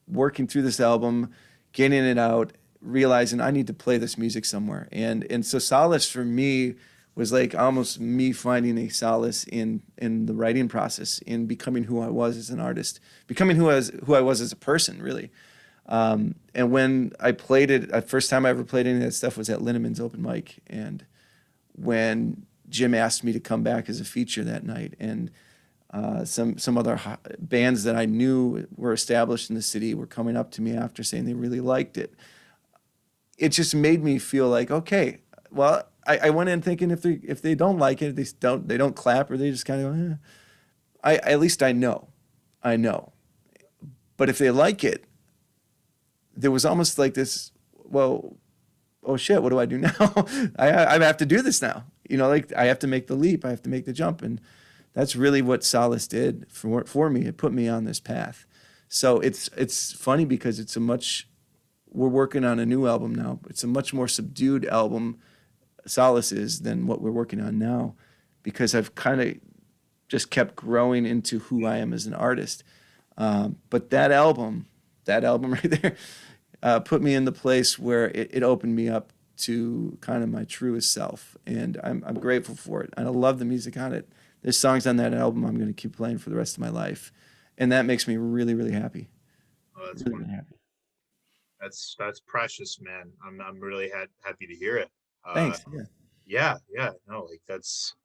working 0.07 0.47
through 0.47 0.63
this 0.63 0.79
album, 0.79 1.31
getting 1.71 2.03
it 2.03 2.17
out, 2.17 2.53
realizing 2.81 3.41
I 3.41 3.51
need 3.51 3.67
to 3.67 3.73
play 3.73 3.97
this 3.97 4.17
music 4.17 4.45
somewhere. 4.45 4.87
And 4.91 5.25
and 5.29 5.45
so 5.45 5.59
solace 5.59 6.09
for 6.09 6.25
me 6.25 6.75
was 7.15 7.31
like 7.31 7.55
almost 7.55 7.99
me 7.99 8.31
finding 8.31 8.77
a 8.77 8.89
solace 8.89 9.43
in 9.45 9.81
in 9.97 10.25
the 10.25 10.33
writing 10.33 10.67
process, 10.67 11.19
in 11.19 11.45
becoming 11.45 11.85
who 11.85 12.01
I 12.01 12.09
was 12.09 12.37
as 12.37 12.49
an 12.49 12.59
artist, 12.59 12.99
becoming 13.27 13.57
who 13.57 13.69
I 13.69 13.75
was 13.75 13.91
who 14.05 14.15
I 14.15 14.21
was 14.21 14.41
as 14.41 14.51
a 14.51 14.57
person, 14.57 15.01
really. 15.01 15.31
Um, 15.87 16.35
and 16.53 16.71
when 16.71 17.13
I 17.19 17.31
played 17.31 17.71
it, 17.71 17.91
the 17.91 18.01
first 18.01 18.29
time 18.29 18.45
I 18.45 18.49
ever 18.49 18.63
played 18.63 18.87
any 18.87 18.97
of 18.97 19.03
that 19.03 19.13
stuff 19.13 19.37
was 19.37 19.49
at 19.49 19.61
Linneman's 19.61 19.99
open 19.99 20.21
mic, 20.21 20.59
and 20.67 21.05
when 21.75 22.45
Jim 22.69 22.93
asked 22.93 23.23
me 23.23 23.31
to 23.33 23.39
come 23.39 23.63
back 23.63 23.87
as 23.89 23.99
a 24.01 24.05
feature 24.05 24.43
that 24.43 24.65
night, 24.65 24.95
and 24.99 25.31
uh, 25.91 26.25
some 26.25 26.57
some 26.57 26.77
other 26.77 26.99
bands 27.39 27.83
that 27.85 27.95
I 27.95 28.05
knew 28.05 28.67
were 28.75 28.91
established 28.91 29.49
in 29.49 29.55
the 29.55 29.61
city 29.61 29.93
were 29.93 30.07
coming 30.07 30.35
up 30.35 30.51
to 30.51 30.61
me 30.61 30.75
after 30.75 31.03
saying 31.03 31.25
they 31.25 31.33
really 31.33 31.61
liked 31.61 31.97
it. 31.97 32.13
It 33.37 33.49
just 33.49 33.73
made 33.73 34.03
me 34.03 34.19
feel 34.19 34.49
like 34.49 34.69
okay, 34.69 35.19
well, 35.51 35.87
I, 36.05 36.17
I 36.23 36.29
went 36.31 36.49
in 36.49 36.61
thinking 36.61 36.91
if 36.91 37.01
they 37.01 37.19
if 37.23 37.41
they 37.41 37.55
don't 37.55 37.77
like 37.77 38.01
it, 38.01 38.15
they 38.15 38.25
don't 38.39 38.67
they 38.67 38.77
don't 38.77 38.95
clap 38.95 39.31
or 39.31 39.37
they 39.37 39.51
just 39.51 39.65
kind 39.65 39.85
of, 39.85 40.11
eh. 40.11 40.15
I 41.03 41.15
at 41.17 41.39
least 41.39 41.63
I 41.63 41.71
know, 41.71 42.09
I 42.63 42.75
know. 42.75 43.13
But 44.17 44.29
if 44.29 44.39
they 44.39 44.51
like 44.51 44.83
it, 44.83 45.05
there 46.37 46.51
was 46.51 46.65
almost 46.65 46.97
like 46.97 47.13
this. 47.13 47.51
Well, 47.73 48.37
oh 49.03 49.17
shit, 49.17 49.41
what 49.41 49.49
do 49.49 49.59
I 49.59 49.65
do 49.65 49.77
now? 49.77 49.93
I 50.59 50.95
I 50.95 50.99
have 50.99 51.17
to 51.17 51.25
do 51.25 51.41
this 51.41 51.61
now. 51.61 51.85
You 52.09 52.17
know, 52.17 52.27
like 52.27 52.53
I 52.53 52.65
have 52.65 52.79
to 52.79 52.87
make 52.87 53.07
the 53.07 53.15
leap. 53.15 53.43
I 53.43 53.49
have 53.49 53.63
to 53.63 53.69
make 53.69 53.85
the 53.85 53.93
jump 53.93 54.21
and 54.21 54.39
that's 54.97 55.15
really 55.15 55.43
what 55.43 55.63
Solace 55.63 56.07
did 56.07 56.47
for 56.49 56.83
for 56.85 57.07
me. 57.07 57.25
It 57.25 57.37
put 57.37 57.53
me 57.53 57.67
on 57.67 57.83
this 57.83 57.99
path. 57.99 58.47
So 58.89 59.19
it's 59.19 59.47
it's 59.55 59.93
funny 59.93 60.25
because 60.25 60.59
it's 60.59 60.75
a 60.75 60.79
much 60.79 61.27
we're 61.87 62.07
working 62.07 62.43
on 62.43 62.57
a 62.57 62.65
new 62.65 62.87
album 62.87 63.13
now. 63.13 63.39
It's 63.47 63.63
a 63.63 63.67
much 63.67 63.93
more 63.93 64.07
subdued 64.07 64.65
album, 64.65 65.19
Solace 65.85 66.31
is, 66.31 66.61
than 66.61 66.87
what 66.87 66.99
we're 66.99 67.11
working 67.11 67.39
on 67.39 67.59
now, 67.59 67.93
because 68.41 68.73
I've 68.73 68.95
kind 68.95 69.21
of 69.21 69.35
just 70.07 70.31
kept 70.31 70.55
growing 70.55 71.05
into 71.05 71.39
who 71.39 71.63
I 71.63 71.77
am 71.77 71.93
as 71.93 72.07
an 72.07 72.15
artist. 72.15 72.63
Um, 73.19 73.57
but 73.69 73.91
that 73.91 74.11
album, 74.11 74.65
that 75.07 75.23
album 75.23 75.53
right 75.53 75.81
there, 75.81 75.95
uh, 76.63 76.79
put 76.79 77.01
me 77.01 77.15
in 77.15 77.25
the 77.25 77.31
place 77.31 77.77
where 77.77 78.09
it, 78.09 78.29
it 78.31 78.43
opened 78.43 78.75
me 78.75 78.87
up 78.87 79.11
to 79.37 79.97
kind 80.01 80.23
of 80.23 80.29
my 80.29 80.43
truest 80.45 80.93
self, 80.93 81.35
and 81.45 81.79
I'm 81.83 82.03
I'm 82.07 82.19
grateful 82.19 82.55
for 82.55 82.83
it. 82.83 82.93
And 82.95 83.07
I 83.07 83.11
love 83.11 83.39
the 83.39 83.45
music 83.45 83.75
on 83.77 83.93
it 83.93 84.07
there's 84.41 84.57
songs 84.57 84.87
on 84.87 84.97
that 84.97 85.13
album 85.13 85.43
I'm 85.43 85.55
going 85.55 85.67
to 85.67 85.73
keep 85.73 85.95
playing 85.95 86.19
for 86.19 86.29
the 86.29 86.35
rest 86.35 86.55
of 86.55 86.61
my 86.61 86.69
life, 86.69 87.11
and 87.57 87.71
that 87.71 87.85
makes 87.85 88.07
me 88.07 88.17
really, 88.17 88.53
really 88.53 88.71
happy. 88.71 89.09
Oh, 89.77 89.87
that's 89.87 90.03
really, 90.03 90.19
really 90.19 90.31
happy. 90.31 90.55
That's 91.59 91.95
that's 91.97 92.19
precious, 92.19 92.79
man. 92.79 93.11
I'm 93.25 93.41
I'm 93.41 93.59
really 93.59 93.89
ha- 93.89 94.05
happy 94.23 94.47
to 94.47 94.55
hear 94.55 94.77
it. 94.77 94.89
Uh, 95.25 95.33
Thanks. 95.33 95.65
Yeah. 95.73 95.81
Yeah, 96.25 96.57
yeah. 96.73 96.91
No, 97.07 97.23
like 97.23 97.41
that's 97.47 97.95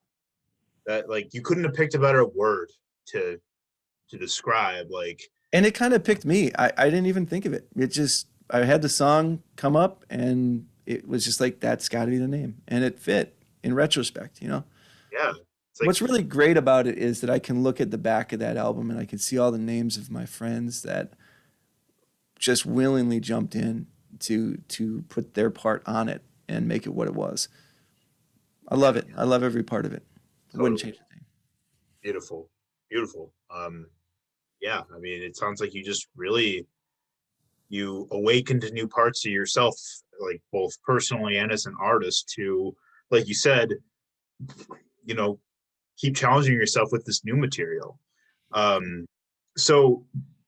that. 0.85 1.09
Like 1.09 1.33
you 1.33 1.41
couldn't 1.41 1.63
have 1.63 1.73
picked 1.73 1.95
a 1.95 1.99
better 1.99 2.25
word 2.25 2.71
to 3.07 3.39
to 4.09 4.17
describe 4.17 4.87
like. 4.89 5.21
And 5.53 5.65
it 5.65 5.73
kind 5.73 5.93
of 5.93 6.03
picked 6.03 6.25
me. 6.25 6.51
I 6.57 6.71
I 6.77 6.85
didn't 6.85 7.05
even 7.05 7.25
think 7.25 7.45
of 7.45 7.53
it. 7.53 7.67
It 7.77 7.87
just 7.87 8.27
I 8.49 8.65
had 8.65 8.81
the 8.81 8.89
song 8.89 9.41
come 9.55 9.75
up 9.75 10.03
and 10.09 10.67
it 10.85 11.07
was 11.07 11.23
just 11.23 11.39
like 11.39 11.61
that's 11.61 11.87
got 11.87 12.05
to 12.05 12.11
be 12.11 12.17
the 12.17 12.27
name, 12.27 12.57
and 12.67 12.83
it 12.83 12.99
fit 12.99 13.37
in 13.63 13.73
retrospect. 13.73 14.41
You 14.41 14.49
know. 14.49 14.63
Yeah, 15.13 15.33
like, 15.79 15.87
What's 15.87 16.01
really 16.01 16.23
great 16.23 16.55
about 16.55 16.85
it 16.85 16.99
is 16.99 17.21
that 17.21 17.31
I 17.31 17.39
can 17.39 17.63
look 17.63 17.81
at 17.81 17.89
the 17.89 17.97
back 17.97 18.31
of 18.31 18.39
that 18.39 18.57
album 18.57 18.91
and 18.91 18.99
I 18.99 19.05
can 19.05 19.17
see 19.17 19.39
all 19.39 19.51
the 19.51 19.57
names 19.57 19.97
of 19.97 20.11
my 20.11 20.25
friends 20.25 20.83
that 20.83 21.13
just 22.37 22.65
willingly 22.65 23.19
jumped 23.19 23.55
in 23.55 23.87
to 24.19 24.57
to 24.57 25.03
put 25.09 25.33
their 25.33 25.49
part 25.49 25.81
on 25.87 26.09
it 26.09 26.21
and 26.47 26.67
make 26.67 26.85
it 26.85 26.93
what 26.93 27.07
it 27.07 27.15
was. 27.15 27.47
I 28.67 28.75
love 28.75 28.95
it. 28.97 29.07
I 29.17 29.23
love 29.23 29.41
every 29.41 29.63
part 29.63 29.85
of 29.85 29.93
it. 29.93 30.03
I 30.53 30.61
wouldn't 30.61 30.79
change 30.79 30.95
a 30.95 31.13
thing. 31.13 31.25
Beautiful, 32.03 32.49
beautiful. 32.89 33.33
Um, 33.49 33.87
yeah, 34.63 34.81
I 34.95 34.99
mean, 34.99 35.21
it 35.21 35.35
sounds 35.35 35.59
like 35.59 35.73
you 35.73 35.83
just 35.83 36.07
really 36.15 36.65
you 37.67 38.07
awakened 38.11 38.69
new 38.71 38.87
parts 38.87 39.25
of 39.25 39.31
yourself, 39.31 39.75
like 40.21 40.41
both 40.53 40.71
personally 40.83 41.37
and 41.37 41.51
as 41.51 41.65
an 41.65 41.75
artist. 41.81 42.31
To, 42.37 42.73
like 43.11 43.27
you 43.27 43.33
said, 43.33 43.73
you 45.03 45.15
know, 45.15 45.37
keep 45.97 46.15
challenging 46.15 46.53
yourself 46.53 46.89
with 46.93 47.03
this 47.03 47.25
new 47.25 47.35
material. 47.35 47.99
Um, 48.53 49.05
so 49.57 50.05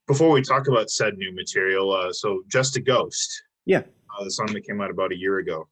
before 0.07 0.31
we 0.31 0.41
talk 0.41 0.69
about 0.69 0.89
said 0.89 1.17
new 1.17 1.35
material, 1.35 1.91
uh, 1.91 2.13
so 2.13 2.41
just 2.47 2.77
a 2.77 2.81
ghost. 2.81 3.43
Yeah. 3.65 3.83
Uh, 4.17 4.23
the 4.23 4.31
song 4.31 4.47
that 4.53 4.65
came 4.65 4.79
out 4.79 4.91
about 4.91 5.11
a 5.11 5.17
year 5.17 5.39
ago. 5.39 5.67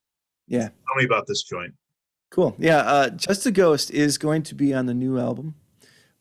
Yeah. 0.47 0.67
Tell 0.67 0.97
me 0.97 1.05
about 1.05 1.27
this 1.27 1.43
joint. 1.43 1.73
Cool. 2.29 2.55
Yeah. 2.57 2.79
Uh, 2.79 3.09
just 3.09 3.45
a 3.45 3.51
ghost 3.51 3.89
is 3.91 4.17
going 4.17 4.43
to 4.43 4.55
be 4.55 4.73
on 4.73 4.87
the 4.87 4.93
new 4.93 5.17
album, 5.17 5.55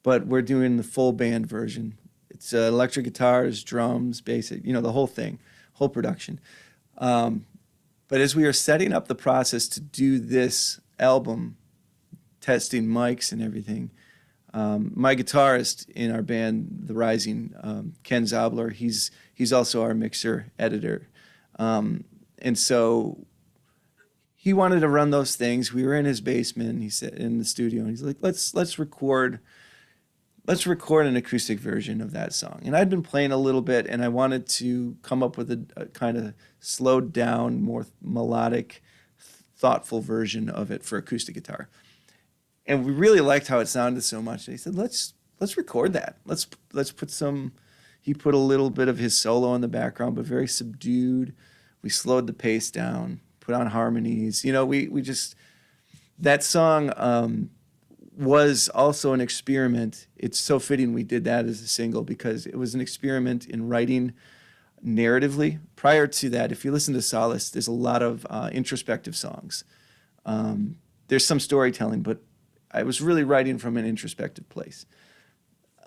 but 0.05 0.27
we're 0.27 0.43
doing 0.43 0.77
the 0.77 0.85
full 0.85 1.13
band 1.13 1.47
version. 1.47 1.99
It's 2.43 2.53
uh, 2.53 2.59
electric 2.59 3.05
guitars, 3.05 3.63
drums, 3.63 4.21
bass, 4.21 4.51
you 4.51 4.73
know, 4.73 4.81
the 4.81 4.91
whole 4.91 5.07
thing, 5.07 5.39
whole 5.75 5.89
production. 5.89 6.41
Um, 6.99 7.47
but 8.09 8.21
as 8.21 8.35
we 8.35 8.45
are 8.45 8.53
setting 8.53 8.93
up 8.93 9.07
the 9.07 9.15
process 9.15 9.69
to 9.69 9.81
do 9.81 10.19
this 10.19 10.81
album, 10.99 11.57
testing 12.41 12.87
mics 12.89 13.31
and 13.31 13.41
everything. 13.41 13.93
Um, 14.53 14.91
my 14.97 15.15
guitarist 15.15 15.89
in 15.91 16.11
our 16.11 16.21
band, 16.21 16.83
The 16.87 16.95
Rising, 16.95 17.55
um, 17.63 17.95
Ken 18.03 18.25
Zabler, 18.25 18.73
he's 18.73 19.13
he's 19.33 19.53
also 19.53 19.83
our 19.83 19.95
mixer 19.95 20.49
editor, 20.59 21.09
um, 21.61 22.05
and 22.39 22.59
so 22.59 23.25
he 24.35 24.53
wanted 24.53 24.81
to 24.81 24.89
run 24.89 25.11
those 25.11 25.37
things. 25.37 25.73
We 25.73 25.87
were 25.87 25.95
in 25.95 26.07
his 26.07 26.21
basement. 26.21 26.83
He 26.83 26.91
said 26.91 27.15
in 27.15 27.39
the 27.39 27.45
studio, 27.45 27.83
and 27.83 27.91
he's 27.91 28.03
like, 28.03 28.19
"Let's 28.21 28.53
let's 28.53 28.81
record." 28.81 29.39
Let's 30.47 30.67
record 30.67 31.07
an 31.07 31.17
acoustic 31.17 31.61
version 31.61 32.01
of 32.01 32.13
that 32.13 32.33
song. 32.33 32.63
And 32.65 32.77
I'd 32.77 32.91
been 32.91 33.03
playing 33.03 33.31
a 33.31 33.37
little 33.37 33.63
bit, 33.63 33.87
and 33.87 34.03
I 34.03 34.09
wanted 34.09 34.49
to 34.49 34.97
come 35.03 35.23
up 35.23 35.37
with 35.37 35.51
a, 35.51 35.65
a 35.77 35.87
kind 35.87 36.17
of 36.17 36.35
slowed 36.59 37.13
down, 37.13 37.63
more 37.63 37.87
melodic, 38.01 38.83
thoughtful 39.57 40.01
version 40.01 40.49
of 40.49 40.73
it 40.73 40.83
for 40.83 40.99
acoustic 40.99 41.37
guitar 41.37 41.69
and 42.67 42.85
we 42.85 42.93
really 42.93 43.21
liked 43.21 43.49
how 43.49 43.59
it 43.59 43.69
sounded 43.69 44.03
so 44.03 44.23
much. 44.23 44.47
He 44.47 44.57
said, 44.57 44.75
"Let's 44.75 45.15
let's 45.41 45.57
record 45.57 45.93
that. 45.95 46.19
Let's 46.25 46.47
let's 46.73 46.93
put 46.93 47.11
some." 47.11 47.53
He 48.01 48.15
put 48.15 48.35
a 48.35 48.39
little 48.39 48.71
bit 48.71 48.89
of 48.89 48.99
his 48.99 49.17
solo 49.17 49.55
in 49.55 49.61
the 49.61 49.69
background, 49.69 50.17
but 50.17 50.25
very 50.25 50.49
subdued. 50.49 51.37
We 51.83 51.89
slowed 51.89 52.27
the 52.27 52.33
pace 52.33 52.69
down, 52.69 53.21
put 53.39 53.55
on 53.55 53.69
harmonies. 53.69 54.45
You 54.45 54.53
know, 54.53 54.67
we 54.67 54.89
we 54.89 55.03
just 55.03 55.37
that 56.19 56.43
song 56.43 56.93
um, 56.97 57.51
was 58.17 58.69
also 58.69 59.13
an 59.13 59.21
experiment. 59.21 60.07
It's 60.17 60.39
so 60.39 60.59
fitting 60.59 60.93
we 60.93 61.03
did 61.03 61.25
that 61.25 61.47
as 61.47 61.63
a 61.63 61.69
single 61.69 62.03
because 62.03 62.47
it 62.47 62.57
was 62.57 62.75
an 62.75 62.81
experiment 62.81 63.47
in 63.47 63.69
writing 63.69 64.13
narratively. 64.85 65.61
Prior 65.77 66.07
to 66.07 66.29
that, 66.31 66.53
if 66.53 66.65
you 66.65 66.73
listen 66.73 66.95
to 66.95 67.03
Solace, 67.03 67.51
there's 67.51 67.69
a 67.69 67.73
lot 67.73 68.03
of 68.03 68.27
uh, 68.29 68.51
introspective 68.53 69.17
songs. 69.17 69.65
Um, 70.27 70.77
there's 71.09 71.25
some 71.25 71.41
storytelling, 71.41 72.03
but 72.03 72.23
I 72.71 72.83
was 72.83 73.01
really 73.01 73.25
writing 73.25 73.59
from 73.59 73.77
an 73.77 73.87
introspective 73.87 74.49
place. 74.49 74.87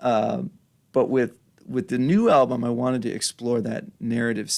Uh, 0.00 0.42
but 0.92 1.08
with 1.08 1.38
with 1.68 1.88
the 1.88 1.98
new 1.98 2.30
album, 2.30 2.62
I 2.62 2.70
wanted 2.70 3.02
to 3.02 3.10
explore 3.10 3.60
that 3.62 3.84
narrative 3.98 4.50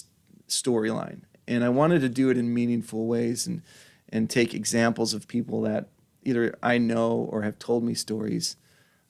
storyline, 0.47 1.23
and 1.47 1.65
I 1.65 1.71
wanted 1.71 2.01
to 2.03 2.09
do 2.09 2.29
it 2.29 2.37
in 2.37 2.53
meaningful 2.53 3.07
ways 3.07 3.47
and 3.47 3.63
and 4.11 4.29
take 4.29 4.55
examples 4.55 5.15
of 5.15 5.29
people 5.29 5.63
that 5.63 5.89
either 6.29 6.57
I 6.63 6.79
know 6.79 7.29
or 7.31 7.43
have 7.43 7.59
told 7.59 7.83
me 7.83 7.95
stories. 7.95 8.57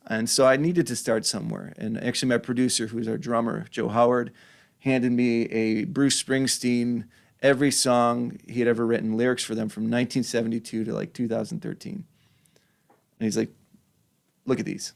And 0.06 0.30
so 0.30 0.46
I 0.46 0.56
needed 0.56 0.86
to 0.86 0.96
start 0.96 1.26
somewhere. 1.26 1.74
And 1.76 2.02
actually, 2.02 2.30
my 2.30 2.38
producer, 2.38 2.86
who's 2.86 3.08
our 3.08 3.18
drummer, 3.18 3.66
Joe 3.70 3.88
Howard, 3.88 4.32
handed 4.80 5.12
me 5.12 5.42
a 5.46 5.84
Bruce 5.84 6.22
Springsteen 6.22 7.04
every 7.42 7.70
song 7.70 8.38
he 8.48 8.60
had 8.60 8.68
ever 8.68 8.86
written 8.86 9.16
lyrics 9.16 9.44
for 9.44 9.54
them 9.54 9.68
from 9.68 9.84
1972 9.84 10.84
to 10.84 10.94
like 10.94 11.12
2013. 11.12 11.92
And 11.92 12.04
he's 13.18 13.36
like, 13.36 13.50
look 14.46 14.60
at 14.60 14.66
these. 14.66 14.94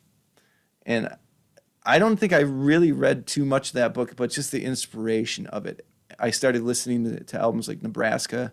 And 0.86 1.14
I 1.84 1.98
don't 1.98 2.16
think 2.16 2.32
I 2.32 2.40
really 2.40 2.92
read 2.92 3.26
too 3.26 3.44
much 3.44 3.68
of 3.68 3.74
that 3.74 3.94
book, 3.94 4.16
but 4.16 4.30
just 4.30 4.52
the 4.52 4.64
inspiration 4.64 5.46
of 5.48 5.66
it. 5.66 5.84
I 6.18 6.30
started 6.30 6.62
listening 6.62 7.04
to, 7.04 7.24
to 7.24 7.38
albums 7.38 7.68
like 7.68 7.82
Nebraska, 7.82 8.52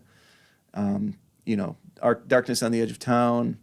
um, 0.73 1.15
you 1.45 1.55
know, 1.55 1.77
Darkness 2.27 2.63
on 2.63 2.71
the 2.71 2.81
Edge 2.81 2.91
of 2.91 2.99
Town, 2.99 3.57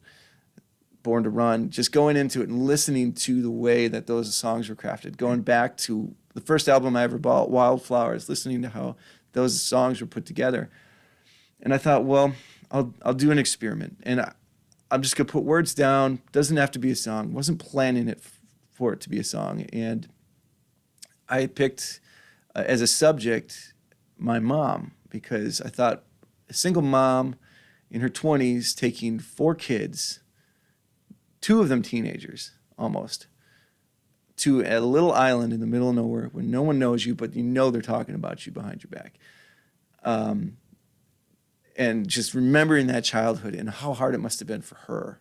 Born 1.02 1.22
to 1.24 1.30
Run, 1.30 1.70
just 1.70 1.92
going 1.92 2.16
into 2.16 2.42
it 2.42 2.48
and 2.48 2.66
listening 2.66 3.12
to 3.12 3.42
the 3.42 3.50
way 3.50 3.88
that 3.88 4.06
those 4.06 4.34
songs 4.34 4.68
were 4.68 4.74
crafted, 4.74 5.16
going 5.16 5.42
back 5.42 5.76
to 5.78 6.14
the 6.34 6.40
first 6.40 6.68
album 6.68 6.96
I 6.96 7.02
ever 7.02 7.18
bought, 7.18 7.50
Wildflowers, 7.50 8.28
listening 8.28 8.62
to 8.62 8.68
how 8.68 8.96
those 9.32 9.62
songs 9.62 10.00
were 10.00 10.06
put 10.06 10.26
together. 10.26 10.70
And 11.60 11.72
I 11.72 11.78
thought, 11.78 12.04
well, 12.04 12.34
I'll, 12.70 12.94
I'll 13.02 13.14
do 13.14 13.30
an 13.30 13.38
experiment. 13.38 13.98
And 14.02 14.20
I, 14.20 14.32
I'm 14.90 15.02
just 15.02 15.16
going 15.16 15.26
to 15.26 15.32
put 15.32 15.44
words 15.44 15.74
down. 15.74 16.20
Doesn't 16.32 16.56
have 16.56 16.70
to 16.72 16.78
be 16.78 16.90
a 16.90 16.96
song. 16.96 17.32
Wasn't 17.32 17.58
planning 17.58 18.08
it 18.08 18.18
f- 18.22 18.40
for 18.70 18.92
it 18.92 19.00
to 19.00 19.08
be 19.08 19.18
a 19.18 19.24
song. 19.24 19.62
And 19.72 20.08
I 21.28 21.46
picked 21.46 22.00
uh, 22.54 22.64
as 22.66 22.80
a 22.80 22.86
subject 22.86 23.74
my 24.18 24.38
mom 24.38 24.92
because 25.08 25.60
I 25.60 25.68
thought 25.68 26.04
a 26.48 26.54
single 26.54 26.82
mom 26.82 27.36
in 27.90 28.00
her 28.00 28.08
20s 28.08 28.74
taking 28.74 29.18
four 29.18 29.54
kids, 29.54 30.20
two 31.40 31.60
of 31.60 31.68
them 31.68 31.82
teenagers 31.82 32.52
almost, 32.78 33.26
to 34.36 34.62
a 34.62 34.80
little 34.80 35.12
island 35.12 35.52
in 35.52 35.60
the 35.60 35.66
middle 35.66 35.88
of 35.88 35.96
nowhere 35.96 36.28
where 36.32 36.44
no 36.44 36.62
one 36.62 36.78
knows 36.78 37.06
you, 37.06 37.14
but 37.14 37.34
you 37.34 37.42
know 37.42 37.70
they're 37.70 37.80
talking 37.82 38.14
about 38.14 38.46
you 38.46 38.52
behind 38.52 38.82
your 38.82 38.90
back. 38.90 39.18
Um, 40.04 40.58
and 41.76 42.08
just 42.08 42.34
remembering 42.34 42.86
that 42.86 43.04
childhood 43.04 43.54
and 43.54 43.68
how 43.70 43.92
hard 43.92 44.14
it 44.14 44.18
must 44.18 44.38
have 44.38 44.48
been 44.48 44.62
for 44.62 44.76
her. 44.86 45.20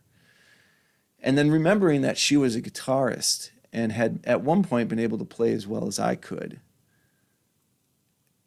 And 1.20 1.36
then 1.36 1.50
remembering 1.50 2.02
that 2.02 2.18
she 2.18 2.36
was 2.36 2.54
a 2.54 2.62
guitarist 2.62 3.50
and 3.72 3.92
had 3.92 4.20
at 4.24 4.42
one 4.42 4.62
point 4.62 4.88
been 4.88 4.98
able 4.98 5.18
to 5.18 5.24
play 5.24 5.52
as 5.52 5.66
well 5.66 5.86
as 5.86 5.98
I 5.98 6.14
could. 6.14 6.60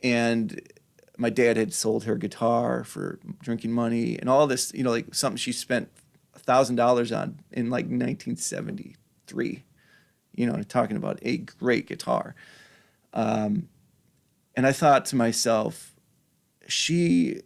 And 0.02 0.62
my 1.20 1.30
dad 1.30 1.58
had 1.58 1.74
sold 1.74 2.06
her 2.06 2.16
guitar 2.16 2.84
for 2.86 3.20
drinking 3.42 3.74
money 3.74 4.18
and 4.18 4.30
all 4.30 4.48
this, 4.48 4.74
you 4.74 4.84
know, 4.84 4.92
like 4.92 5.14
something 5.14 5.38
she 5.38 5.52
spent 5.52 5.90
thousand 6.34 6.78
dollars 6.78 7.12
on 7.12 7.40
in 7.52 7.70
like 7.70 7.86
1973, 7.86 9.64
you 10.34 10.46
know, 10.48 10.64
talking 10.64 10.96
about 10.96 11.20
a 11.22 11.38
great 11.38 11.88
guitar. 11.88 12.36
Um, 13.14 13.68
and 14.56 14.66
I 14.66 14.72
thought 14.72 15.06
to 15.08 15.18
myself, 15.18 15.94
she, 16.68 17.42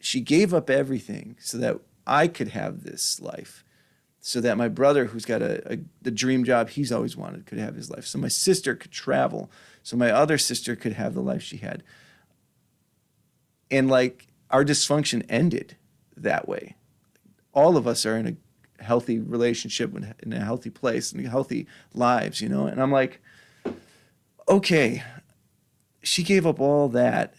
she 0.00 0.20
gave 0.20 0.52
up 0.52 0.68
everything 0.68 1.36
so 1.38 1.56
that 1.58 1.78
I 2.06 2.26
could 2.26 2.48
have 2.48 2.82
this 2.82 3.20
life 3.20 3.64
so 4.20 4.40
that 4.40 4.56
my 4.56 4.68
brother 4.68 5.04
who's 5.04 5.26
got 5.26 5.42
a, 5.42 5.74
a, 5.74 5.78
the 6.00 6.10
dream 6.10 6.44
job 6.44 6.70
he's 6.70 6.90
always 6.90 7.14
wanted 7.14 7.44
could 7.44 7.58
have 7.58 7.74
his 7.74 7.90
life 7.90 8.06
so 8.06 8.18
my 8.18 8.28
sister 8.28 8.74
could 8.74 8.90
travel 8.90 9.50
so 9.82 9.98
my 9.98 10.10
other 10.10 10.38
sister 10.38 10.74
could 10.74 10.94
have 10.94 11.12
the 11.12 11.20
life 11.20 11.42
she 11.42 11.58
had 11.58 11.82
and 13.74 13.90
like 13.90 14.28
our 14.50 14.64
dysfunction 14.64 15.24
ended 15.28 15.76
that 16.16 16.48
way. 16.48 16.76
All 17.52 17.76
of 17.76 17.86
us 17.86 18.06
are 18.06 18.16
in 18.16 18.26
a 18.26 18.82
healthy 18.82 19.18
relationship 19.18 19.94
in 20.22 20.32
a 20.32 20.44
healthy 20.44 20.70
place 20.70 21.12
and 21.12 21.26
healthy 21.26 21.66
lives, 21.92 22.40
you 22.40 22.48
know. 22.48 22.66
And 22.66 22.80
I'm 22.80 22.92
like, 22.92 23.20
okay, 24.48 25.02
she 26.02 26.22
gave 26.22 26.46
up 26.46 26.60
all 26.60 26.88
that 26.90 27.34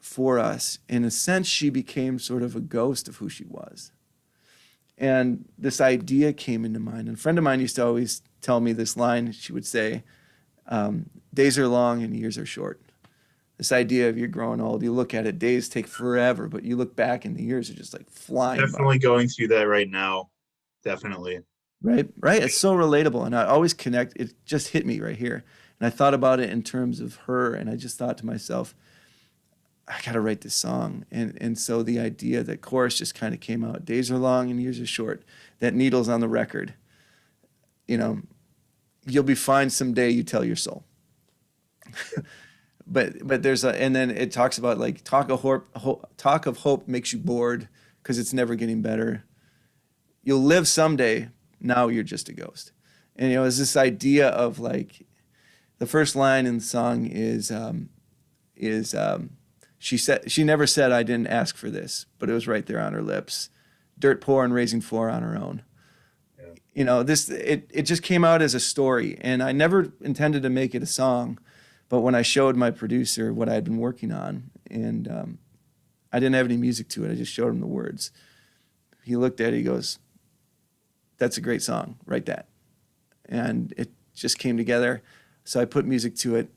for 0.00 0.38
us. 0.38 0.78
In 0.88 1.04
a 1.04 1.10
sense, 1.10 1.46
she 1.46 1.70
became 1.70 2.18
sort 2.18 2.42
of 2.42 2.56
a 2.56 2.60
ghost 2.60 3.08
of 3.08 3.16
who 3.16 3.28
she 3.28 3.44
was. 3.44 3.92
And 4.96 5.44
this 5.58 5.80
idea 5.80 6.32
came 6.32 6.64
into 6.64 6.78
mind. 6.78 7.08
And 7.08 7.16
a 7.16 7.20
friend 7.20 7.38
of 7.38 7.44
mine 7.44 7.60
used 7.60 7.76
to 7.76 7.84
always 7.84 8.22
tell 8.40 8.60
me 8.60 8.72
this 8.72 8.96
line. 8.96 9.32
She 9.32 9.52
would 9.52 9.66
say, 9.66 10.04
um, 10.66 11.10
Days 11.32 11.58
are 11.58 11.66
long 11.66 12.02
and 12.02 12.16
years 12.16 12.38
are 12.38 12.46
short 12.46 12.83
this 13.56 13.72
idea 13.72 14.08
of 14.08 14.18
you're 14.18 14.28
growing 14.28 14.60
old. 14.60 14.82
You 14.82 14.92
look 14.92 15.14
at 15.14 15.26
it, 15.26 15.38
days 15.38 15.68
take 15.68 15.86
forever, 15.86 16.48
but 16.48 16.64
you 16.64 16.76
look 16.76 16.96
back 16.96 17.24
and 17.24 17.36
the 17.36 17.42
years 17.42 17.70
are 17.70 17.74
just 17.74 17.92
like 17.92 18.10
flying. 18.10 18.60
Definitely 18.60 18.98
by. 18.98 19.02
going 19.02 19.28
through 19.28 19.48
that 19.48 19.68
right 19.68 19.88
now. 19.88 20.30
Definitely. 20.82 21.40
Right, 21.82 22.08
right. 22.18 22.42
It's 22.42 22.56
so 22.56 22.74
relatable, 22.74 23.26
and 23.26 23.36
I 23.36 23.44
always 23.44 23.74
connect. 23.74 24.16
It 24.16 24.34
just 24.44 24.68
hit 24.68 24.86
me 24.86 25.00
right 25.00 25.16
here, 25.16 25.44
and 25.78 25.86
I 25.86 25.90
thought 25.90 26.14
about 26.14 26.40
it 26.40 26.50
in 26.50 26.62
terms 26.62 26.98
of 26.98 27.16
her, 27.26 27.54
and 27.54 27.68
I 27.68 27.76
just 27.76 27.98
thought 27.98 28.16
to 28.18 28.26
myself, 28.26 28.74
I 29.86 30.00
got 30.04 30.12
to 30.12 30.20
write 30.20 30.40
this 30.40 30.54
song, 30.54 31.04
and 31.10 31.36
and 31.40 31.58
so 31.58 31.82
the 31.82 32.00
idea 32.00 32.42
that 32.42 32.62
chorus 32.62 32.96
just 32.96 33.14
kind 33.14 33.34
of 33.34 33.40
came 33.40 33.62
out. 33.62 33.84
Days 33.84 34.10
are 34.10 34.16
long 34.16 34.50
and 34.50 34.60
years 34.60 34.80
are 34.80 34.86
short. 34.86 35.24
That 35.58 35.74
needle's 35.74 36.08
on 36.08 36.20
the 36.20 36.28
record. 36.28 36.72
You 37.86 37.98
know, 37.98 38.22
you'll 39.06 39.24
be 39.24 39.34
fine 39.34 39.68
someday. 39.68 40.08
You 40.08 40.22
tell 40.22 40.44
your 40.44 40.56
soul. 40.56 40.84
but 42.86 43.26
but 43.26 43.42
there's 43.42 43.64
a 43.64 43.80
and 43.80 43.94
then 43.94 44.10
it 44.10 44.32
talks 44.32 44.58
about 44.58 44.78
like 44.78 45.04
talk 45.04 45.30
of 45.30 45.40
hope, 45.40 46.08
talk 46.16 46.46
of 46.46 46.58
hope 46.58 46.86
makes 46.86 47.12
you 47.12 47.18
bored 47.18 47.68
because 48.02 48.18
it's 48.18 48.32
never 48.32 48.54
getting 48.54 48.82
better. 48.82 49.24
You'll 50.22 50.42
live 50.42 50.68
someday. 50.68 51.30
Now 51.60 51.88
you're 51.88 52.02
just 52.02 52.28
a 52.28 52.32
ghost. 52.32 52.72
And 53.16 53.30
you 53.30 53.36
know, 53.36 53.44
it's 53.44 53.58
this 53.58 53.76
idea 53.76 54.28
of 54.28 54.58
like 54.58 55.06
the 55.78 55.86
first 55.86 56.14
line 56.14 56.46
in 56.46 56.58
the 56.58 56.64
song 56.64 57.06
is 57.06 57.50
um, 57.50 57.88
is 58.54 58.94
um, 58.94 59.30
she 59.78 59.96
said 59.96 60.30
she 60.30 60.44
never 60.44 60.66
said 60.66 60.92
I 60.92 61.02
didn't 61.02 61.28
ask 61.28 61.56
for 61.56 61.70
this, 61.70 62.06
but 62.18 62.28
it 62.28 62.34
was 62.34 62.46
right 62.46 62.66
there 62.66 62.80
on 62.80 62.92
her 62.92 63.02
lips. 63.02 63.48
Dirt 63.98 64.20
poor 64.20 64.44
and 64.44 64.52
raising 64.52 64.80
four 64.80 65.08
on 65.08 65.22
her 65.22 65.36
own. 65.36 65.62
Yeah. 66.38 66.54
You 66.74 66.84
know, 66.84 67.02
this 67.02 67.30
it 67.30 67.70
it 67.72 67.82
just 67.82 68.02
came 68.02 68.24
out 68.24 68.42
as 68.42 68.54
a 68.54 68.60
story, 68.60 69.16
and 69.20 69.42
I 69.42 69.52
never 69.52 69.92
intended 70.02 70.42
to 70.42 70.50
make 70.50 70.74
it 70.74 70.82
a 70.82 70.86
song 70.86 71.38
but 71.88 72.00
when 72.00 72.14
I 72.14 72.22
showed 72.22 72.56
my 72.56 72.70
producer 72.70 73.32
what 73.32 73.48
I 73.48 73.54
had 73.54 73.64
been 73.64 73.78
working 73.78 74.12
on, 74.12 74.50
and 74.70 75.08
um, 75.08 75.38
I 76.12 76.18
didn't 76.18 76.34
have 76.34 76.46
any 76.46 76.56
music 76.56 76.88
to 76.90 77.04
it, 77.04 77.12
I 77.12 77.14
just 77.14 77.32
showed 77.32 77.48
him 77.48 77.60
the 77.60 77.66
words. 77.66 78.10
He 79.02 79.16
looked 79.16 79.40
at 79.40 79.52
it, 79.52 79.58
he 79.58 79.62
goes, 79.62 79.98
That's 81.18 81.36
a 81.36 81.40
great 81.40 81.62
song, 81.62 81.98
write 82.06 82.26
that. 82.26 82.48
And 83.26 83.72
it 83.76 83.90
just 84.14 84.38
came 84.38 84.56
together. 84.56 85.02
So 85.44 85.60
I 85.60 85.66
put 85.66 85.84
music 85.84 86.16
to 86.16 86.36
it, 86.36 86.48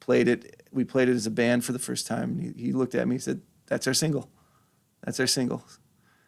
played 0.00 0.28
it. 0.28 0.62
We 0.72 0.84
played 0.84 1.08
it 1.08 1.14
as 1.14 1.26
a 1.26 1.30
band 1.30 1.64
for 1.64 1.72
the 1.72 1.78
first 1.78 2.06
time. 2.06 2.38
He, 2.38 2.64
he 2.64 2.72
looked 2.72 2.94
at 2.94 3.06
me, 3.06 3.16
he 3.16 3.20
said, 3.20 3.42
That's 3.66 3.86
our 3.86 3.94
single. 3.94 4.30
That's 5.04 5.20
our 5.20 5.26
single. 5.26 5.64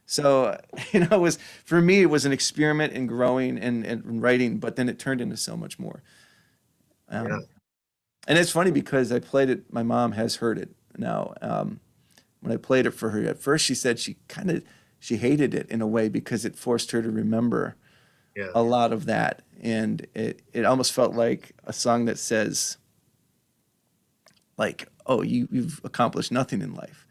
So, 0.05 0.61
you 0.93 1.01
know, 1.01 1.09
it 1.11 1.20
was 1.20 1.39
for 1.64 1.81
me, 1.81 2.03
it 2.03 2.11
was 2.11 2.26
an 2.26 2.33
experiment 2.33 2.93
in 2.93 3.07
growing 3.07 3.59
and, 3.59 3.87
and 3.87 4.22
writing, 4.22 4.59
but 4.59 4.76
then 4.76 4.89
it 4.89 4.99
turned 4.99 5.22
into 5.22 5.39
so 5.39 5.57
much 5.57 5.78
more. 5.78 6.03
Um, 7.09 7.28
yeah 7.28 7.39
and 8.27 8.39
it's 8.39 8.51
funny 8.51 8.71
because 8.71 9.12
I 9.12 9.18
played 9.18 9.51
it. 9.51 9.73
My 9.73 9.83
mom 9.83 10.12
has 10.12 10.37
heard 10.37 10.59
it 10.59 10.71
now. 10.97 11.35
Um, 11.41 11.81
when 12.41 12.53
I 12.53 12.57
played 12.57 12.87
it 12.87 12.93
for 12.93 13.11
her, 13.11 13.25
at 13.25 13.39
first 13.39 13.64
she 13.64 13.75
said 13.75 13.99
she 13.99 14.16
kind 14.29 14.51
of 14.51 14.64
she 14.99 15.16
hated 15.16 15.55
it 15.55 15.68
in 15.71 15.81
a 15.81 15.87
way 15.87 16.09
because 16.09 16.45
it 16.45 16.57
forced 16.57 16.91
her 16.91 17.03
to 17.03 17.11
remember 17.11 17.77
yeah. 18.37 18.49
a 18.55 18.62
lot 18.62 18.93
of 18.93 19.07
that, 19.07 19.43
and 19.61 20.07
it 20.14 20.43
it 20.53 20.64
almost 20.64 20.93
felt 20.93 21.14
like 21.14 21.53
a 21.64 21.73
song 21.73 22.05
that 22.05 22.18
says, 22.18 22.77
like, 24.57 24.89
"Oh, 25.07 25.23
you 25.23 25.49
you've 25.51 25.81
accomplished 25.85 26.31
nothing 26.31 26.61
in 26.62 26.75
life," 26.75 27.07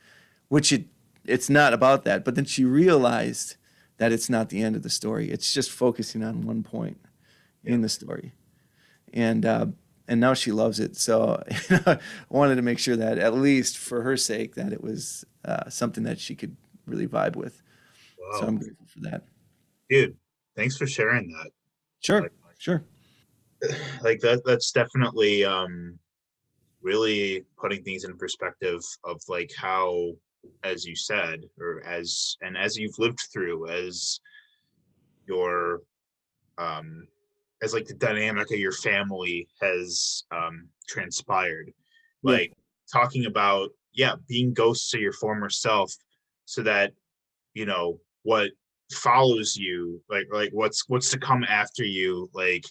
which 0.48 0.72
it 0.72 0.86
it's 1.26 1.50
not 1.50 1.74
about 1.74 2.06
that. 2.06 2.24
But 2.24 2.36
then 2.36 2.46
she 2.46 2.64
realized 2.64 3.56
that 3.98 4.12
it's 4.12 4.30
not 4.30 4.50
the 4.50 4.62
end 4.62 4.76
of 4.76 4.84
the 4.84 4.90
story. 4.90 5.30
It's 5.30 5.54
just 5.54 5.72
focusing 5.72 6.24
on 6.24 6.42
one 6.42 6.64
point 6.64 7.00
yeah. 7.64 7.74
in 7.74 7.82
the 7.82 7.90
story, 7.90 8.34
and. 9.12 9.46
Uh, 9.46 9.66
and 10.10 10.20
now 10.20 10.34
she 10.34 10.52
loves 10.52 10.80
it. 10.80 10.98
So 10.98 11.42
you 11.70 11.78
know, 11.78 11.94
I 11.94 12.00
wanted 12.30 12.56
to 12.56 12.62
make 12.62 12.80
sure 12.80 12.98
that 12.98 13.18
at 13.18 13.34
least 13.34 13.78
for 13.78 14.02
her 14.02 14.18
sake, 14.18 14.56
that 14.56 14.74
it 14.74 14.84
was 14.84 15.24
uh, 15.46 15.70
something 15.70 16.04
that 16.04 16.20
she 16.20 16.36
could 16.36 16.58
really 16.86 17.08
vibe 17.08 17.38
with. 17.38 17.62
Wow. 18.20 18.40
So 18.40 18.48
I'm 18.48 18.58
grateful 18.58 18.88
for 18.88 19.00
that. 19.10 19.24
Dude, 19.90 20.18
thanks 20.58 20.76
for 20.76 20.88
sharing 20.88 21.30
that. 21.30 21.52
Sure, 22.02 22.22
like, 22.22 22.32
sure. 22.58 22.84
Like 24.02 24.20
that. 24.22 24.42
That's 24.46 24.72
definitely. 24.72 25.46
um 25.46 25.98
really 26.82 27.46
putting 27.58 27.84
things 27.84 28.06
in 28.06 28.18
perspective 28.18 28.82
of 29.04 29.22
like 29.28 29.52
how 29.58 30.12
as 30.64 30.86
you 30.86 30.96
said 30.96 31.44
or 31.60 31.84
as 31.86 32.38
and 32.42 32.58
as 32.58 32.78
you've 32.78 32.98
lived 32.98 33.20
through 33.34 33.68
as 33.68 34.20
your 35.28 35.82
um 36.58 37.06
as 37.62 37.74
like 37.74 37.86
the 37.86 37.94
dynamic 37.94 38.52
of 38.52 38.60
your 38.60 38.72
family 38.72 39.48
has 39.62 40.24
um 40.32 40.68
transpired 40.88 41.72
Yeah. 42.24 42.32
like 42.32 42.54
talking 42.92 43.26
about 43.26 43.70
yeah 43.94 44.16
being 44.28 44.54
ghosts 44.54 44.94
of 44.94 45.02
your 45.02 45.14
former 45.14 45.50
self 45.50 45.94
so 46.46 46.62
that 46.64 46.94
you 47.54 47.66
know 47.66 48.00
what 48.24 48.52
follows 48.92 49.56
you 49.56 50.02
like 50.10 50.28
like 50.32 50.52
what's 50.52 50.88
what's 50.90 51.12
to 51.12 51.20
come 51.20 51.44
after 51.44 51.84
you 51.84 52.30
like 52.34 52.66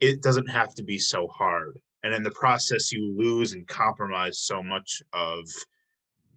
it 0.00 0.22
doesn't 0.22 0.48
have 0.48 0.74
to 0.74 0.82
be 0.82 0.98
so 0.98 1.26
hard 1.28 1.78
and 2.02 2.12
in 2.14 2.22
the 2.22 2.30
process 2.30 2.92
you 2.92 3.14
lose 3.16 3.52
and 3.54 3.66
compromise 3.66 4.38
so 4.40 4.62
much 4.62 5.02
of 5.14 5.44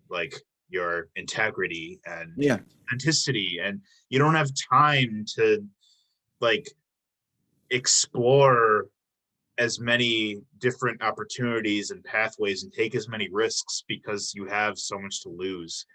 like 0.09 0.33
your 0.69 1.09
integrity 1.15 1.99
and 2.05 2.31
Yeah. 2.37 2.59
authenticity 2.87 3.59
and 3.61 3.81
you 4.09 4.19
don't 4.19 4.35
have 4.35 4.51
time 4.71 5.25
to 5.35 5.65
like 6.39 6.67
explore 7.71 8.87
as 9.57 9.79
many 9.79 10.37
different 10.59 11.01
opportunities 11.01 11.91
and 11.91 12.03
pathways 12.03 12.63
and 12.63 12.71
take 12.71 12.95
as 12.95 13.09
many 13.09 13.27
risks 13.31 13.83
because 13.87 14.33
you 14.33 14.45
have 14.45 14.77
so 14.77 14.97
much 14.99 15.21
to 15.21 15.29
lose 15.29 15.85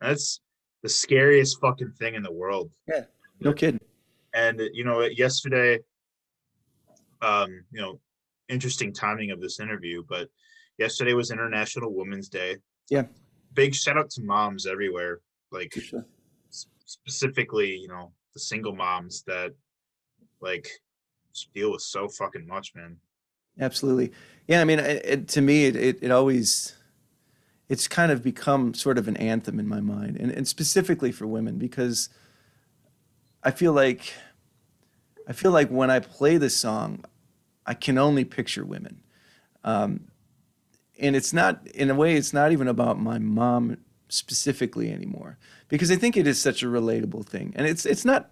that's 0.00 0.40
the 0.82 0.88
scariest 0.88 1.58
fucking 1.60 1.90
thing 1.98 2.14
in 2.14 2.22
the 2.22 2.30
world 2.32 2.70
Yeah. 2.86 3.04
No 3.40 3.52
kidding. 3.52 3.80
and 4.34 4.60
you 4.72 4.84
know 4.84 5.00
yesterday 5.02 5.78
um 7.22 7.64
you 7.72 7.80
know 7.80 7.98
interesting 8.48 8.92
timing 8.92 9.30
of 9.30 9.40
this 9.40 9.58
interview 9.58 10.02
but 10.08 10.28
yesterday 10.78 11.14
was 11.14 11.30
international 11.30 11.94
women's 11.94 12.28
day 12.28 12.56
Yeah. 12.90 13.04
big 13.54 13.74
shout 13.74 13.96
out 13.96 14.10
to 14.10 14.22
moms 14.22 14.66
everywhere 14.66 15.20
like 15.50 15.72
sure. 15.72 16.04
specifically 16.84 17.74
you 17.76 17.88
know 17.88 18.12
the 18.34 18.40
single 18.40 18.74
moms 18.76 19.22
that 19.26 19.52
like 20.42 20.68
deal 21.54 21.72
with 21.72 21.82
so 21.82 22.08
fucking 22.08 22.46
much 22.46 22.74
man 22.74 22.96
Absolutely. 23.60 24.12
Yeah, 24.48 24.60
I 24.60 24.64
mean, 24.64 24.78
it, 24.78 25.04
it, 25.04 25.28
to 25.28 25.40
me, 25.40 25.66
it, 25.66 26.02
it, 26.02 26.10
always, 26.10 26.74
it's 27.68 27.88
kind 27.88 28.10
of 28.10 28.22
become 28.22 28.74
sort 28.74 28.98
of 28.98 29.08
an 29.08 29.16
anthem 29.16 29.58
in 29.58 29.68
my 29.68 29.80
mind, 29.80 30.16
and, 30.16 30.30
and 30.30 30.46
specifically 30.46 31.12
for 31.12 31.26
women, 31.26 31.58
because 31.58 32.08
I 33.42 33.50
feel 33.50 33.72
like, 33.72 34.12
I 35.28 35.32
feel 35.32 35.52
like 35.52 35.68
when 35.68 35.90
I 35.90 36.00
play 36.00 36.36
this 36.36 36.56
song, 36.56 37.04
I 37.66 37.74
can 37.74 37.96
only 37.96 38.24
picture 38.24 38.64
women. 38.64 39.02
Um, 39.62 40.08
and 40.98 41.16
it's 41.16 41.32
not, 41.32 41.66
in 41.68 41.90
a 41.90 41.94
way, 41.94 42.16
it's 42.16 42.32
not 42.32 42.52
even 42.52 42.68
about 42.68 43.00
my 43.00 43.18
mom 43.18 43.78
specifically 44.08 44.92
anymore, 44.92 45.38
because 45.68 45.90
I 45.90 45.96
think 45.96 46.16
it 46.16 46.26
is 46.26 46.40
such 46.40 46.62
a 46.62 46.66
relatable 46.66 47.24
thing. 47.24 47.52
And 47.56 47.66
it's, 47.66 47.86
it's 47.86 48.04
not 48.04 48.30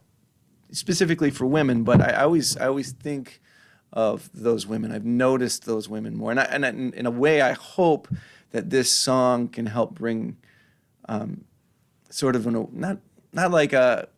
specifically 0.72 1.30
for 1.30 1.46
women, 1.46 1.84
but 1.84 2.00
I, 2.00 2.10
I 2.10 2.22
always, 2.24 2.56
I 2.56 2.66
always 2.66 2.92
think, 2.92 3.40
of 3.92 4.30
those 4.32 4.66
women. 4.66 4.90
I've 4.90 5.04
noticed 5.04 5.66
those 5.66 5.88
women 5.88 6.16
more, 6.16 6.30
and, 6.30 6.40
I, 6.40 6.44
and 6.44 6.66
I, 6.66 6.70
in 6.70 7.06
a 7.06 7.10
way, 7.10 7.42
I 7.42 7.52
hope 7.52 8.08
that 8.50 8.70
this 8.70 8.90
song 8.90 9.48
can 9.48 9.66
help 9.66 9.94
bring 9.94 10.36
um, 11.08 11.44
sort 12.10 12.36
of 12.36 12.46
an 12.46 12.68
not 12.72 12.98
not 13.32 13.50
like 13.50 13.72
a 13.72 14.08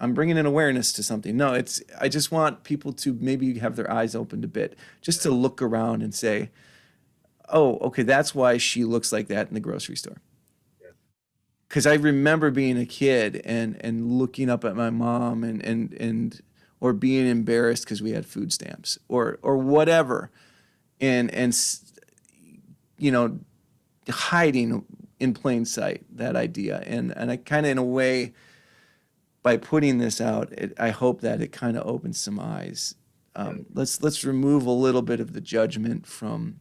I'm 0.00 0.14
bringing 0.14 0.38
an 0.38 0.46
awareness 0.46 0.92
to 0.94 1.02
something. 1.02 1.36
No, 1.36 1.52
it's 1.54 1.82
I 2.00 2.08
just 2.08 2.32
want 2.32 2.64
people 2.64 2.92
to 2.94 3.14
maybe 3.20 3.58
have 3.58 3.76
their 3.76 3.90
eyes 3.90 4.14
opened 4.14 4.44
a 4.44 4.48
bit, 4.48 4.76
just 5.00 5.22
to 5.22 5.30
look 5.30 5.62
around 5.62 6.02
and 6.02 6.14
say, 6.14 6.50
"Oh, 7.48 7.78
okay, 7.78 8.02
that's 8.02 8.34
why 8.34 8.58
she 8.58 8.84
looks 8.84 9.12
like 9.12 9.28
that 9.28 9.48
in 9.48 9.54
the 9.54 9.60
grocery 9.60 9.96
store." 9.96 10.20
Because 11.68 11.86
I 11.86 11.94
remember 11.94 12.50
being 12.50 12.78
a 12.78 12.86
kid 12.86 13.40
and 13.44 13.76
and 13.80 14.12
looking 14.12 14.48
up 14.48 14.64
at 14.64 14.76
my 14.76 14.90
mom 14.90 15.42
and 15.42 15.64
and 15.64 15.92
and 15.94 16.40
or 16.80 16.92
being 16.92 17.26
embarrassed 17.26 17.84
because 17.84 18.02
we 18.02 18.12
had 18.12 18.26
food 18.26 18.52
stamps 18.52 18.98
or 19.08 19.38
or 19.42 19.56
whatever, 19.56 20.30
and 21.00 21.32
and 21.32 21.56
you 22.98 23.10
know 23.10 23.38
hiding 24.08 24.84
in 25.18 25.34
plain 25.34 25.64
sight 25.64 26.04
that 26.14 26.36
idea. 26.36 26.82
And 26.86 27.12
and 27.16 27.30
I 27.30 27.36
kind 27.38 27.66
of 27.66 27.72
in 27.72 27.78
a 27.78 27.84
way 27.84 28.34
by 29.42 29.56
putting 29.56 29.98
this 29.98 30.20
out 30.20 30.52
it, 30.52 30.72
I 30.78 30.90
hope 30.90 31.20
that 31.20 31.40
it 31.40 31.52
kind 31.52 31.76
of 31.76 31.86
opens 31.86 32.20
some 32.20 32.40
eyes. 32.40 32.94
Um, 33.36 33.66
let's 33.72 34.02
let's 34.02 34.24
remove 34.24 34.66
a 34.66 34.70
little 34.70 35.02
bit 35.02 35.20
of 35.20 35.32
the 35.32 35.40
judgment 35.40 36.06
from 36.06 36.60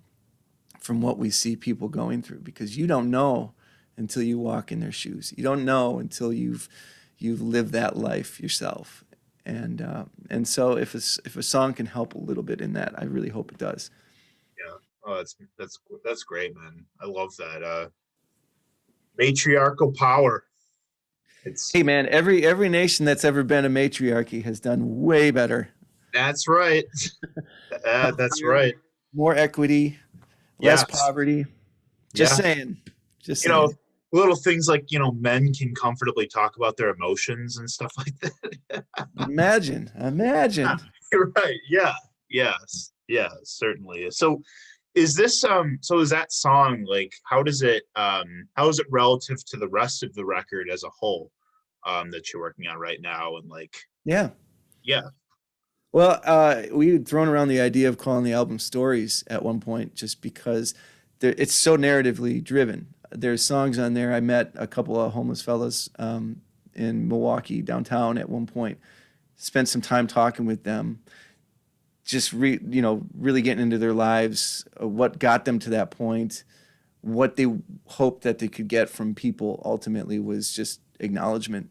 from 0.80 1.02
what 1.02 1.18
we 1.18 1.30
see 1.30 1.56
people 1.56 1.88
going 1.88 2.22
through. 2.22 2.40
Because 2.40 2.78
you 2.78 2.88
don't 2.88 3.10
know 3.10 3.54
until 3.98 4.24
you 4.24 4.40
walk 4.40 4.72
in 4.72 4.80
their 4.80 4.92
shoes. 4.92 5.34
You 5.38 5.44
don't 5.44 5.66
know 5.66 6.00
until 6.00 6.34
you've 6.34 6.68
you've 7.18 7.42
lived 7.42 7.72
that 7.74 7.96
life 7.98 8.40
yourself. 8.40 9.04
And 9.46 9.82
uh, 9.82 10.06
and 10.30 10.48
so 10.48 10.78
if 10.78 10.94
a, 10.96 11.02
if 11.26 11.36
a 11.36 11.44
song 11.44 11.74
can 11.74 11.86
help 11.86 12.16
a 12.16 12.18
little 12.18 12.44
bit 12.44 12.62
in 12.62 12.74
that, 12.74 12.94
I 12.98 13.06
really 13.06 13.30
hope 13.30 13.52
it 13.52 13.58
does. 13.58 13.92
Yeah, 14.58 14.74
oh 15.06 15.18
that's 15.18 15.36
that's 15.58 15.80
that's 16.06 16.24
great 16.24 16.56
man 16.56 16.86
i 17.02 17.06
love 17.06 17.36
that 17.38 17.62
uh 17.62 17.90
matriarchal 19.18 19.92
power 19.94 20.46
it's 21.46 21.72
Hey 21.74 21.84
man, 21.84 22.08
every 22.08 22.46
every 22.46 22.70
nation 22.70 23.06
that's 23.06 23.26
ever 23.26 23.44
been 23.44 23.66
a 23.66 23.70
matriarchy 23.70 24.42
has 24.44 24.62
done 24.62 25.02
way 25.02 25.30
better. 25.30 25.70
that's 26.14 26.48
right 26.48 26.86
uh, 27.86 28.12
that's 28.12 28.42
right 28.44 28.76
More 29.14 29.36
equity, 29.36 30.00
less 30.60 30.86
Yes. 30.90 31.02
poverty. 31.02 31.46
Just 32.14 32.38
Yeah. 32.38 32.44
saying. 32.44 32.78
Just 33.20 33.44
you 33.44 33.50
know 33.50 33.68
saying. 33.68 33.78
Little 34.14 34.36
things 34.36 34.68
like 34.70 34.86
you 34.90 35.00
know 35.00 35.12
men 35.14 35.52
can 35.54 35.74
comfortably 35.76 36.28
talk 36.28 36.56
about 36.56 36.78
their 36.78 36.90
emotions 36.90 37.58
and 37.58 37.70
stuff 37.70 37.92
like 37.98 38.14
that 38.70 38.86
imagine, 39.20 39.92
imagine. 40.00 40.70
You're 41.12 41.32
right 41.36 41.60
yeah 41.70 41.94
yes 42.30 42.92
yeah 43.08 43.30
certainly 43.44 44.10
so 44.12 44.42
is 44.96 45.16
this 45.16 45.44
um 45.44 45.78
so 45.82 46.00
is 46.00 46.10
that 46.12 46.32
song 46.32 46.86
like 46.88 47.14
how 47.26 47.44
does 47.44 47.62
it 47.62 47.84
um 47.96 48.48
how 48.56 48.70
is 48.70 48.80
it 48.80 48.88
relative 48.90 49.44
to 49.46 49.58
the 49.58 49.68
rest 49.68 50.04
of 50.04 50.14
the 50.14 50.26
record 50.26 50.70
as 50.72 50.84
a 50.84 50.90
whole 50.90 51.32
um 51.86 52.10
that 52.12 52.32
you're 52.32 52.42
working 52.42 52.68
on 52.68 52.78
right 52.78 53.02
now 53.02 53.36
and 53.38 53.50
like 53.50 53.76
Yeah. 54.06 54.30
yeah 54.84 55.10
Well, 55.92 56.22
uh, 56.24 56.64
we 56.72 56.90
had 56.94 57.08
thrown 57.08 57.28
around 57.28 57.50
the 57.50 57.62
idea 57.62 57.90
of 57.90 57.98
calling 57.98 58.24
the 58.24 58.34
album 58.34 58.58
Stories 58.58 59.24
at 59.28 59.44
one 59.44 59.60
point 59.60 59.94
just 59.94 60.22
because 60.22 60.74
it's 61.22 61.54
so 61.54 61.78
narratively 61.78 62.44
driven. 62.44 62.93
There's 63.16 63.46
songs 63.46 63.80
on 63.80 63.94
there. 63.94 64.14
I 64.14 64.20
met 64.20 64.52
a 64.56 64.68
couple 64.68 65.00
of 65.00 65.14
homeless 65.14 65.42
fellas 65.42 65.90
um, 66.00 66.42
in 66.74 67.08
Milwaukee 67.08 67.62
downtown 67.62 68.18
at 68.18 68.30
one 68.30 68.46
point, 68.46 68.80
spent 69.36 69.70
some 69.70 69.82
time 69.82 70.08
talking 70.08 70.46
with 70.46 70.64
them, 70.64 71.00
just 72.04 72.34
re, 72.34 72.60
you 72.70 72.82
know, 72.82 73.06
really 73.18 73.42
getting 73.42 73.62
into 73.62 73.78
their 73.78 73.94
lives, 73.94 74.66
uh, 74.82 74.88
what 74.88 75.20
got 75.20 75.46
them 75.46 75.60
to 75.60 75.70
that 75.70 75.92
point, 75.92 76.44
what 77.02 77.36
they 77.36 77.46
hoped 77.86 78.24
that 78.24 78.40
they 78.40 78.48
could 78.48 78.68
get 78.68 78.90
from 78.90 79.14
people 79.14 79.62
ultimately 79.66 80.20
was 80.20 80.54
just 80.54 80.80
acknowledgement, 81.00 81.70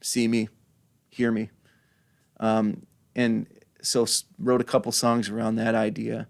see 0.00 0.28
me, 0.28 0.48
hear 1.08 1.32
me. 1.32 1.50
Um, 2.38 2.86
and 3.14 3.46
so 3.82 4.06
wrote 4.38 4.60
a 4.60 4.64
couple 4.64 4.92
songs 4.92 5.30
around 5.30 5.56
that 5.56 5.74
idea. 5.74 6.28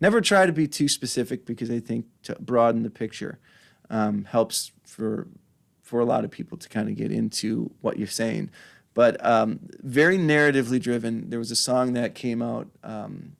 Never 0.00 0.20
try 0.20 0.46
to 0.46 0.52
be 0.52 0.68
too 0.68 0.88
specific 0.88 1.44
because 1.44 1.70
I 1.70 1.80
think 1.80 2.06
to 2.22 2.36
broaden 2.36 2.84
the 2.84 2.90
picture 2.90 3.40
um, 3.90 4.24
helps 4.24 4.72
for 4.84 5.28
for 5.82 6.00
a 6.00 6.04
lot 6.04 6.24
of 6.24 6.30
people 6.30 6.58
to 6.58 6.68
kind 6.68 6.88
of 6.88 6.96
get 6.96 7.10
into 7.10 7.70
what 7.80 7.98
you're 7.98 8.06
saying. 8.06 8.50
But 8.92 9.24
um, 9.24 9.60
very 9.80 10.18
narratively 10.18 10.80
driven. 10.80 11.30
There 11.30 11.38
was 11.38 11.50
a 11.50 11.56
song 11.56 11.92
that 11.94 12.14
came 12.14 12.42
out 12.42 12.68
um, 12.82 13.36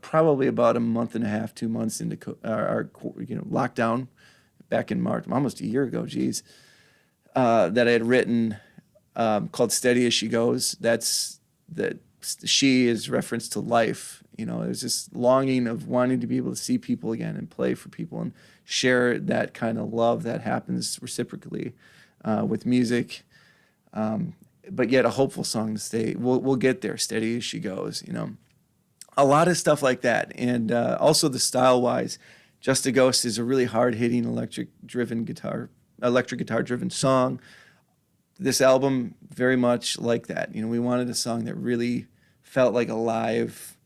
probably 0.00 0.46
about 0.46 0.76
a 0.76 0.80
month 0.80 1.14
and 1.14 1.24
a 1.24 1.28
half, 1.28 1.54
two 1.54 1.68
months 1.68 2.00
into 2.00 2.16
co- 2.16 2.38
our, 2.44 2.66
our 2.66 2.90
you 3.22 3.36
know 3.36 3.42
lockdown 3.42 4.08
back 4.68 4.90
in 4.90 5.00
March, 5.00 5.26
almost 5.30 5.60
a 5.60 5.66
year 5.66 5.84
ago. 5.84 6.06
Geez, 6.06 6.42
uh, 7.36 7.68
that 7.68 7.88
I 7.88 7.92
had 7.92 8.06
written 8.06 8.56
um, 9.16 9.48
called 9.48 9.72
"Steady 9.72 10.06
as 10.06 10.14
She 10.14 10.28
Goes." 10.28 10.76
That's 10.80 11.40
that 11.72 11.98
she 12.44 12.86
is 12.86 13.10
reference 13.10 13.48
to 13.50 13.60
life. 13.60 14.22
You 14.36 14.46
know, 14.46 14.64
there's 14.64 14.80
this 14.80 15.10
longing 15.12 15.66
of 15.66 15.88
wanting 15.88 16.20
to 16.20 16.26
be 16.26 16.38
able 16.38 16.50
to 16.50 16.56
see 16.56 16.78
people 16.78 17.12
again 17.12 17.36
and 17.36 17.50
play 17.50 17.74
for 17.74 17.90
people 17.90 18.20
and 18.20 18.32
share 18.70 19.18
that 19.18 19.52
kind 19.54 19.78
of 19.78 19.92
love 19.92 20.22
that 20.22 20.42
happens 20.42 20.98
reciprocally 21.02 21.74
uh, 22.24 22.44
with 22.46 22.64
music. 22.64 23.22
Um, 23.92 24.34
but 24.70 24.90
yet 24.90 25.04
a 25.04 25.10
hopeful 25.10 25.42
song 25.44 25.74
to 25.74 25.80
stay. 25.80 26.14
We'll 26.16 26.40
we'll 26.40 26.56
get 26.56 26.80
there. 26.80 26.96
Steady 26.96 27.38
as 27.38 27.44
she 27.44 27.58
goes. 27.58 28.04
You 28.06 28.12
know, 28.12 28.30
a 29.16 29.24
lot 29.24 29.48
of 29.48 29.56
stuff 29.56 29.82
like 29.82 30.02
that, 30.02 30.32
and 30.36 30.70
uh, 30.70 30.96
also 31.00 31.28
the 31.28 31.40
style 31.40 31.82
wise. 31.82 32.18
Just 32.60 32.84
a 32.86 32.92
Ghost 32.92 33.24
is 33.24 33.38
a 33.38 33.44
really 33.44 33.64
hard 33.64 33.94
hitting 33.94 34.24
electric 34.24 34.68
driven 34.84 35.24
guitar, 35.24 35.70
electric 36.02 36.38
guitar 36.38 36.62
driven 36.62 36.90
song 36.90 37.40
this 38.40 38.62
album 38.62 39.14
very 39.28 39.54
much 39.54 39.98
like 39.98 40.26
that. 40.28 40.54
You 40.54 40.62
know, 40.62 40.68
we 40.68 40.78
wanted 40.78 41.10
a 41.10 41.14
song 41.14 41.44
that 41.44 41.54
really 41.54 42.06
felt 42.42 42.72
like 42.72 42.88
a 42.88 42.94
live 42.94 43.76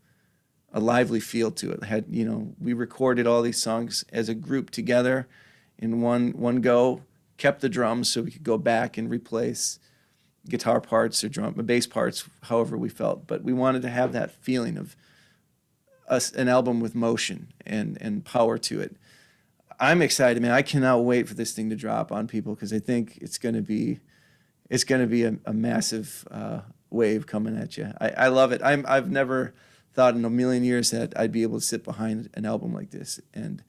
a 0.74 0.80
lively 0.80 1.20
feel 1.20 1.52
to 1.52 1.70
it. 1.70 1.84
Had 1.84 2.06
you 2.10 2.24
know, 2.24 2.52
we 2.60 2.74
recorded 2.74 3.26
all 3.26 3.40
these 3.40 3.62
songs 3.62 4.04
as 4.12 4.28
a 4.28 4.34
group 4.34 4.70
together 4.70 5.26
in 5.78 6.02
one 6.02 6.32
one 6.32 6.60
go. 6.60 7.02
Kept 7.36 7.62
the 7.62 7.68
drums 7.68 8.12
so 8.12 8.22
we 8.22 8.30
could 8.30 8.44
go 8.44 8.58
back 8.58 8.96
and 8.96 9.10
replace 9.10 9.78
guitar 10.48 10.80
parts 10.80 11.24
or 11.24 11.28
drum 11.28 11.54
bass 11.54 11.86
parts, 11.86 12.28
however 12.42 12.76
we 12.76 12.88
felt. 12.88 13.26
But 13.26 13.42
we 13.42 13.52
wanted 13.52 13.82
to 13.82 13.88
have 13.88 14.12
that 14.12 14.30
feeling 14.30 14.76
of 14.76 14.94
us 16.08 16.32
an 16.32 16.48
album 16.48 16.80
with 16.80 16.94
motion 16.94 17.52
and 17.64 17.96
and 18.00 18.24
power 18.24 18.58
to 18.58 18.80
it. 18.80 18.96
I'm 19.80 20.02
excited, 20.02 20.42
man. 20.42 20.52
I 20.52 20.62
cannot 20.62 21.04
wait 21.04 21.28
for 21.28 21.34
this 21.34 21.52
thing 21.52 21.70
to 21.70 21.76
drop 21.76 22.12
on 22.12 22.26
people 22.28 22.54
because 22.54 22.72
I 22.72 22.78
think 22.78 23.18
it's 23.20 23.38
going 23.38 23.54
to 23.54 23.62
be 23.62 24.00
it's 24.70 24.84
going 24.84 25.00
to 25.00 25.06
be 25.06 25.24
a, 25.24 25.36
a 25.44 25.52
massive 25.52 26.26
uh, 26.30 26.60
wave 26.90 27.26
coming 27.26 27.56
at 27.56 27.76
you. 27.76 27.92
I, 28.00 28.08
I 28.10 28.28
love 28.28 28.50
it. 28.52 28.60
I'm 28.62 28.84
I've 28.88 29.10
never 29.10 29.54
thought 29.94 30.14
in 30.14 30.24
a 30.24 30.30
million 30.30 30.64
years 30.64 30.90
that 30.90 31.18
I'd 31.18 31.32
be 31.32 31.42
able 31.42 31.58
to 31.60 31.64
sit 31.64 31.84
behind 31.84 32.28
an 32.34 32.44
album 32.44 32.74
like 32.74 32.90
this, 32.90 33.20
and 33.32 33.62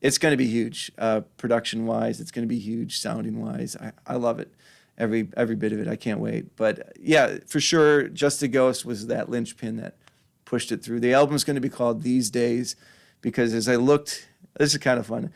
it's 0.00 0.18
going 0.18 0.32
to 0.32 0.36
be 0.36 0.46
huge, 0.46 0.90
uh, 0.98 1.20
production 1.36 1.86
wise. 1.86 2.20
It's 2.20 2.30
going 2.30 2.46
to 2.46 2.48
be 2.48 2.58
huge, 2.58 2.98
sounding 2.98 3.40
wise. 3.40 3.76
I, 3.76 3.92
I 4.06 4.16
love 4.16 4.40
it, 4.40 4.52
every 4.98 5.28
every 5.36 5.56
bit 5.56 5.72
of 5.72 5.80
it. 5.80 5.88
I 5.88 5.96
can't 5.96 6.20
wait. 6.20 6.56
But 6.56 6.92
yeah, 6.98 7.38
for 7.46 7.60
sure, 7.60 8.08
Just 8.08 8.42
a 8.42 8.48
Ghost 8.48 8.84
was 8.84 9.06
that 9.06 9.30
linchpin 9.30 9.76
that 9.76 9.96
pushed 10.44 10.72
it 10.72 10.82
through. 10.82 11.00
The 11.00 11.14
album's 11.14 11.44
going 11.44 11.54
to 11.54 11.60
be 11.60 11.68
called 11.68 12.02
These 12.02 12.30
Days 12.30 12.74
because 13.20 13.54
as 13.54 13.68
I 13.68 13.76
looked, 13.76 14.28
this 14.58 14.72
is 14.72 14.78
kind 14.78 14.98
of 14.98 15.06
fun. 15.06 15.32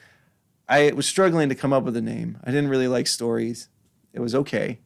I 0.69 0.93
was 0.93 1.07
struggling 1.07 1.49
to 1.51 1.55
come 1.55 1.73
up 1.73 1.85
with 1.85 1.97
a 1.97 2.03
name. 2.03 2.39
I 2.43 2.51
didn't 2.51 2.71
really 2.71 2.89
like 2.89 3.07
stories. 3.07 3.69
It 4.13 4.21
was 4.21 4.35
okay, 4.35 4.81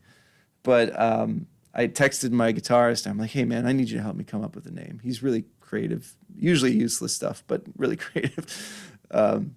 but 0.62 0.98
um, 1.00 1.46
I 1.74 1.86
texted 1.86 2.30
my 2.30 2.52
guitarist. 2.52 3.06
I'm 3.06 3.18
like, 3.18 3.30
hey 3.30 3.44
man, 3.44 3.66
I 3.66 3.72
need 3.72 3.88
you 3.88 3.96
to 3.98 4.02
help 4.02 4.16
me 4.16 4.24
come 4.24 4.42
up 4.42 4.54
with 4.54 4.66
a 4.66 4.70
name. 4.70 5.00
He's 5.02 5.22
really 5.22 5.44
creative, 5.60 6.16
usually 6.34 6.72
useless 6.72 7.14
stuff, 7.14 7.44
but 7.46 7.62
really 7.76 7.96
creative. 7.96 8.96
Um, 9.10 9.54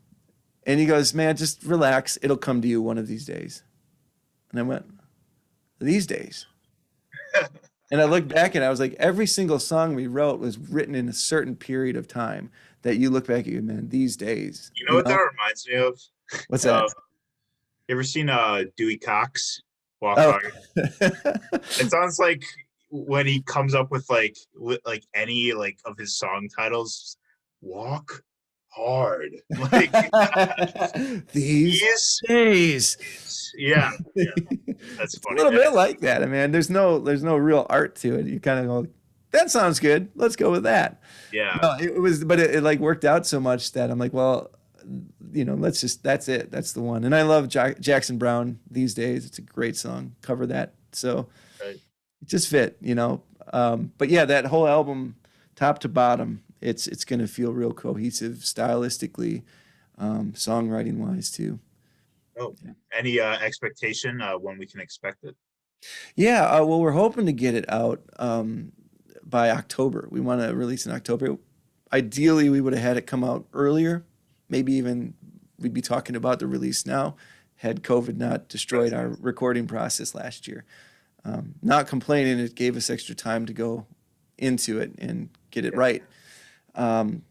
and 0.66 0.80
he 0.80 0.86
goes, 0.86 1.14
man, 1.14 1.36
just 1.38 1.64
relax. 1.64 2.18
It'll 2.22 2.38
come 2.38 2.62
to 2.62 2.68
you 2.68 2.82
one 2.82 2.98
of 2.98 3.08
these 3.08 3.26
days. 3.26 3.64
And 4.52 4.60
I 4.60 4.64
went, 4.64 4.86
these 5.80 6.06
days. 6.06 6.46
and 7.92 8.02
I 8.02 8.06
looked 8.06 8.28
back 8.28 8.56
and 8.56 8.64
I 8.64 8.70
was 8.70 8.80
like, 8.80 8.94
every 9.00 9.26
single 9.26 9.60
song 9.60 9.96
we 9.96 10.08
wrote 10.08 10.40
was 10.40 10.58
written 10.58 10.94
in 10.94 11.10
a 11.10 11.14
certain 11.14 11.56
period 11.56 11.96
of 11.96 12.08
time 12.08 12.52
that 12.84 12.98
you 12.98 13.10
look 13.10 13.28
back 13.28 13.48
at 13.48 13.48
you, 13.48 13.62
man, 13.62 13.90
these 13.90 14.16
days. 14.16 14.72
You 14.76 14.86
know 14.88 14.96
what 14.96 15.06
that 15.06 15.18
reminds 15.18 15.68
me 15.68 15.76
of? 15.76 16.00
What's 16.48 16.64
that? 16.64 16.84
Uh, 16.84 16.90
you 17.88 17.96
ever 17.96 18.04
seen 18.04 18.30
uh 18.30 18.64
Dewey 18.78 18.98
Cox 18.98 19.62
walk 20.02 20.18
oh. 20.18 20.40
it 20.76 21.90
sounds 21.92 22.20
like 22.20 22.44
when 22.92 23.26
he 23.26 23.42
comes 23.42 23.74
up 23.74 23.90
with 23.90 24.10
like 24.10 24.38
like 24.86 25.04
any 25.16 25.54
like 25.54 25.80
of 25.86 25.98
his 25.98 26.18
song 26.18 26.50
titles, 26.56 27.18
walk 27.62 28.24
hard. 28.70 29.32
Like 29.72 29.92
these 31.32 32.22
days. 32.28 33.54
Yeah, 33.58 33.92
yeah. 34.16 34.26
That's 34.98 35.18
funny. 35.20 35.42
a 35.42 35.44
little 35.44 35.60
bit 35.60 35.74
like 35.74 36.00
that. 36.02 36.24
I 36.24 36.26
mean, 36.26 36.52
there's 36.52 36.70
no 36.70 37.00
there's 37.00 37.24
no 37.24 37.38
real 37.38 37.66
art 37.70 37.96
to 37.98 38.16
it. 38.16 38.28
You 38.28 38.40
kind 38.40 38.60
of 38.60 38.66
go, 38.66 38.88
that 39.32 39.50
sounds 39.52 39.80
good. 39.80 40.10
Let's 40.16 40.36
go 40.36 40.52
with 40.52 40.64
that. 40.64 41.02
Yeah. 41.32 41.58
No, 41.62 41.78
it 41.80 42.02
was, 42.02 42.24
but 42.24 42.40
it, 42.40 42.56
it, 42.56 42.64
like 42.64 42.80
worked 42.80 43.06
out 43.06 43.26
so 43.26 43.40
much 43.40 43.72
that 43.74 43.90
I'm 43.92 44.00
like, 44.00 44.14
well, 44.14 44.52
you 45.32 45.46
know, 45.46 45.56
let's 45.56 45.82
just 45.82 46.04
that's 46.04 46.28
it. 46.28 46.52
That's 46.52 46.74
the 46.74 46.82
one. 46.82 47.04
And 47.04 47.16
I 47.16 47.24
love 47.24 47.48
Jack, 47.48 47.80
Jackson 47.80 48.18
Browne 48.18 48.60
these 48.70 48.94
days. 48.94 49.26
It's 49.26 49.38
a 49.38 49.42
great 49.42 49.76
song. 49.76 50.16
Cover 50.22 50.46
that. 50.48 50.74
So 50.92 51.30
right. 51.64 51.76
it 51.76 52.28
just 52.28 52.50
fit, 52.50 52.78
you 52.82 52.96
know. 52.96 53.24
Um, 53.54 53.92
but 53.98 54.10
yeah, 54.10 54.26
that 54.26 54.46
whole 54.46 54.68
album, 54.68 55.16
top 55.56 55.80
to 55.80 55.90
bottom, 55.90 56.44
it's 56.62 56.88
it's 56.88 57.06
going 57.06 57.20
to 57.20 57.28
feel 57.28 57.54
real 57.54 57.74
cohesive 57.74 58.38
stylistically, 58.38 59.44
um, 59.98 60.34
songwriting 60.34 60.98
wise 60.98 61.32
too. 61.32 61.60
Oh, 62.40 62.56
yeah. 62.64 62.72
any 62.98 63.20
uh, 63.20 63.38
expectation 63.40 64.22
uh, 64.22 64.38
when 64.38 64.58
we 64.58 64.66
can 64.66 64.80
expect 64.80 65.24
it? 65.24 65.36
Yeah, 66.16 66.46
uh, 66.46 66.64
well, 66.64 66.80
we're 66.80 66.92
hoping 66.92 67.26
to 67.26 67.34
get 67.34 67.56
it 67.56 67.66
out 67.70 68.02
um, 68.20 68.72
by 69.24 69.50
October. 69.50 70.08
We 70.12 70.22
want 70.22 70.42
to 70.42 70.56
release 70.56 70.86
in 70.86 70.92
October. 70.92 71.38
Ideally, 71.92 72.50
we 72.50 72.62
would 72.62 72.74
have 72.74 72.82
had 72.82 72.98
it 72.98 73.08
come 73.08 73.24
out 73.24 73.48
earlier. 73.54 74.06
Maybe 74.52 74.74
even 74.74 75.16
we'd 75.58 75.74
be 75.74 75.82
talking 75.82 76.16
about 76.16 76.40
the 76.40 76.46
release 76.46 76.86
now, 76.86 77.16
had 77.56 77.84
COVID 77.84 78.18
not 78.18 78.50
destroyed 78.50 78.94
our 78.94 79.08
recording 79.20 79.66
process 79.66 80.14
last 80.14 80.48
year. 80.48 80.66
Um, 81.24 81.56
not 81.64 81.88
complaining, 81.88 82.38
it 82.40 82.54
gave 82.54 82.76
us 82.76 82.90
extra 82.90 83.16
time 83.16 83.46
to 83.46 83.54
go 83.54 83.86
into 84.38 84.80
it 84.80 84.92
and 84.98 85.30
get 85.52 85.66
it 85.66 85.76
right. 85.76 86.04
Um, 86.76 87.22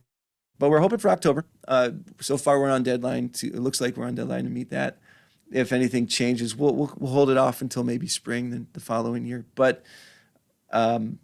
but 0.59 0.71
we're 0.71 0.81
hoping 0.81 0.99
for 0.99 1.11
October. 1.11 1.45
Uh, 1.69 1.91
so 2.21 2.37
far, 2.37 2.59
we're 2.59 2.71
on 2.71 2.83
deadline. 2.83 3.29
To, 3.31 3.49
it 3.49 3.59
looks 3.59 3.81
like 3.81 3.97
we're 3.97 4.07
on 4.07 4.15
deadline 4.15 4.45
to 4.45 4.51
meet 4.51 4.71
that. 4.71 4.99
If 5.53 5.73
anything 5.73 6.07
changes, 6.07 6.57
we'll, 6.57 6.75
we'll, 6.75 6.95
we'll 6.99 7.13
hold 7.13 7.31
it 7.31 7.37
off 7.37 7.61
until 7.61 7.83
maybe 7.83 8.07
spring 8.07 8.51
the, 8.51 8.67
the 8.73 8.81
following 8.81 9.25
year. 9.25 9.45
But 9.55 9.83
um, 10.71 11.19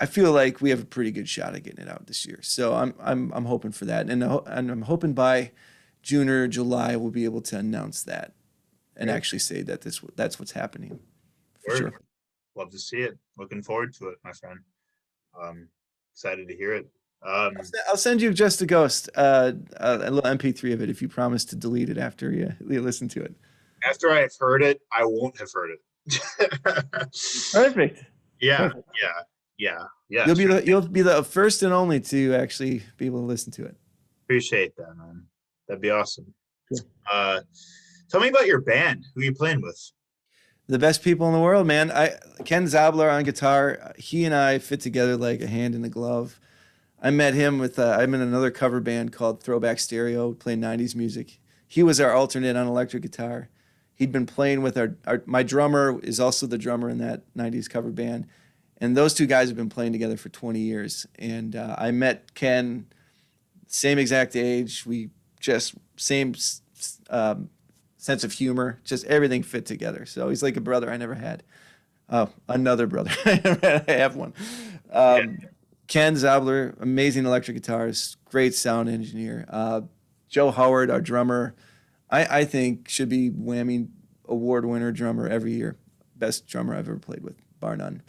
I 0.00 0.06
feel 0.06 0.32
like 0.32 0.60
we 0.60 0.70
have 0.70 0.82
a 0.82 0.86
pretty 0.86 1.10
good 1.10 1.28
shot 1.28 1.54
at 1.54 1.64
getting 1.64 1.84
it 1.84 1.90
out 1.90 2.06
this 2.06 2.24
year. 2.24 2.38
So 2.42 2.74
I'm 2.74 2.94
I'm 3.00 3.32
I'm 3.32 3.44
hoping 3.44 3.72
for 3.72 3.84
that, 3.86 4.08
and 4.08 4.22
and 4.22 4.70
I'm 4.70 4.82
hoping 4.82 5.12
by 5.12 5.52
June 6.02 6.28
or 6.28 6.46
July 6.48 6.96
we'll 6.96 7.10
be 7.10 7.24
able 7.24 7.42
to 7.42 7.58
announce 7.58 8.02
that 8.04 8.32
and 8.96 9.10
actually 9.10 9.38
say 9.38 9.62
that 9.62 9.82
this 9.82 10.00
that's 10.16 10.38
what's 10.38 10.52
happening. 10.52 10.98
For 11.64 11.76
sure. 11.76 12.00
Love 12.54 12.70
to 12.70 12.78
see 12.78 12.98
it. 12.98 13.16
Looking 13.36 13.62
forward 13.62 13.94
to 13.94 14.08
it, 14.08 14.18
my 14.24 14.32
friend. 14.32 14.58
Um, 15.40 15.68
excited 16.12 16.48
to 16.48 16.56
hear 16.56 16.74
it. 16.74 16.88
Um, 17.24 17.56
I'll 17.88 17.96
send 17.96 18.22
you 18.22 18.32
just 18.32 18.62
a 18.62 18.66
ghost, 18.66 19.10
uh, 19.16 19.52
a 19.78 20.10
little 20.10 20.22
MP3 20.22 20.72
of 20.72 20.82
it 20.82 20.88
if 20.88 21.02
you 21.02 21.08
promise 21.08 21.44
to 21.46 21.56
delete 21.56 21.88
it 21.88 21.98
after 21.98 22.32
you, 22.32 22.52
you 22.68 22.80
listen 22.80 23.08
to 23.08 23.22
it. 23.22 23.34
After 23.84 24.10
I 24.10 24.20
have 24.20 24.32
heard 24.38 24.62
it, 24.62 24.80
I 24.92 25.04
won't 25.04 25.38
have 25.38 25.50
heard 25.52 25.70
it. 25.70 25.80
Perfect. 27.52 28.04
Yeah, 28.40 28.68
Perfect. 28.68 28.88
yeah, 29.00 29.12
yeah, 29.58 29.84
yeah. 30.08 30.26
You'll 30.26 30.36
be 30.36 30.46
the 30.46 30.66
you'll 30.66 30.88
be 30.88 31.02
the 31.02 31.22
first 31.24 31.62
and 31.62 31.72
only 31.72 32.00
to 32.00 32.34
actually 32.34 32.82
be 32.96 33.06
able 33.06 33.20
to 33.20 33.26
listen 33.26 33.52
to 33.52 33.64
it. 33.66 33.76
Appreciate 34.24 34.76
that, 34.76 34.96
man. 34.96 35.24
That'd 35.66 35.82
be 35.82 35.90
awesome. 35.90 36.32
Uh, 37.10 37.40
tell 38.10 38.20
me 38.20 38.28
about 38.28 38.46
your 38.46 38.60
band. 38.60 39.04
Who 39.14 39.20
are 39.20 39.24
you 39.24 39.34
playing 39.34 39.62
with? 39.62 39.78
The 40.66 40.78
best 40.78 41.02
people 41.02 41.26
in 41.26 41.32
the 41.32 41.40
world, 41.40 41.66
man. 41.66 41.90
I 41.90 42.18
Ken 42.44 42.64
Zabler 42.64 43.12
on 43.12 43.24
guitar. 43.24 43.94
He 43.96 44.24
and 44.24 44.34
I 44.34 44.58
fit 44.58 44.80
together 44.80 45.16
like 45.16 45.40
a 45.40 45.46
hand 45.46 45.74
in 45.74 45.84
a 45.84 45.88
glove. 45.88 46.38
I 47.00 47.10
met 47.10 47.34
him 47.34 47.58
with 47.58 47.78
uh, 47.78 47.96
I'm 47.98 48.14
in 48.14 48.20
another 48.20 48.50
cover 48.50 48.80
band 48.80 49.12
called 49.12 49.42
Throwback 49.42 49.78
Stereo, 49.78 50.34
playing 50.34 50.60
'90s 50.60 50.94
music. 50.94 51.38
He 51.66 51.82
was 51.82 52.00
our 52.00 52.12
alternate 52.12 52.56
on 52.56 52.66
electric 52.66 53.02
guitar. 53.02 53.48
He'd 53.94 54.12
been 54.12 54.26
playing 54.26 54.62
with 54.62 54.76
our, 54.76 54.96
our 55.06 55.22
my 55.26 55.42
drummer 55.42 55.98
is 56.02 56.20
also 56.20 56.46
the 56.46 56.58
drummer 56.58 56.90
in 56.90 56.98
that 56.98 57.22
'90s 57.34 57.68
cover 57.68 57.90
band, 57.90 58.26
and 58.78 58.96
those 58.96 59.12
two 59.14 59.26
guys 59.26 59.48
have 59.48 59.56
been 59.56 59.68
playing 59.68 59.92
together 59.92 60.16
for 60.16 60.28
20 60.28 60.60
years. 60.60 61.06
And 61.18 61.56
uh, 61.56 61.74
I 61.76 61.90
met 61.90 62.34
Ken, 62.34 62.86
same 63.66 63.98
exact 63.98 64.36
age. 64.36 64.86
We 64.86 65.10
just 65.40 65.74
same 65.96 66.34
um, 67.10 67.50
sense 67.96 68.24
of 68.24 68.32
humor, 68.32 68.80
just 68.84 69.04
everything 69.06 69.42
fit 69.42 69.66
together. 69.66 70.06
So 70.06 70.28
he's 70.28 70.42
like 70.42 70.56
a 70.56 70.60
brother 70.60 70.90
I 70.90 70.96
never 70.96 71.14
had. 71.14 71.42
Oh, 72.08 72.30
another 72.48 72.86
brother. 72.86 73.10
I 73.26 73.92
have 73.92 74.16
one. 74.16 74.32
Um, 74.90 75.38
yeah. 75.42 75.48
Ken 75.88 76.14
Zabler, 76.14 76.80
amazing 76.80 77.26
electric 77.26 77.56
guitarist, 77.56 78.16
great 78.26 78.54
sound 78.54 78.88
engineer. 78.88 79.44
Uh, 79.48 79.82
Joe 80.28 80.50
Howard, 80.50 80.90
our 80.90 81.00
drummer, 81.00 81.54
I, 82.10 82.40
I 82.40 82.44
think 82.44 82.88
should 82.88 83.08
be 83.08 83.30
WAMI 83.30 83.88
award 84.26 84.64
winner 84.64 84.92
drummer 84.92 85.26
every 85.26 85.52
year. 85.52 85.76
Best 86.16 86.46
drummer 86.46 86.74
I've 86.74 86.88
ever 86.88 86.98
played 86.98 87.22
with, 87.22 87.36
bar 87.60 87.76
none. 87.76 88.02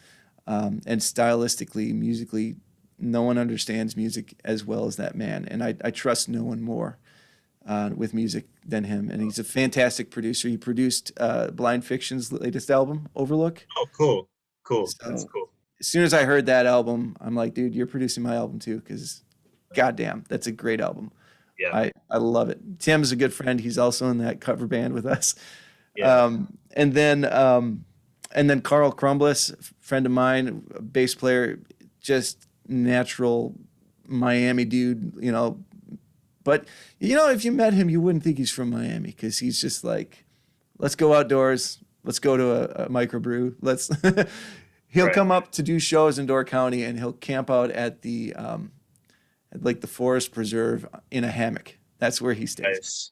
Um, 0.50 0.82
and 0.86 1.00
stylistically, 1.00 1.94
musically, 1.94 2.58
no 2.98 3.22
one 3.22 3.38
understands 3.38 3.96
music 3.96 4.34
as 4.44 4.66
well 4.66 4.86
as 4.86 4.98
that 4.98 5.16
man. 5.16 5.46
And 5.46 5.64
I, 5.64 5.76
I 5.84 5.92
trust 5.92 6.28
no 6.28 6.44
one 6.44 6.62
more 6.62 6.98
uh, 7.66 7.92
with 7.96 8.14
music 8.14 8.48
than 8.66 8.84
him. 8.84 9.10
And 9.10 9.22
he's 9.22 9.40
a 9.40 9.44
fantastic 9.44 10.12
producer. 10.12 10.50
He 10.50 10.58
produced 10.58 11.12
uh, 11.18 11.52
Blind 11.52 11.86
Fiction's 11.86 12.32
latest 12.32 12.70
album, 12.70 13.08
Overlook. 13.16 13.66
Oh, 13.78 13.86
cool. 13.96 14.30
Cool. 14.64 14.88
So, 14.88 15.10
That's 15.10 15.24
cool 15.26 15.50
as 15.80 15.88
soon 15.88 16.04
as 16.04 16.14
I 16.14 16.24
heard 16.24 16.46
that 16.48 16.66
album, 16.66 17.16
I'm 17.22 17.36
like, 17.36 17.54
dude, 17.54 17.74
you're 17.74 17.88
producing 17.88 18.24
my 18.24 18.36
album 18.36 18.60
too, 18.60 18.80
because 18.80 19.24
goddamn, 19.74 20.26
that's 20.28 20.48
a 20.48 20.52
great 20.52 20.82
album. 20.82 21.12
Yeah. 21.58 21.76
I, 21.76 21.92
I 22.10 22.18
love 22.18 22.50
it. 22.50 22.80
Tim's 22.80 23.12
a 23.12 23.16
good 23.16 23.34
friend. 23.34 23.60
He's 23.60 23.78
also 23.78 24.10
in 24.10 24.20
that 24.20 24.42
cover 24.42 24.68
band 24.68 24.94
with 24.94 25.06
us. 25.06 25.36
Yeah. 25.96 26.24
Um, 26.24 26.58
and 26.76 26.94
then 26.94 27.26
um, 27.26 27.86
and 28.34 28.50
then 28.50 28.62
Carl 28.62 28.92
Crumbliss, 28.92 29.56
friend 29.80 30.06
of 30.06 30.12
mine, 30.12 30.64
bass 30.92 31.16
player, 31.16 31.60
just 32.02 32.48
natural 32.68 33.56
Miami 34.06 34.66
dude, 34.66 35.14
you 35.20 35.32
know. 35.32 35.60
But 36.44 36.66
you 37.00 37.16
know, 37.16 37.30
if 37.30 37.44
you 37.46 37.52
met 37.52 37.74
him, 37.74 37.90
you 37.90 38.02
wouldn't 38.02 38.24
think 38.24 38.38
he's 38.38 38.52
from 38.52 38.70
Miami 38.70 39.10
because 39.10 39.40
he's 39.40 39.60
just 39.60 39.84
like, 39.84 40.26
let's 40.78 40.96
go 40.96 41.14
outdoors, 41.14 41.80
let's 42.04 42.20
go 42.20 42.38
to 42.38 42.52
a, 42.52 42.86
a 42.86 42.90
microbrew, 42.90 43.56
let's 43.62 43.90
He'll 44.92 45.06
right. 45.06 45.14
come 45.14 45.32
up 45.32 45.52
to 45.52 45.64
do 45.64 45.78
shows 45.78 46.18
in 46.18 46.26
Door 46.26 46.46
County, 46.46 46.84
and 46.84 46.98
he'll 46.98 47.14
camp 47.14 47.50
out 47.52 47.70
at 47.70 48.02
the 48.02 48.34
um, 48.34 48.72
at 49.54 49.64
like 49.64 49.82
the 49.82 49.88
forest 49.88 50.32
preserve 50.32 50.88
in 51.12 51.24
a 51.24 51.32
hammock. 51.32 51.78
That's 52.00 52.20
where 52.22 52.34
he 52.34 52.48
stays. 52.48 52.66
Nice. 52.66 53.12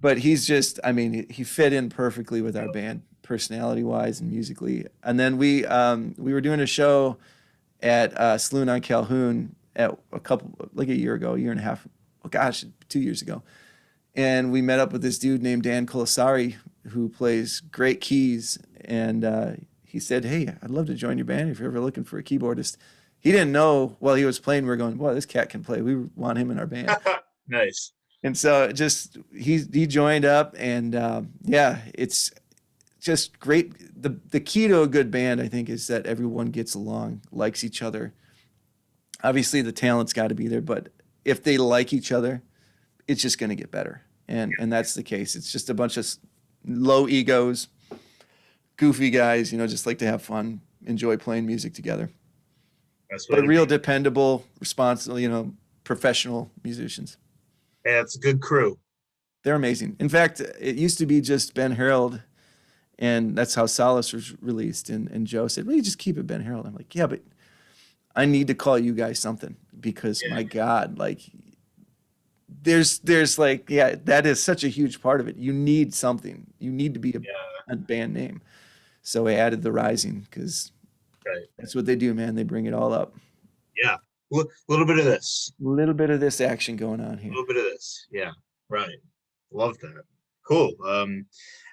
But 0.00 0.18
he's 0.18 0.46
just, 0.46 0.78
I 0.84 0.92
mean, 0.92 1.26
he 1.30 1.44
fit 1.44 1.72
in 1.72 1.88
perfectly 1.88 2.42
with 2.42 2.56
our 2.56 2.70
band, 2.70 3.02
personality 3.24 3.82
wise 3.82 4.20
and 4.20 4.30
musically. 4.30 4.86
And 5.02 5.18
then 5.18 5.36
we 5.36 5.66
um, 5.66 6.14
we 6.16 6.32
were 6.32 6.40
doing 6.40 6.60
a 6.60 6.66
show 6.66 7.16
at 7.82 8.16
uh, 8.16 8.38
Saloon 8.38 8.68
on 8.68 8.80
Calhoun 8.80 9.56
at 9.74 9.98
a 10.12 10.20
couple 10.20 10.68
like 10.72 10.88
a 10.88 10.94
year 10.94 11.14
ago, 11.14 11.34
a 11.34 11.38
year 11.38 11.50
and 11.50 11.58
a 11.58 11.64
half. 11.64 11.88
Oh 12.24 12.28
gosh, 12.28 12.64
two 12.88 13.00
years 13.00 13.20
ago. 13.20 13.42
And 14.14 14.52
we 14.52 14.62
met 14.62 14.78
up 14.78 14.92
with 14.92 15.02
this 15.02 15.18
dude 15.18 15.42
named 15.42 15.64
Dan 15.64 15.86
Colasari 15.86 16.54
who 16.90 17.08
plays 17.08 17.60
great 17.60 18.00
keys. 18.00 18.58
And 18.84 19.24
uh, 19.24 19.52
he 19.82 19.98
said, 19.98 20.24
Hey, 20.24 20.54
I'd 20.62 20.70
love 20.70 20.86
to 20.86 20.94
join 20.94 21.18
your 21.18 21.24
band 21.24 21.50
if 21.50 21.58
you're 21.58 21.68
ever 21.68 21.80
looking 21.80 22.04
for 22.04 22.18
a 22.18 22.22
keyboardist. 22.22 22.76
He 23.18 23.32
didn't 23.32 23.52
know 23.52 23.96
while 24.00 24.14
he 24.14 24.24
was 24.24 24.38
playing, 24.38 24.64
We 24.64 24.70
are 24.70 24.76
going, 24.76 24.96
Boy, 24.96 25.14
this 25.14 25.26
cat 25.26 25.48
can 25.48 25.64
play. 25.64 25.80
We 25.82 25.96
want 26.14 26.38
him 26.38 26.50
in 26.50 26.58
our 26.58 26.66
band. 26.66 26.90
nice. 27.48 27.92
and 28.22 28.36
so 28.36 28.64
it 28.64 28.74
just 28.74 29.18
he 29.36 29.58
he 29.72 29.86
joined 29.86 30.24
up 30.24 30.54
and 30.58 30.94
um, 30.94 31.30
yeah 31.42 31.78
it's 31.94 32.30
just 33.04 33.38
great 33.38 34.02
the 34.02 34.18
the 34.30 34.40
key 34.40 34.66
to 34.66 34.80
a 34.80 34.86
good 34.86 35.10
band 35.10 35.38
i 35.38 35.46
think 35.46 35.68
is 35.68 35.86
that 35.88 36.06
everyone 36.06 36.46
gets 36.46 36.74
along 36.74 37.20
likes 37.30 37.62
each 37.62 37.82
other. 37.82 38.14
Obviously 39.22 39.60
the 39.60 39.72
talent's 39.72 40.14
got 40.14 40.28
to 40.28 40.34
be 40.34 40.48
there 40.48 40.62
but 40.62 40.88
if 41.24 41.42
they 41.42 41.58
like 41.58 41.92
each 41.92 42.10
other 42.10 42.42
it's 43.06 43.20
just 43.20 43.38
going 43.38 43.50
to 43.50 43.56
get 43.56 43.70
better. 43.70 44.02
And 44.26 44.54
and 44.58 44.72
that's 44.72 44.94
the 44.94 45.02
case. 45.02 45.36
It's 45.36 45.52
just 45.52 45.68
a 45.68 45.74
bunch 45.74 45.98
of 45.98 46.06
low 46.66 47.06
egos 47.06 47.68
goofy 48.78 49.10
guys 49.10 49.52
you 49.52 49.58
know 49.58 49.66
just 49.66 49.86
like 49.86 49.98
to 49.98 50.06
have 50.06 50.22
fun 50.22 50.60
enjoy 50.86 51.16
playing 51.18 51.44
music 51.46 51.74
together. 51.74 52.10
That's 53.10 53.26
but 53.26 53.46
real 53.46 53.66
dependable 53.66 54.46
responsible 54.60 55.20
you 55.20 55.28
know 55.28 55.52
professional 55.84 56.50
musicians. 56.62 57.18
Yeah, 57.84 58.00
it's 58.00 58.16
a 58.16 58.18
good 58.18 58.40
crew. 58.40 58.78
They're 59.42 59.56
amazing. 59.56 59.96
In 60.00 60.08
fact, 60.08 60.40
it 60.40 60.76
used 60.76 60.96
to 60.98 61.06
be 61.06 61.20
just 61.20 61.52
Ben 61.52 61.72
Harold, 61.72 62.22
and 62.98 63.36
that's 63.36 63.54
how 63.54 63.66
Solace 63.66 64.12
was 64.12 64.40
released. 64.42 64.88
And, 64.90 65.10
and 65.10 65.26
Joe 65.26 65.48
said, 65.48 65.66
Well, 65.66 65.76
you 65.76 65.82
just 65.82 65.98
keep 65.98 66.16
it 66.18 66.26
Ben 66.26 66.40
Harold. 66.42 66.66
I'm 66.66 66.74
like, 66.74 66.94
Yeah, 66.94 67.06
but 67.06 67.20
I 68.16 68.24
need 68.26 68.46
to 68.48 68.54
call 68.54 68.78
you 68.78 68.94
guys 68.94 69.18
something 69.18 69.56
because 69.80 70.22
Yeah. 70.22 70.34
my 70.34 70.42
God, 70.42 70.98
like 70.98 71.20
there's 72.62 72.98
there's 73.00 73.38
like, 73.38 73.68
yeah, 73.68 73.96
that 74.04 74.26
is 74.26 74.42
such 74.42 74.64
a 74.64 74.68
huge 74.68 75.00
part 75.02 75.20
of 75.20 75.28
it. 75.28 75.36
You 75.36 75.52
need 75.52 75.92
something. 75.94 76.46
You 76.58 76.70
need 76.70 76.94
to 76.94 77.00
be 77.00 77.10
a, 77.10 77.20
Yeah. 77.20 77.30
a 77.68 77.76
band 77.76 78.14
name. 78.14 78.40
So 79.02 79.26
I 79.26 79.34
added 79.34 79.62
the 79.62 79.72
Rising 79.72 80.20
because 80.20 80.70
Right. 81.26 81.46
that's 81.58 81.74
what 81.74 81.86
they 81.86 81.96
do, 81.96 82.12
man. 82.14 82.34
They 82.34 82.42
bring 82.42 82.66
it 82.66 82.74
all 82.74 82.92
up. 82.92 83.14
Yeah. 83.76 83.96
A 84.32 84.44
little 84.68 84.86
bit 84.86 84.98
of 84.98 85.04
this. 85.04 85.52
A 85.64 85.68
little 85.68 85.94
bit 85.94 86.10
of 86.10 86.20
this 86.20 86.40
action 86.40 86.76
going 86.76 87.00
on 87.00 87.18
here. 87.18 87.30
A 87.30 87.34
little 87.34 87.46
bit 87.46 87.56
of 87.56 87.64
this. 87.64 88.06
Yeah. 88.10 88.32
Right. 88.68 88.98
Love 89.52 89.78
that. 89.80 90.02
Cool. 90.46 90.72
Um, 90.86 91.26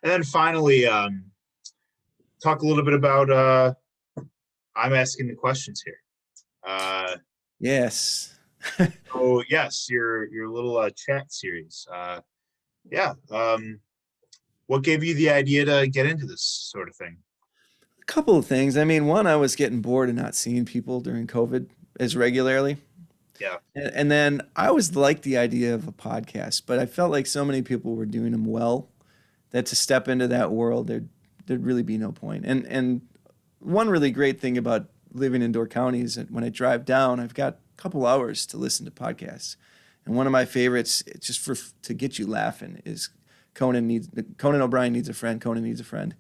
and 0.03 0.11
then 0.11 0.24
finally, 0.24 0.88
um, 0.88 1.26
talk 2.43 2.61
a 2.61 2.67
little 2.67 2.84
bit 2.84 2.93
about. 2.93 3.30
Uh, 3.30 3.74
I'm 4.76 4.93
asking 4.93 5.28
the 5.28 5.36
questions 5.36 5.84
here. 5.86 5.97
Uh, 6.65 7.15
Yes. 7.61 8.39
so 9.13 9.43
yes, 9.47 9.88
your 9.89 10.26
your 10.32 10.49
little 10.49 10.78
uh, 10.78 10.89
chat 10.89 11.32
series. 11.32 11.88
Uh, 11.93 12.19
yeah. 12.91 13.13
Um, 13.30 13.80
what 14.65 14.84
gave 14.84 15.03
you 15.03 15.13
the 15.13 15.30
idea 15.30 15.63
to 15.65 15.88
get 15.88 16.07
into 16.07 16.26
this 16.26 16.41
sort 16.43 16.89
of 16.89 16.95
thing? 16.95 17.17
A 18.01 18.05
couple 18.05 18.36
of 18.36 18.47
things. 18.47 18.78
I 18.78 18.84
mean, 18.84 19.05
one, 19.05 19.28
I 19.28 19.36
was 19.36 19.55
getting 19.55 19.82
bored 19.82 20.09
of 20.09 20.15
not 20.15 20.34
seeing 20.34 20.65
people 20.65 21.01
during 21.01 21.28
COVID 21.28 21.67
as 21.99 22.15
regularly. 22.15 22.78
Yeah. 23.42 23.58
And, 23.76 23.92
and 23.94 24.12
then 24.12 24.42
I 24.56 24.68
always 24.68 24.96
liked 24.96 25.24
the 25.24 25.38
idea 25.38 25.74
of 25.74 25.88
a 25.88 25.92
podcast, 25.92 26.64
but 26.66 26.80
I 26.80 26.86
felt 26.86 27.12
like 27.12 27.26
so 27.26 27.44
many 27.44 27.62
people 27.62 27.96
were 27.96 28.06
doing 28.06 28.32
them 28.32 28.46
well 28.46 28.88
that 29.50 29.66
to 29.68 29.76
step 29.76 30.08
into 30.08 30.28
that 30.28 30.52
world, 30.52 30.88
there'd, 30.88 31.10
there'd 31.46 31.66
really 31.66 31.84
be 31.84 31.98
no 31.98 32.12
point. 32.12 32.46
And, 32.46 32.66
and 32.68 33.02
one 33.60 33.89
really 33.89 34.12
great 34.12 34.39
thing 34.39 34.58
about 34.58 34.89
living 35.12 35.42
in 35.42 35.52
Door 35.52 35.68
County 35.68 36.02
is 36.02 36.16
that 36.16 36.32
when 36.32 36.44
I 36.44 36.50
drive 36.50 36.86
down, 36.86 37.20
I've 37.20 37.34
got 37.34 37.54
a 37.54 37.82
couple 37.82 38.06
hours 38.06 38.46
to 38.48 38.58
listen 38.58 38.86
to 38.86 38.92
podcasts. 38.92 39.56
And 40.06 40.16
one 40.16 40.26
of 40.26 40.32
my 40.32 40.46
favorites, 40.46 41.04
just 41.20 41.39
for 41.39 41.56
to 41.84 41.94
get 41.94 42.18
you 42.18 42.26
laughing, 42.26 42.82
is 42.86 43.10
Conan 43.54 43.88
needs 43.88 44.10
Conan 44.38 44.62
O'Brien 44.62 44.94
needs 44.94 45.10
a 45.10 45.14
friend. 45.14 45.39
Conan 45.39 45.64
needs 45.64 45.80
a 45.80 45.84
friend, 45.84 46.16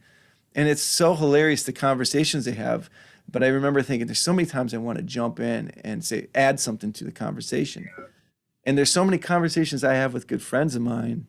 and 0.53 0.67
it's 0.67 0.81
so 0.81 1.15
hilarious 1.15 1.63
the 1.63 1.73
conversations 1.73 2.45
they 2.45 2.51
have. 2.51 2.89
But 3.29 3.43
I 3.43 3.47
remember 3.47 3.81
thinking, 3.81 4.07
there's 4.07 4.19
so 4.19 4.33
many 4.33 4.45
times 4.45 4.73
I 4.73 4.77
want 4.77 4.97
to 4.97 5.03
jump 5.03 5.39
in 5.39 5.71
and 5.83 6.03
say 6.03 6.27
add 6.35 6.59
something 6.59 6.91
to 6.93 7.03
the 7.03 7.11
conversation. 7.11 7.89
And 8.65 8.77
there's 8.77 8.91
so 8.91 9.05
many 9.05 9.17
conversations 9.17 9.83
I 9.83 9.95
have 9.95 10.13
with 10.13 10.27
good 10.27 10.41
friends 10.41 10.75
of 10.75 10.81
mine, 10.81 11.27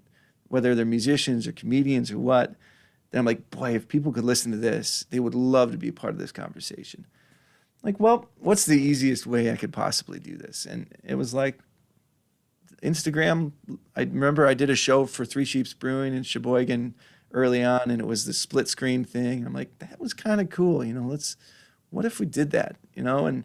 whether 0.48 0.74
they're 0.74 0.84
musicians 0.84 1.46
or 1.46 1.52
comedians 1.52 2.10
or 2.10 2.18
what, 2.18 2.56
that 3.10 3.18
I'm 3.18 3.24
like, 3.24 3.50
boy, 3.50 3.74
if 3.74 3.88
people 3.88 4.12
could 4.12 4.24
listen 4.24 4.50
to 4.52 4.58
this, 4.58 5.06
they 5.10 5.20
would 5.20 5.34
love 5.34 5.72
to 5.72 5.78
be 5.78 5.88
a 5.88 5.92
part 5.92 6.12
of 6.12 6.18
this 6.18 6.32
conversation. 6.32 7.06
Like, 7.82 7.98
well, 7.98 8.28
what's 8.38 8.66
the 8.66 8.80
easiest 8.80 9.26
way 9.26 9.50
I 9.50 9.56
could 9.56 9.72
possibly 9.72 10.18
do 10.18 10.36
this? 10.36 10.66
And 10.66 10.86
it 11.04 11.14
was 11.14 11.34
like 11.34 11.58
Instagram. 12.82 13.52
I 13.96 14.02
remember 14.02 14.46
I 14.46 14.54
did 14.54 14.70
a 14.70 14.76
show 14.76 15.06
for 15.06 15.24
Three 15.24 15.44
Sheeps 15.44 15.74
Brewing 15.74 16.14
in 16.14 16.22
Sheboygan 16.22 16.94
early 17.32 17.64
on, 17.64 17.90
and 17.90 18.00
it 18.00 18.06
was 18.06 18.24
the 18.24 18.32
split 18.32 18.68
screen 18.68 19.04
thing. 19.04 19.46
I'm 19.46 19.54
like, 19.54 19.78
that 19.78 19.98
was 19.98 20.14
kind 20.14 20.40
of 20.40 20.50
cool, 20.50 20.84
you 20.84 20.92
know. 20.92 21.06
Let's, 21.06 21.36
what 21.92 22.04
if 22.04 22.18
we 22.18 22.26
did 22.26 22.50
that, 22.50 22.76
you 22.94 23.02
know? 23.02 23.26
And 23.26 23.44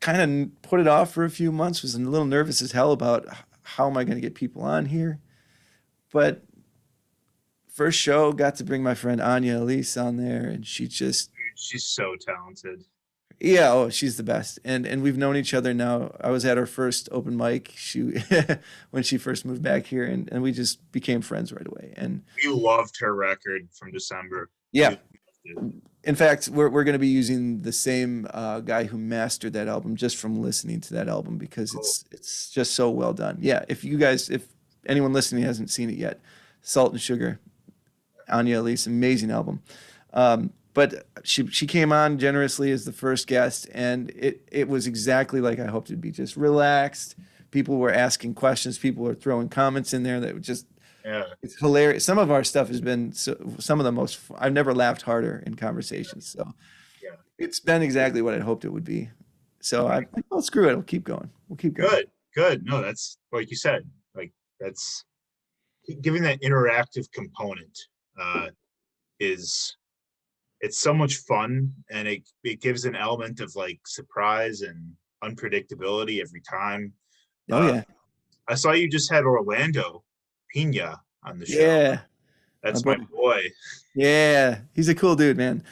kind 0.00 0.20
of 0.20 0.62
put 0.62 0.80
it 0.80 0.86
off 0.86 1.12
for 1.12 1.24
a 1.24 1.30
few 1.30 1.50
months. 1.50 1.82
Was 1.82 1.94
a 1.94 1.98
little 1.98 2.26
nervous 2.26 2.60
as 2.60 2.72
hell 2.72 2.92
about 2.92 3.26
how 3.62 3.88
am 3.88 3.96
I 3.96 4.04
going 4.04 4.16
to 4.16 4.20
get 4.20 4.34
people 4.34 4.62
on 4.62 4.86
here, 4.86 5.18
but 6.12 6.42
first 7.72 7.98
show 7.98 8.32
got 8.32 8.56
to 8.56 8.64
bring 8.64 8.82
my 8.82 8.94
friend 8.94 9.20
Anya 9.20 9.58
Elise 9.58 9.96
on 9.96 10.16
there, 10.16 10.44
and 10.44 10.66
she 10.66 10.86
just 10.86 11.30
she's 11.54 11.84
so 11.84 12.14
talented. 12.20 12.84
yeah, 13.40 13.72
oh, 13.72 13.88
she's 13.90 14.16
the 14.16 14.22
best. 14.22 14.58
And 14.64 14.86
and 14.86 15.02
we've 15.02 15.16
known 15.18 15.36
each 15.36 15.52
other 15.54 15.74
now. 15.74 16.14
I 16.20 16.30
was 16.30 16.44
at 16.44 16.56
her 16.56 16.66
first 16.66 17.08
open 17.12 17.36
mic. 17.36 17.72
She 17.76 18.12
when 18.90 19.02
she 19.02 19.18
first 19.18 19.44
moved 19.44 19.62
back 19.62 19.86
here 19.86 20.04
and, 20.04 20.28
and 20.30 20.42
we 20.42 20.52
just 20.52 20.90
became 20.92 21.20
friends 21.22 21.52
right 21.52 21.66
away. 21.66 21.92
And 21.96 22.22
We 22.44 22.50
loved 22.50 22.98
her 23.00 23.14
record 23.14 23.68
from 23.72 23.90
December. 23.90 24.50
yeah, 24.72 24.90
We 25.44 25.54
loved 25.54 25.74
it. 25.74 25.82
In 26.06 26.14
fact, 26.14 26.48
we're 26.48 26.68
we're 26.68 26.84
gonna 26.84 27.00
be 27.00 27.08
using 27.08 27.62
the 27.62 27.72
same 27.72 28.28
uh, 28.32 28.60
guy 28.60 28.84
who 28.84 28.96
mastered 28.96 29.52
that 29.54 29.66
album 29.66 29.96
just 29.96 30.16
from 30.16 30.40
listening 30.40 30.80
to 30.82 30.94
that 30.94 31.08
album 31.08 31.36
because 31.36 31.74
it's 31.74 32.04
it's 32.12 32.48
just 32.50 32.74
so 32.74 32.88
well 32.88 33.12
done. 33.12 33.38
Yeah, 33.40 33.64
if 33.68 33.82
you 33.82 33.98
guys 33.98 34.30
if 34.30 34.46
anyone 34.86 35.12
listening 35.12 35.42
hasn't 35.42 35.68
seen 35.68 35.90
it 35.90 35.96
yet, 35.96 36.20
Salt 36.62 36.92
and 36.92 37.00
Sugar, 37.00 37.40
Anya 38.28 38.60
Elise, 38.60 38.86
amazing 38.86 39.32
album. 39.32 39.62
Um, 40.12 40.52
but 40.74 41.08
she 41.24 41.44
she 41.48 41.66
came 41.66 41.90
on 41.90 42.18
generously 42.18 42.70
as 42.70 42.84
the 42.84 42.92
first 42.92 43.26
guest, 43.26 43.68
and 43.74 44.10
it 44.10 44.48
it 44.52 44.68
was 44.68 44.86
exactly 44.86 45.40
like 45.40 45.58
I 45.58 45.66
hoped 45.66 45.90
it'd 45.90 46.00
be. 46.00 46.12
Just 46.12 46.36
relaxed. 46.36 47.16
People 47.50 47.78
were 47.78 47.92
asking 47.92 48.34
questions. 48.34 48.78
People 48.78 49.02
were 49.02 49.14
throwing 49.14 49.48
comments 49.48 49.92
in 49.92 50.04
there 50.04 50.20
that 50.20 50.40
just 50.40 50.66
Yeah. 51.06 51.22
it's 51.40 51.56
hilarious. 51.58 52.04
Some 52.04 52.18
of 52.18 52.32
our 52.32 52.42
stuff 52.42 52.66
has 52.66 52.80
been 52.80 53.12
so, 53.12 53.36
some 53.60 53.78
of 53.78 53.84
the 53.84 53.92
most. 53.92 54.18
I've 54.36 54.52
never 54.52 54.74
laughed 54.74 55.02
harder 55.02 55.42
in 55.46 55.54
conversations. 55.54 56.26
So 56.26 56.52
Yeah. 57.02 57.10
it's 57.38 57.60
been 57.60 57.80
exactly 57.80 58.22
what 58.22 58.34
I 58.34 58.40
hoped 58.40 58.64
it 58.64 58.70
would 58.70 58.84
be. 58.84 59.08
So 59.60 59.86
I, 59.86 60.04
well, 60.30 60.42
screw 60.42 60.68
it. 60.68 60.74
We'll 60.74 60.82
keep 60.82 61.04
going. 61.04 61.30
We'll 61.48 61.56
keep 61.58 61.74
going. 61.74 61.88
Good. 61.88 62.10
Good. 62.34 62.64
No, 62.66 62.82
that's 62.82 63.18
like 63.32 63.50
you 63.50 63.56
said. 63.56 63.88
Like 64.16 64.32
that's 64.58 65.04
giving 66.02 66.22
that 66.24 66.42
interactive 66.42 67.10
component 67.12 67.78
uh, 68.20 68.48
is 69.20 69.76
it's 70.60 70.78
so 70.78 70.92
much 70.92 71.16
fun 71.18 71.72
and 71.90 72.08
it 72.08 72.22
it 72.42 72.60
gives 72.60 72.84
an 72.84 72.96
element 72.96 73.40
of 73.40 73.54
like 73.54 73.78
surprise 73.86 74.62
and 74.62 74.92
unpredictability 75.22 76.20
every 76.20 76.40
time. 76.40 76.92
Oh 77.50 77.62
Uh, 77.62 77.72
yeah, 77.74 77.82
I 78.48 78.54
saw 78.56 78.72
you 78.72 78.88
just 78.90 79.10
had 79.10 79.24
Orlando 79.24 80.02
Pina 80.48 81.00
on 81.22 81.38
the 81.38 81.46
show. 81.46 81.58
yeah, 81.58 81.98
That's 82.62 82.84
my 82.84 82.96
my 82.96 83.04
boy. 83.04 83.42
yeah. 83.94 84.60
He's 84.74 84.88
a 84.88 84.94
cool 84.94 85.16
dude, 85.16 85.36
man. 85.36 85.62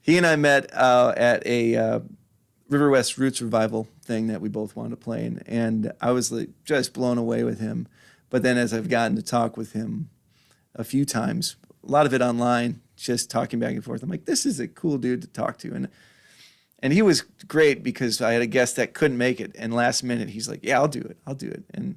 He 0.00 0.16
and 0.16 0.26
I 0.26 0.36
met 0.36 0.72
uh, 0.72 1.12
at 1.16 1.44
a 1.46 1.76
uh, 1.76 2.00
Riverwest 2.70 3.18
Roots 3.18 3.42
revival 3.42 3.88
thing 4.02 4.28
that 4.28 4.40
we 4.40 4.48
both 4.48 4.76
wanted 4.76 4.90
to 4.90 4.96
play 4.96 5.24
in, 5.24 5.42
and 5.46 5.92
I 6.00 6.12
was 6.12 6.30
like 6.32 6.50
just 6.64 6.92
blown 6.92 7.18
away 7.18 7.42
with 7.44 7.60
him. 7.60 7.88
But 8.30 8.42
then 8.42 8.56
as 8.58 8.72
I've 8.72 8.88
gotten 8.88 9.16
to 9.16 9.22
talk 9.22 9.56
with 9.56 9.72
him 9.72 10.10
a 10.74 10.84
few 10.84 11.04
times, 11.04 11.56
a 11.86 11.90
lot 11.90 12.06
of 12.06 12.14
it 12.14 12.20
online, 12.22 12.80
just 12.96 13.30
talking 13.30 13.58
back 13.60 13.74
and 13.74 13.84
forth, 13.84 14.02
I'm 14.02 14.08
like, 14.10 14.24
this 14.24 14.46
is 14.46 14.58
a 14.60 14.68
cool 14.68 14.98
dude 14.98 15.22
to 15.22 15.28
talk 15.28 15.58
to, 15.58 15.72
and 15.74 15.88
and 16.80 16.92
he 16.92 17.02
was 17.02 17.22
great 17.48 17.82
because 17.82 18.20
I 18.20 18.32
had 18.32 18.42
a 18.42 18.46
guest 18.46 18.76
that 18.76 18.94
couldn't 18.94 19.18
make 19.18 19.40
it, 19.40 19.54
and 19.58 19.74
last 19.74 20.02
minute 20.02 20.30
he's 20.30 20.48
like, 20.48 20.60
yeah, 20.62 20.78
I'll 20.78 20.88
do 20.88 21.00
it, 21.00 21.16
I'll 21.26 21.34
do 21.34 21.48
it, 21.48 21.64
and 21.74 21.96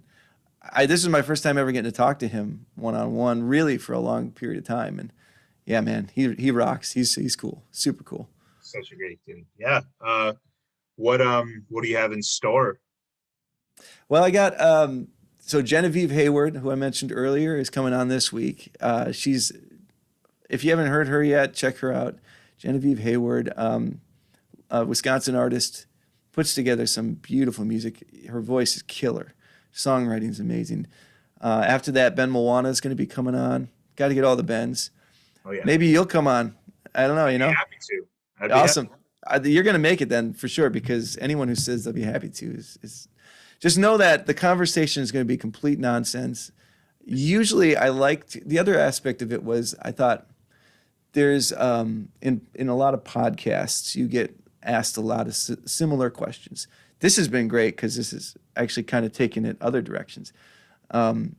I 0.71 0.85
this 0.85 1.01
is 1.01 1.09
my 1.09 1.21
first 1.21 1.43
time 1.43 1.57
ever 1.57 1.71
getting 1.71 1.91
to 1.91 1.95
talk 1.95 2.19
to 2.19 2.27
him 2.27 2.65
one 2.75 2.95
on 2.95 3.13
one, 3.13 3.43
really 3.43 3.77
for 3.77 3.93
a 3.93 3.99
long 3.99 4.31
period 4.31 4.59
of 4.59 4.65
time, 4.67 4.99
and 4.99 5.13
yeah, 5.65 5.81
man, 5.81 6.09
he 6.13 6.33
he 6.33 6.51
rocks. 6.51 6.93
He's 6.93 7.15
he's 7.15 7.35
cool, 7.35 7.63
super 7.71 8.03
cool. 8.03 8.29
Such 8.61 8.91
a 8.91 8.95
great 8.95 9.19
dude. 9.25 9.45
Yeah. 9.57 9.81
Uh, 9.99 10.33
what 10.95 11.21
um 11.21 11.65
what 11.69 11.83
do 11.83 11.89
you 11.89 11.97
have 11.97 12.11
in 12.11 12.21
store? 12.21 12.79
Well, 14.07 14.23
I 14.23 14.31
got 14.31 14.59
um, 14.59 15.07
so 15.49 15.63
Genevieve 15.63 16.11
Hayward, 16.11 16.57
who 16.57 16.69
I 16.69 16.75
mentioned 16.75 17.11
earlier, 17.11 17.57
is 17.57 17.71
coming 17.71 17.91
on 17.91 18.07
this 18.07 18.31
week. 18.31 18.75
Uh, 18.79 19.11
she's, 19.11 19.51
if 20.47 20.63
you 20.63 20.69
haven't 20.69 20.91
heard 20.91 21.07
her 21.07 21.23
yet, 21.23 21.55
check 21.55 21.77
her 21.77 21.91
out. 21.91 22.19
Genevieve 22.59 22.99
Hayward, 22.99 23.51
um, 23.57 24.01
a 24.69 24.85
Wisconsin 24.85 25.35
artist, 25.35 25.87
puts 26.33 26.53
together 26.53 26.85
some 26.85 27.13
beautiful 27.13 27.65
music. 27.65 28.03
Her 28.29 28.41
voice 28.41 28.75
is 28.75 28.83
killer. 28.83 29.33
Songwriting 29.73 30.29
is 30.29 30.39
amazing. 30.39 30.87
Uh, 31.41 31.63
after 31.65 31.91
that, 31.93 32.15
Ben 32.15 32.29
Moana 32.29 32.69
is 32.69 32.81
going 32.81 32.91
to 32.91 32.95
be 32.95 33.05
coming 33.05 33.35
on. 33.35 33.69
Got 33.95 34.09
to 34.09 34.13
get 34.13 34.23
all 34.23 34.35
the 34.35 34.43
Bens. 34.43 34.91
Oh 35.45 35.51
yeah. 35.51 35.61
Maybe 35.65 35.87
you'll 35.87 36.05
come 36.05 36.27
on. 36.27 36.55
I 36.93 37.07
don't 37.07 37.15
know. 37.15 37.27
You 37.27 37.37
know. 37.37 37.47
I'd 37.47 37.51
be 37.51 37.55
happy 37.55 37.77
to. 37.89 38.05
I'd 38.41 38.51
awesome. 38.51 38.89
I, 39.25 39.39
you're 39.39 39.63
going 39.63 39.73
to 39.73 39.79
make 39.79 40.01
it 40.01 40.09
then 40.09 40.33
for 40.33 40.47
sure 40.47 40.69
because 40.69 41.17
anyone 41.17 41.47
who 41.47 41.55
says 41.55 41.83
they'll 41.83 41.93
be 41.93 42.03
happy 42.03 42.29
to 42.29 42.45
is, 42.55 42.79
is 42.81 43.07
just 43.59 43.77
know 43.77 43.97
that 43.97 44.25
the 44.25 44.33
conversation 44.33 45.03
is 45.03 45.11
going 45.11 45.23
to 45.23 45.27
be 45.27 45.37
complete 45.37 45.79
nonsense. 45.79 46.51
Usually, 47.03 47.75
I 47.75 47.89
liked 47.89 48.47
the 48.47 48.59
other 48.59 48.77
aspect 48.77 49.21
of 49.21 49.31
it 49.33 49.43
was 49.43 49.75
I 49.81 49.91
thought 49.91 50.27
there's 51.13 51.51
um, 51.53 52.09
in 52.21 52.41
in 52.53 52.69
a 52.69 52.75
lot 52.75 52.93
of 52.93 53.03
podcasts 53.03 53.95
you 53.95 54.07
get 54.07 54.35
asked 54.63 54.97
a 54.97 55.01
lot 55.01 55.27
of 55.27 55.35
similar 55.35 56.09
questions. 56.09 56.67
This 56.99 57.15
has 57.17 57.27
been 57.27 57.47
great 57.47 57.75
because 57.75 57.95
this 57.95 58.13
is 58.13 58.35
actually 58.55 58.83
kind 58.83 59.05
of 59.05 59.13
taking 59.13 59.45
it 59.45 59.57
other 59.61 59.81
directions. 59.81 60.33
Um, 60.91 61.35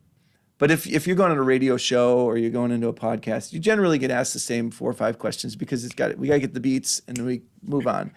but 0.58 0.70
if 0.70 0.86
if 0.86 1.06
you're 1.06 1.16
going 1.16 1.32
on 1.32 1.38
a 1.38 1.42
radio 1.42 1.76
show 1.76 2.18
or 2.18 2.36
you're 2.36 2.50
going 2.50 2.70
into 2.70 2.88
a 2.88 2.92
podcast, 2.92 3.52
you 3.52 3.58
generally 3.58 3.98
get 3.98 4.10
asked 4.10 4.34
the 4.34 4.38
same 4.38 4.70
four 4.70 4.90
or 4.90 4.94
five 4.94 5.18
questions 5.18 5.56
because 5.56 5.84
it's 5.84 5.94
got 5.94 6.16
we 6.18 6.28
got 6.28 6.34
to 6.34 6.40
get 6.40 6.54
the 6.54 6.60
beats 6.60 7.00
and 7.08 7.16
then 7.16 7.24
we 7.24 7.42
move 7.62 7.86
on, 7.86 8.12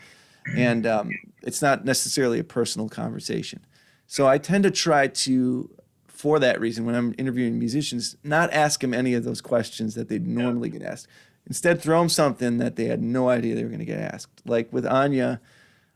and 0.57 0.85
um, 0.85 1.09
it's 1.41 1.61
not 1.61 1.85
necessarily 1.85 2.39
a 2.39 2.43
personal 2.43 2.89
conversation. 2.89 3.65
So 4.07 4.27
I 4.27 4.37
tend 4.37 4.63
to 4.65 4.71
try 4.71 5.07
to, 5.07 5.69
for 6.07 6.37
that 6.39 6.59
reason, 6.59 6.85
when 6.85 6.95
I'm 6.95 7.15
interviewing 7.17 7.57
musicians, 7.57 8.15
not 8.23 8.51
ask 8.51 8.81
them 8.81 8.93
any 8.93 9.13
of 9.13 9.23
those 9.23 9.41
questions 9.41 9.95
that 9.95 10.09
they'd 10.09 10.27
normally 10.27 10.69
get 10.69 10.83
asked. 10.83 11.07
Instead, 11.47 11.81
throw 11.81 11.99
them 11.99 12.09
something 12.09 12.57
that 12.57 12.75
they 12.75 12.85
had 12.85 13.01
no 13.01 13.29
idea 13.29 13.55
they 13.55 13.63
were 13.63 13.69
going 13.69 13.79
to 13.79 13.85
get 13.85 13.99
asked. 13.99 14.41
Like 14.45 14.71
with 14.71 14.85
Anya, 14.85 15.41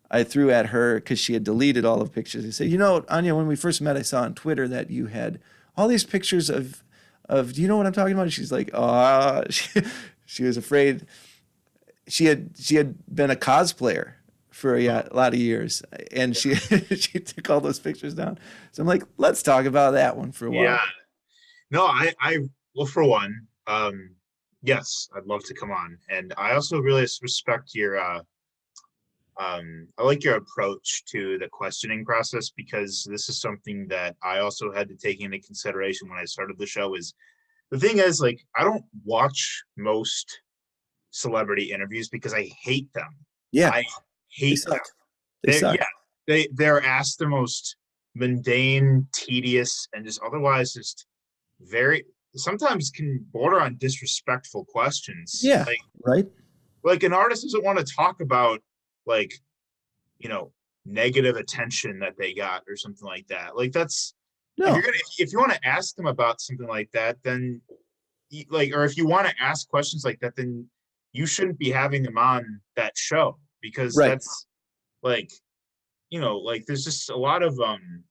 I 0.09 0.23
threw 0.23 0.51
at 0.51 0.67
her 0.67 0.95
because 0.95 1.19
she 1.19 1.33
had 1.33 1.43
deleted 1.43 1.85
all 1.85 2.01
of 2.01 2.07
the 2.07 2.13
pictures. 2.13 2.45
I 2.45 2.49
said, 2.49 2.69
"You 2.69 2.77
know, 2.77 3.05
Anya, 3.09 3.35
when 3.35 3.47
we 3.47 3.55
first 3.55 3.81
met, 3.81 3.97
I 3.97 4.01
saw 4.01 4.21
on 4.23 4.33
Twitter 4.33 4.67
that 4.67 4.89
you 4.89 5.07
had 5.07 5.39
all 5.75 5.87
these 5.87 6.03
pictures 6.03 6.49
of, 6.49 6.83
of. 7.27 7.53
Do 7.53 7.61
you 7.61 7.67
know 7.67 7.77
what 7.77 7.85
I'm 7.85 7.93
talking 7.93 8.13
about?" 8.13 8.31
She's 8.31 8.51
like, 8.51 8.69
"Ah," 8.73 9.43
she, 9.49 9.81
she 10.25 10.43
was 10.43 10.57
afraid. 10.57 11.05
She 12.07 12.25
had 12.25 12.51
she 12.57 12.75
had 12.75 12.95
been 13.13 13.29
a 13.29 13.35
cosplayer 13.35 14.13
for 14.49 14.75
a, 14.75 14.87
a 14.87 15.09
lot 15.11 15.33
of 15.33 15.39
years, 15.39 15.83
and 16.11 16.35
she 16.35 16.55
she 16.95 17.19
took 17.19 17.49
all 17.49 17.61
those 17.61 17.79
pictures 17.79 18.13
down. 18.13 18.39
So 18.71 18.81
I'm 18.81 18.87
like, 18.87 19.03
let's 19.17 19.43
talk 19.43 19.65
about 19.65 19.91
that 19.91 20.17
one 20.17 20.31
for 20.31 20.47
a 20.47 20.51
while. 20.51 20.63
Yeah. 20.63 20.79
No, 21.69 21.85
I, 21.85 22.13
I, 22.21 22.37
well, 22.75 22.85
for 22.85 23.03
one, 23.03 23.47
um, 23.67 24.15
yes, 24.63 25.09
I'd 25.15 25.25
love 25.25 25.43
to 25.45 25.53
come 25.53 25.71
on. 25.71 25.97
And 26.09 26.33
I 26.37 26.53
also 26.53 26.79
really 26.79 27.05
respect 27.21 27.75
your, 27.75 27.99
uh, 27.99 28.21
um, 29.39 29.87
I 29.97 30.03
like 30.03 30.23
your 30.23 30.35
approach 30.37 31.03
to 31.11 31.37
the 31.37 31.47
questioning 31.49 32.03
process 32.05 32.49
because 32.49 33.05
this 33.09 33.29
is 33.29 33.39
something 33.39 33.87
that 33.89 34.15
I 34.23 34.39
also 34.39 34.71
had 34.73 34.87
to 34.89 34.95
take 34.95 35.21
into 35.21 35.39
consideration 35.39 36.09
when 36.09 36.17
I 36.19 36.25
started 36.25 36.57
the 36.57 36.65
show 36.65 36.95
is 36.95 37.13
the 37.69 37.77
thing 37.79 37.99
is 37.99 38.19
like, 38.21 38.39
I 38.55 38.63
don't 38.63 38.83
watch 39.05 39.63
most 39.77 40.41
celebrity 41.11 41.71
interviews 41.71 42.09
because 42.09 42.33
I 42.33 42.49
hate 42.61 42.91
them. 42.93 43.09
yeah, 43.51 43.69
I 43.69 43.81
they 43.81 44.47
hate 44.47 44.63
them. 44.65 44.73
suck. 44.73 44.85
They 45.43 45.51
They- 45.53 45.59
suck. 45.59 45.75
yeah, 45.77 45.85
they 46.27 46.47
they're 46.53 46.81
asked 46.83 47.19
the 47.19 47.27
most 47.27 47.75
mundane, 48.15 49.07
tedious, 49.13 49.87
and 49.93 50.05
just 50.05 50.19
otherwise 50.21 50.73
just 50.73 51.05
very 51.61 52.03
sometimes 52.35 52.89
can 52.91 53.25
border 53.31 53.59
on 53.59 53.75
disrespectful 53.77 54.65
questions. 54.65 55.41
Yeah. 55.43 55.63
like 55.65 55.77
Right? 56.05 56.25
like 56.83 57.03
an 57.03 57.13
artist 57.13 57.43
doesn't 57.43 57.63
want 57.63 57.79
to 57.79 57.85
talk 57.95 58.21
about 58.21 58.61
like 59.07 59.33
you 60.19 60.29
know 60.29 60.51
negative 60.85 61.35
attention 61.35 61.99
that 61.99 62.17
they 62.17 62.33
got 62.33 62.63
or 62.67 62.75
something 62.75 63.07
like 63.07 63.27
that. 63.27 63.55
Like 63.55 63.71
that's 63.71 64.13
if 64.57 64.65
No. 64.65 64.73
you're 64.73 64.83
gonna 64.83 64.97
if 65.17 65.31
you 65.31 65.39
want 65.39 65.53
to 65.53 65.67
ask 65.67 65.95
them 65.95 66.07
about 66.07 66.41
something 66.41 66.67
like 66.67 66.91
that, 66.91 67.17
then 67.23 67.61
like 68.49 68.73
or 68.73 68.83
if 68.83 68.97
you 68.97 69.07
want 69.07 69.27
to 69.27 69.33
ask 69.41 69.67
questions 69.67 70.03
like 70.05 70.19
that, 70.19 70.35
then 70.35 70.67
you 71.13 71.25
shouldn't 71.25 71.57
be 71.57 71.71
having 71.71 72.03
them 72.03 72.17
on 72.17 72.61
that 72.75 72.97
show 72.97 73.37
because 73.61 73.95
Right. 73.95 74.09
that's 74.09 74.47
like 75.03 75.31
you 76.09 76.19
know 76.19 76.37
like 76.37 76.65
there's 76.65 76.83
just 76.83 77.09
a 77.09 77.15
lot 77.15 77.43
of 77.43 77.59
um 77.59 78.03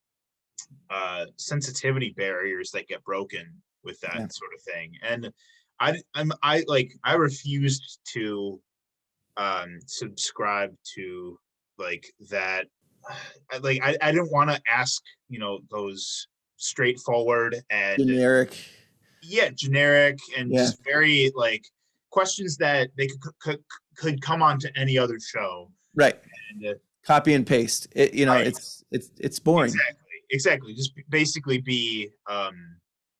uh 0.90 1.26
sensitivity 1.36 2.14
barriers 2.16 2.70
that 2.70 2.88
get 2.88 3.02
broken 3.04 3.46
with 3.84 4.00
that 4.00 4.14
Yeah. 4.14 4.28
sort 4.28 4.50
of 4.54 4.62
thing 4.62 4.92
and 5.02 5.32
i 5.80 6.00
i'm 6.14 6.32
i 6.42 6.64
like 6.66 6.92
i 7.04 7.14
refused 7.14 8.00
to 8.04 8.60
um 9.36 9.78
subscribe 9.86 10.74
to 10.94 11.38
like 11.78 12.06
that 12.30 12.66
like 13.60 13.80
i, 13.82 13.96
I 14.00 14.12
didn't 14.12 14.32
want 14.32 14.50
to 14.50 14.60
ask 14.68 15.02
you 15.28 15.38
know 15.38 15.60
those 15.70 16.26
straightforward 16.56 17.56
and 17.70 17.98
Generic. 17.98 18.56
yeah 19.22 19.50
generic 19.54 20.18
and 20.36 20.50
Yeah. 20.52 20.60
just 20.62 20.82
very 20.84 21.30
like 21.34 21.64
questions 22.10 22.56
that 22.58 22.88
they 22.96 23.08
could 23.08 23.20
could, 23.40 23.64
could 23.96 24.22
come 24.22 24.42
on 24.42 24.58
to 24.60 24.70
any 24.76 24.96
other 24.98 25.18
show 25.20 25.70
Right. 25.94 26.18
and 26.52 26.66
uh, 26.66 26.74
Copy 27.06 27.32
and 27.34 27.46
paste. 27.46 27.86
It, 27.92 28.12
you 28.14 28.26
know, 28.26 28.32
Right. 28.32 28.48
it's 28.48 28.82
it's 28.90 29.10
it's 29.18 29.38
boring. 29.38 29.70
exactly 29.72 30.02
exactly 30.30 30.74
just 30.74 30.92
basically 31.08 31.58
be 31.60 32.10
um 32.28 32.54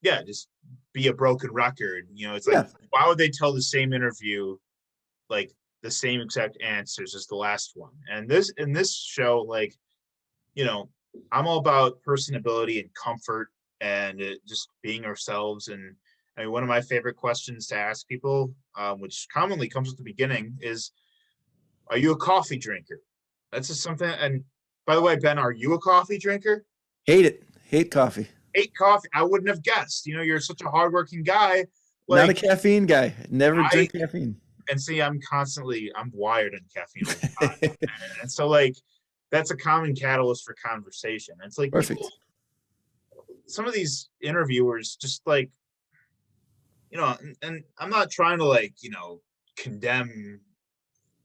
yeah 0.01 0.21
just 0.23 0.49
be 0.93 1.07
a 1.07 1.13
broken 1.13 1.49
record 1.53 2.05
you 2.13 2.27
know 2.27 2.35
it's 2.35 2.47
like 2.47 2.67
why 2.89 3.07
would 3.07 3.17
they 3.17 3.29
tell 3.29 3.53
the 3.53 3.61
same 3.61 3.93
interview 3.93 4.57
like 5.29 5.53
the 5.83 5.91
same 5.91 6.21
exact 6.21 6.57
answers 6.61 7.15
as 7.15 7.27
the 7.27 7.35
last 7.35 7.71
one 7.75 7.91
and 8.11 8.27
this 8.27 8.51
in 8.57 8.71
this 8.71 8.95
show 8.95 9.41
like 9.47 9.73
you 10.55 10.65
know 10.65 10.89
i'm 11.31 11.47
all 11.47 11.59
about 11.59 12.01
personability 12.07 12.79
and 12.79 12.89
comfort 12.93 13.49
and 13.81 14.21
uh, 14.21 14.31
just 14.47 14.69
being 14.81 15.05
ourselves 15.05 15.67
and 15.67 15.95
I 16.37 16.41
mean, 16.41 16.51
one 16.51 16.61
of 16.61 16.69
my 16.69 16.81
favorite 16.81 17.15
questions 17.15 17.65
to 17.67 17.75
ask 17.75 18.07
people, 18.07 18.53
um, 18.77 19.01
which 19.01 19.27
commonly 19.33 19.67
comes 19.67 19.91
at 19.91 19.97
the 19.97 20.03
beginning, 20.03 20.55
is, 20.61 20.91
"Are 21.87 21.97
you 21.97 22.11
a 22.11 22.15
coffee 22.15 22.57
drinker?" 22.57 23.01
That's 23.51 23.69
just 23.69 23.81
something. 23.81 24.07
And 24.07 24.43
by 24.85 24.95
the 24.95 25.01
way, 25.01 25.15
Ben, 25.15 25.39
are 25.39 25.51
you 25.51 25.73
a 25.73 25.79
coffee 25.79 26.19
drinker? 26.19 26.63
Hate 27.05 27.25
it. 27.25 27.43
Hate 27.63 27.89
coffee. 27.89 28.27
Hate 28.53 28.75
coffee? 28.75 29.09
I 29.13 29.23
wouldn't 29.23 29.49
have 29.49 29.63
guessed. 29.63 30.05
You 30.05 30.15
know, 30.15 30.21
you're 30.21 30.39
such 30.39 30.61
a 30.61 30.69
hardworking 30.69 31.23
guy. 31.23 31.65
Not 32.07 32.29
a 32.29 32.33
caffeine 32.33 32.85
guy. 32.85 33.15
Never 33.29 33.61
I- 33.61 33.69
drink 33.69 33.93
caffeine. 33.93 34.39
And 34.69 34.81
see, 34.81 35.01
I'm 35.01 35.19
constantly, 35.21 35.91
I'm 35.95 36.11
wired 36.13 36.53
on 36.53 36.61
caffeine. 36.73 37.29
time. 37.41 37.77
and 38.21 38.31
so, 38.31 38.47
like, 38.47 38.75
that's 39.31 39.51
a 39.51 39.57
common 39.57 39.95
catalyst 39.95 40.45
for 40.45 40.55
conversation. 40.63 41.35
It's 41.43 41.57
like 41.57 41.71
Perfect. 41.71 41.99
people- 41.99 42.11
some 43.49 43.65
of 43.65 43.73
these 43.73 44.09
interviewers 44.21 44.97
just 44.99 45.21
like, 45.25 45.49
you 46.91 46.97
know, 46.97 47.15
and, 47.21 47.35
and 47.41 47.63
I'm 47.79 47.89
not 47.89 48.11
trying 48.11 48.39
to 48.39 48.43
like, 48.45 48.73
you 48.81 48.89
know, 48.89 49.21
condemn 49.57 50.41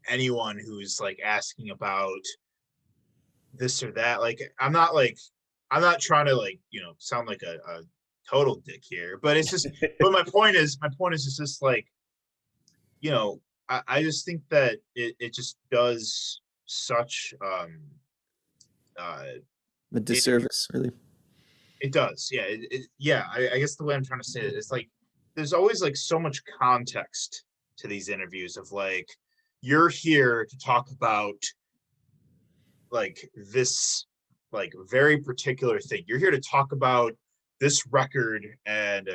anyone 0.09 0.57
who's 0.57 1.01
like 1.01 1.19
asking 1.25 1.71
about 1.71 2.21
this 3.55 3.83
or 3.83 3.91
that. 3.93 4.21
Like, 4.21 4.41
I'm 4.61 4.73
not 4.73 4.95
like, 4.95 5.19
I'm 5.71 5.83
not 5.83 6.01
trying 6.01 6.27
to 6.27 6.35
like, 6.37 6.61
you 6.71 6.81
know, 6.81 6.93
sound 6.99 7.27
like 7.27 7.43
a, 7.43 7.55
a 7.71 7.81
total 8.31 8.63
dick 8.65 8.83
here, 8.85 9.19
but 9.21 9.37
it's 9.37 9.51
just, 9.51 9.67
but 9.99 10.13
my 10.13 10.23
point 10.23 10.55
is, 10.57 10.79
my 10.81 10.89
point 10.97 11.15
is, 11.15 11.27
it's 11.27 11.39
just 11.39 11.61
like, 11.61 11.87
you 13.03 13.11
know, 13.11 13.41
I, 13.69 13.83
I 13.87 14.03
just 14.03 14.25
think 14.25 14.41
that 14.49 14.79
it, 14.95 15.15
it 15.19 15.35
just 15.35 15.59
does 15.71 16.41
such, 16.65 17.35
um, 17.45 17.79
uh, 18.99 19.25
A 19.95 20.01
disservice, 20.01 20.69
really. 20.73 20.93
it 21.81 21.93
does. 21.93 22.31
Yeah. 22.33 22.43
It, 22.43 22.61
it, 22.71 22.87
yeah. 22.99 23.25
I, 23.31 23.51
I 23.55 23.59
guess 23.59 23.77
the 23.77 23.85
way 23.85 23.95
I'm 23.95 24.05
trying 24.05 24.21
to 24.21 24.29
say 24.29 24.41
it 24.41 24.55
is 24.55 24.71
like, 24.71 24.89
there's 25.35 25.53
always 25.53 25.83
like 25.83 25.97
so 25.97 26.19
much 26.19 26.43
context 26.59 27.45
to 27.79 27.89
these 27.89 28.09
interviews 28.09 28.57
of 28.57 28.73
like, 28.73 29.09
you're 29.61 29.89
here 29.89 30.47
to 30.49 30.59
talk 30.59 30.91
about 30.91 31.41
like 32.91 33.29
this 33.53 34.07
like 34.53 34.73
very 34.91 35.19
particular 35.19 35.81
thing. 35.81 36.05
You're 36.07 36.19
here 36.19 36.31
to 36.31 36.41
talk 36.41 36.73
about 36.73 37.15
this 37.61 37.87
record 37.87 38.47
and 38.67 39.09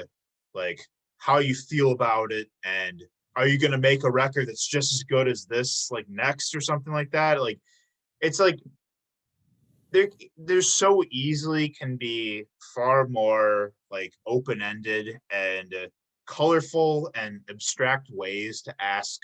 like 0.54 0.80
how 1.18 1.40
you 1.40 1.54
feel 1.54 1.92
about 1.92 2.32
it 2.32 2.48
and 2.66 3.04
are 3.38 3.48
you 3.48 3.58
going 3.58 3.72
to 3.72 3.78
make 3.78 4.04
a 4.04 4.12
record 4.12 4.48
that's 4.48 4.68
just 4.68 4.92
as 4.94 5.04
good 5.04 5.28
as 5.28 5.46
this 5.46 5.90
like 5.92 6.06
next 6.10 6.56
or 6.56 6.62
something 6.62 6.92
like 6.92 7.12
that 7.12 7.42
like 7.42 7.60
it's 8.20 8.40
like 8.40 8.60
there 9.92 10.10
there's 10.38 10.74
so 10.74 11.04
easily 11.12 11.70
can 11.70 11.96
be 11.96 12.44
far 12.76 13.08
more 13.08 13.72
like 13.90 14.12
open-ended 14.26 15.18
and 15.32 15.74
uh, 15.74 15.88
colorful 16.26 17.10
and 17.16 17.40
abstract 17.50 18.10
ways 18.12 18.62
to 18.62 18.76
ask 18.82 19.22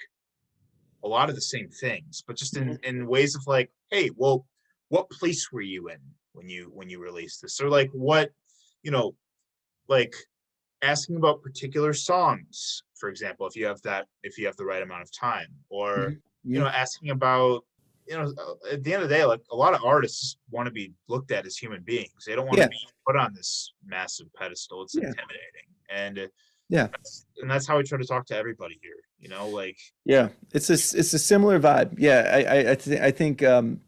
a 1.04 1.08
lot 1.08 1.28
of 1.28 1.36
the 1.36 1.42
same 1.42 1.68
things 1.70 2.24
but 2.26 2.38
just 2.38 2.56
in 2.56 2.80
in 2.84 3.08
ways 3.08 3.36
of 3.36 3.46
like 3.46 3.70
hey 3.90 4.10
well 4.16 4.46
what 4.94 5.10
place 5.10 5.52
were 5.52 5.62
you 5.62 5.90
in 5.90 5.98
when 6.34 6.48
you 6.48 6.70
when 6.72 6.88
you 6.88 7.02
released 7.02 7.42
this? 7.42 7.60
Or 7.60 7.68
like 7.68 7.90
what, 7.94 8.30
you 8.84 8.92
know, 8.92 9.16
like 9.88 10.14
asking 10.84 11.16
about 11.16 11.42
particular 11.42 11.94
songs, 11.94 12.84
for 13.04 13.10
example, 13.10 13.46
if 13.46 13.54
you 13.54 13.66
have 13.66 13.82
that, 13.82 14.08
if 14.24 14.38
you 14.38 14.46
have 14.46 14.56
the 14.56 14.64
right 14.64 14.82
amount 14.82 15.02
of 15.02 15.12
time, 15.12 15.48
or 15.68 15.88
Mhm. 15.90 16.22
you 16.46 16.60
know, 16.62 16.68
asking 16.68 17.10
about, 17.10 17.66
you 18.08 18.16
know, 18.18 18.34
uh, 18.38 18.72
at 18.72 18.82
the 18.82 18.94
end 18.94 19.04
of 19.04 19.10
the 19.10 19.16
day, 19.16 19.26
like 19.26 19.42
a 19.52 19.56
lot 19.58 19.74
of 19.74 19.84
artists 19.84 20.38
want 20.50 20.68
to 20.68 20.72
be 20.72 20.94
looked 21.10 21.30
at 21.32 21.46
as 21.46 21.58
human 21.58 21.82
beings. 21.84 22.24
They 22.26 22.34
don't 22.34 22.48
want 22.48 22.60
Yeah. 22.60 22.68
to 22.68 22.70
be 22.70 22.78
put 23.06 23.18
on 23.18 23.34
this 23.34 23.74
massive 23.86 24.28
pedestal. 24.36 24.84
It's 24.84 24.96
Yeah. 24.96 25.10
intimidating, 25.10 25.68
and 25.90 26.16
Yeah. 26.70 26.88
that's, 26.88 27.26
and 27.42 27.52
that's 27.52 27.68
how 27.68 27.76
we 27.76 27.84
try 27.84 27.98
to 27.98 28.06
talk 28.06 28.26
to 28.28 28.38
everybody 28.38 28.80
here. 28.82 29.02
You 29.20 29.28
know, 29.28 29.50
like 29.50 29.78
Yeah, 30.06 30.30
it's 30.54 30.70
a 30.70 30.80
it's 31.00 31.14
a 31.14 31.20
similar 31.20 31.60
vibe. 31.60 31.96
Yeah, 31.98 32.20
I 32.34 32.40
I 32.56 32.72
I, 32.72 32.76
th- 32.76 33.02
I 33.02 33.12
think 33.12 33.44
um, 33.44 33.82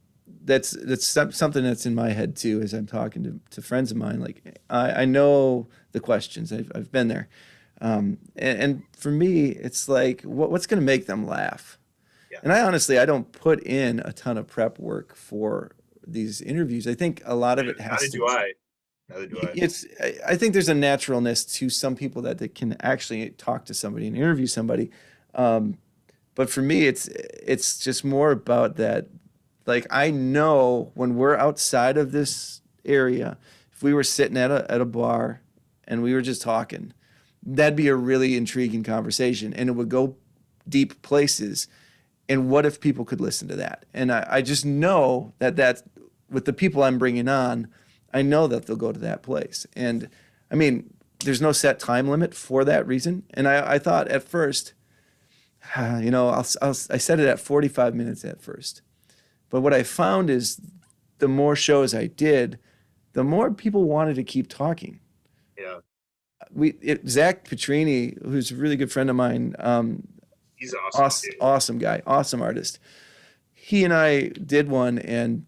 that's 0.44 0.72
that's 0.72 1.08
something 1.08 1.64
that's 1.64 1.86
in 1.86 1.96
my 1.96 2.10
head 2.10 2.36
too 2.36 2.60
as 2.62 2.74
I'm 2.74 2.86
talking 2.86 3.24
to, 3.24 3.40
to 3.52 3.62
friends 3.62 3.92
of 3.92 3.98
mine. 3.98 4.20
Like 4.20 4.60
I, 4.70 5.04
I 5.04 5.06
know 5.06 5.70
the 5.94 6.02
questions. 6.02 6.52
I've 6.52 6.70
I've 6.76 6.92
been 6.92 7.08
there, 7.08 7.30
um, 7.82 8.18
and, 8.36 8.60
and 8.62 8.84
for 8.98 9.12
me, 9.12 9.48
it's 9.48 9.88
like 9.90 10.22
what, 10.22 10.52
what's 10.52 10.68
going 10.68 10.80
to 10.80 10.86
make 10.86 11.08
them 11.08 11.26
laugh. 11.28 11.78
Yeah. 12.32 12.40
And 12.44 12.52
I 12.54 12.62
honestly 12.62 12.98
I 13.00 13.06
don't 13.06 13.32
put 13.32 13.62
in 13.64 14.00
a 14.04 14.12
ton 14.14 14.38
of 14.38 14.48
prep 14.48 14.80
work 14.80 15.16
for 15.16 15.72
these 16.06 16.42
interviews. 16.42 16.88
I 16.88 16.94
think 16.94 17.22
a 17.26 17.36
lot 17.36 17.60
of 17.60 17.68
it 17.68 17.80
has 17.80 18.02
neither 18.02 18.12
to. 18.12 18.18
do 18.18 18.28
I. 18.28 18.52
Neither 19.10 19.28
do 19.28 19.40
I. 19.42 19.52
It's. 19.56 19.86
I- 20.02 20.16
I 20.28 20.36
think 20.36 20.54
there's 20.54 20.70
a 20.70 20.74
naturalness 20.76 21.46
to 21.46 21.70
some 21.70 21.96
people 21.96 22.22
that 22.24 22.38
they 22.38 22.48
can 22.48 22.76
actually 22.82 23.30
talk 23.32 23.66
to 23.66 23.74
somebody 23.74 24.08
and 24.08 24.16
interview 24.16 24.48
somebody, 24.48 24.90
um, 25.34 25.78
but 26.36 26.50
for 26.50 26.62
me, 26.62 26.88
it's 26.88 27.08
it's 27.08 27.80
just 27.80 28.04
more 28.04 28.32
about 28.32 28.76
that. 28.78 29.08
Like 29.66 29.88
I 29.90 30.12
know 30.12 30.92
when 30.96 31.16
we're 31.16 31.36
outside 31.38 31.98
of 31.98 32.12
this 32.12 32.62
area, 32.84 33.38
if 33.72 33.82
we 33.82 33.94
were 33.94 34.04
sitting 34.04 34.38
at 34.38 34.52
a 34.52 34.70
at 34.70 34.82
a 34.82 34.86
bar 34.86 35.42
and 35.88 36.04
we 36.04 36.14
were 36.14 36.22
just 36.22 36.42
talking, 36.42 36.94
that'd 37.46 37.76
be 37.76 37.88
a 37.88 37.96
really 37.96 38.36
intriguing 38.36 38.84
conversation, 38.84 39.54
and 39.54 39.70
it 39.70 39.74
would 39.74 39.90
go 39.90 40.16
deep 40.68 41.02
places. 41.02 41.68
And 42.28 42.50
what 42.50 42.66
if 42.66 42.82
people 42.82 43.06
could 43.06 43.22
listen 43.22 43.48
to 43.50 43.56
that? 43.58 43.86
And 43.94 44.12
I, 44.12 44.26
I 44.30 44.42
just 44.42 44.66
know 44.66 45.34
that 45.40 45.56
that 45.58 45.84
with 46.30 46.46
the 46.46 46.54
people 46.54 46.84
I'm 46.84 46.98
bringing 46.98 47.28
on, 47.28 47.68
I 48.14 48.22
know 48.22 48.48
that 48.48 48.66
they'll 48.66 48.76
go 48.76 48.92
to 48.92 49.00
that 49.00 49.22
place. 49.22 49.68
And 49.76 50.10
I 50.50 50.56
mean, 50.56 50.94
there's 51.20 51.42
no 51.42 51.52
set 51.52 51.80
time 51.80 52.08
limit 52.08 52.34
for 52.34 52.64
that 52.66 52.88
reason. 52.88 53.24
And 53.34 53.48
I, 53.48 53.74
I 53.74 53.80
thought 53.80 54.08
at 54.08 54.24
first, 54.24 54.74
you 55.78 56.12
know, 56.12 56.30
I'll, 56.30 56.46
I'll, 56.62 56.76
I 56.90 56.98
said 56.98 57.20
it 57.20 57.28
at 57.28 57.40
45 57.40 57.94
minutes 57.94 58.26
at 58.26 58.42
first. 58.42 58.82
But 59.50 59.62
what 59.62 59.74
I 59.74 59.84
found 59.84 60.30
is 60.30 60.60
the 61.20 61.28
more 61.28 61.56
shows 61.56 61.94
I 61.94 62.08
did, 62.08 62.60
the 63.14 63.24
more 63.24 63.52
people 63.52 63.86
wanted 63.86 64.16
to 64.16 64.24
keep 64.24 64.50
talking. 64.50 65.00
We 66.54 66.76
it, 66.82 67.08
Zach 67.08 67.48
Petrini, 67.48 68.22
who's 68.24 68.52
a 68.52 68.56
really 68.56 68.76
good 68.76 68.92
friend 68.92 69.10
of 69.10 69.16
mine, 69.16 69.56
um, 69.60 70.08
he's 70.56 70.74
awesome. 70.74 71.04
awesome, 71.04 71.32
awesome 71.42 71.78
guy, 71.78 72.02
awesome 72.06 72.42
artist. 72.42 72.80
He 73.54 73.84
and 73.84 73.94
I 73.94 74.28
did 74.30 74.70
one, 74.70 75.00
and 75.00 75.46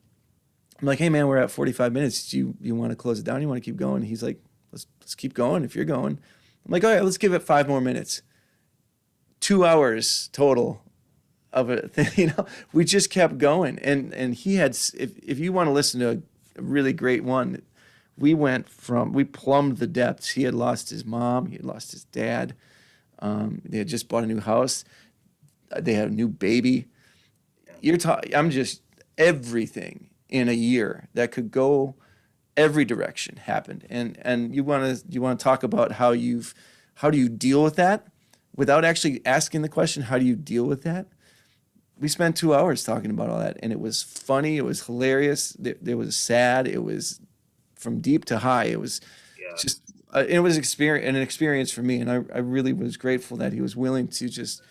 I'm 0.80 0.88
like, 0.88 1.00
"Hey, 1.00 1.10
man, 1.10 1.28
we're 1.28 1.38
at 1.38 1.52
45 1.52 1.94
minutes. 1.94 2.30
Do 2.30 2.38
you 2.38 2.56
you 2.62 2.76
want 2.76 2.92
to 2.92 2.96
close 2.96 3.20
it 3.20 3.26
down? 3.26 3.42
You 3.42 3.48
want 3.48 3.62
to 3.64 3.66
keep 3.66 3.78
going?" 3.78 4.04
He's 4.04 4.24
like, 4.24 4.40
"Let's 4.72 4.88
let's 5.02 5.16
keep 5.16 5.34
going 5.34 5.64
if 5.64 5.76
you're 5.76 5.86
going." 5.86 6.20
I'm 6.66 6.72
like, 6.72 6.84
"All 6.84 6.92
right, 6.92 7.04
let's 7.04 7.18
give 7.18 7.34
it 7.34 7.44
five 7.44 7.68
more 7.68 7.82
minutes." 7.82 8.22
Two 9.40 9.66
hours 9.66 10.30
total 10.34 10.82
of 11.54 11.70
it. 11.70 11.92
You 12.18 12.28
know, 12.28 12.46
we 12.74 12.86
just 12.86 13.10
kept 13.10 13.38
going, 13.38 13.80
and 13.80 14.14
and 14.14 14.34
he 14.34 14.56
had. 14.56 14.72
If 14.96 15.18
if 15.20 15.40
you 15.40 15.54
want 15.54 15.68
to 15.68 15.72
listen 15.72 16.00
to 16.02 16.22
a 16.58 16.62
really 16.62 16.94
great 16.94 17.24
one, 17.24 17.62
we 18.18 18.34
went 18.34 18.68
from 18.68 19.14
we 19.14 19.24
plumbed 19.24 19.78
the 19.78 19.88
depths. 19.88 20.30
He 20.30 20.44
had 20.44 20.54
lost 20.56 20.90
his 20.90 21.06
mom. 21.06 21.48
He 21.48 21.56
had 21.56 21.66
lost 21.66 21.92
his 21.92 22.04
dad. 22.06 22.56
Um, 23.20 23.62
they 23.64 23.78
had 23.78 23.88
just 23.88 24.10
bought 24.10 24.24
a 24.24 24.28
new 24.28 24.40
house. 24.40 24.84
They 25.78 25.94
had 25.94 26.10
a 26.10 26.14
new 26.14 26.28
baby. 26.28 26.88
You're 27.82 27.98
talking. 27.98 28.34
I'm 28.36 28.50
just 28.50 28.82
everything 29.18 30.10
in 30.30 30.50
a 30.50 30.54
year 30.54 31.08
that 31.14 31.32
could 31.32 31.52
go 31.52 31.96
every 32.56 32.86
direction 32.86 33.38
happened. 33.38 33.86
And 33.90 34.18
and 34.22 34.54
you 34.56 34.64
want 34.64 34.84
to 34.84 35.06
you 35.10 35.22
want 35.22 35.40
to 35.40 35.44
talk 35.44 35.64
about 35.64 35.94
how 35.94 36.12
you've 36.12 36.54
how 36.96 37.10
do 37.10 37.18
you 37.18 37.30
deal 37.30 37.64
with 37.64 37.76
that 37.76 38.08
without 38.56 38.84
actually 38.84 39.22
asking 39.26 39.62
the 39.62 39.70
question 39.70 40.04
how 40.04 40.18
do 40.18 40.26
you 40.26 40.36
deal 40.36 40.66
with 40.66 40.84
that? 40.84 41.08
We 42.00 42.08
spent 42.08 42.36
two 42.36 42.54
hours 42.54 42.84
talking 42.84 43.10
about 43.10 43.30
all 43.30 43.40
that, 43.40 43.58
and 43.64 43.72
it 43.72 43.80
was 43.80 44.04
funny. 44.04 44.58
It 44.58 44.66
was 44.66 44.86
hilarious. 44.86 45.56
It, 45.56 45.84
there 45.84 45.98
was 45.98 46.16
sad. 46.16 46.68
It 46.68 46.84
was 46.84 47.20
from 47.78 48.00
deep 48.02 48.26
to 48.26 48.40
high. 48.40 48.66
It 48.66 48.80
was 48.80 49.02
Yeah. 49.40 49.56
just 49.58 49.82
uh, 50.14 50.26
it 50.28 50.40
was 50.40 50.58
experience 50.58 51.08
an 51.08 51.22
experience 51.22 51.70
for 51.72 51.82
me 51.84 52.00
and 52.02 52.10
I, 52.10 52.16
I 52.34 52.40
really 52.40 52.74
was 52.74 52.96
grateful 52.98 53.38
that 53.38 53.52
he 53.54 53.62
was 53.62 53.76
willing 53.76 54.08
to 54.08 54.30
just 54.30 54.62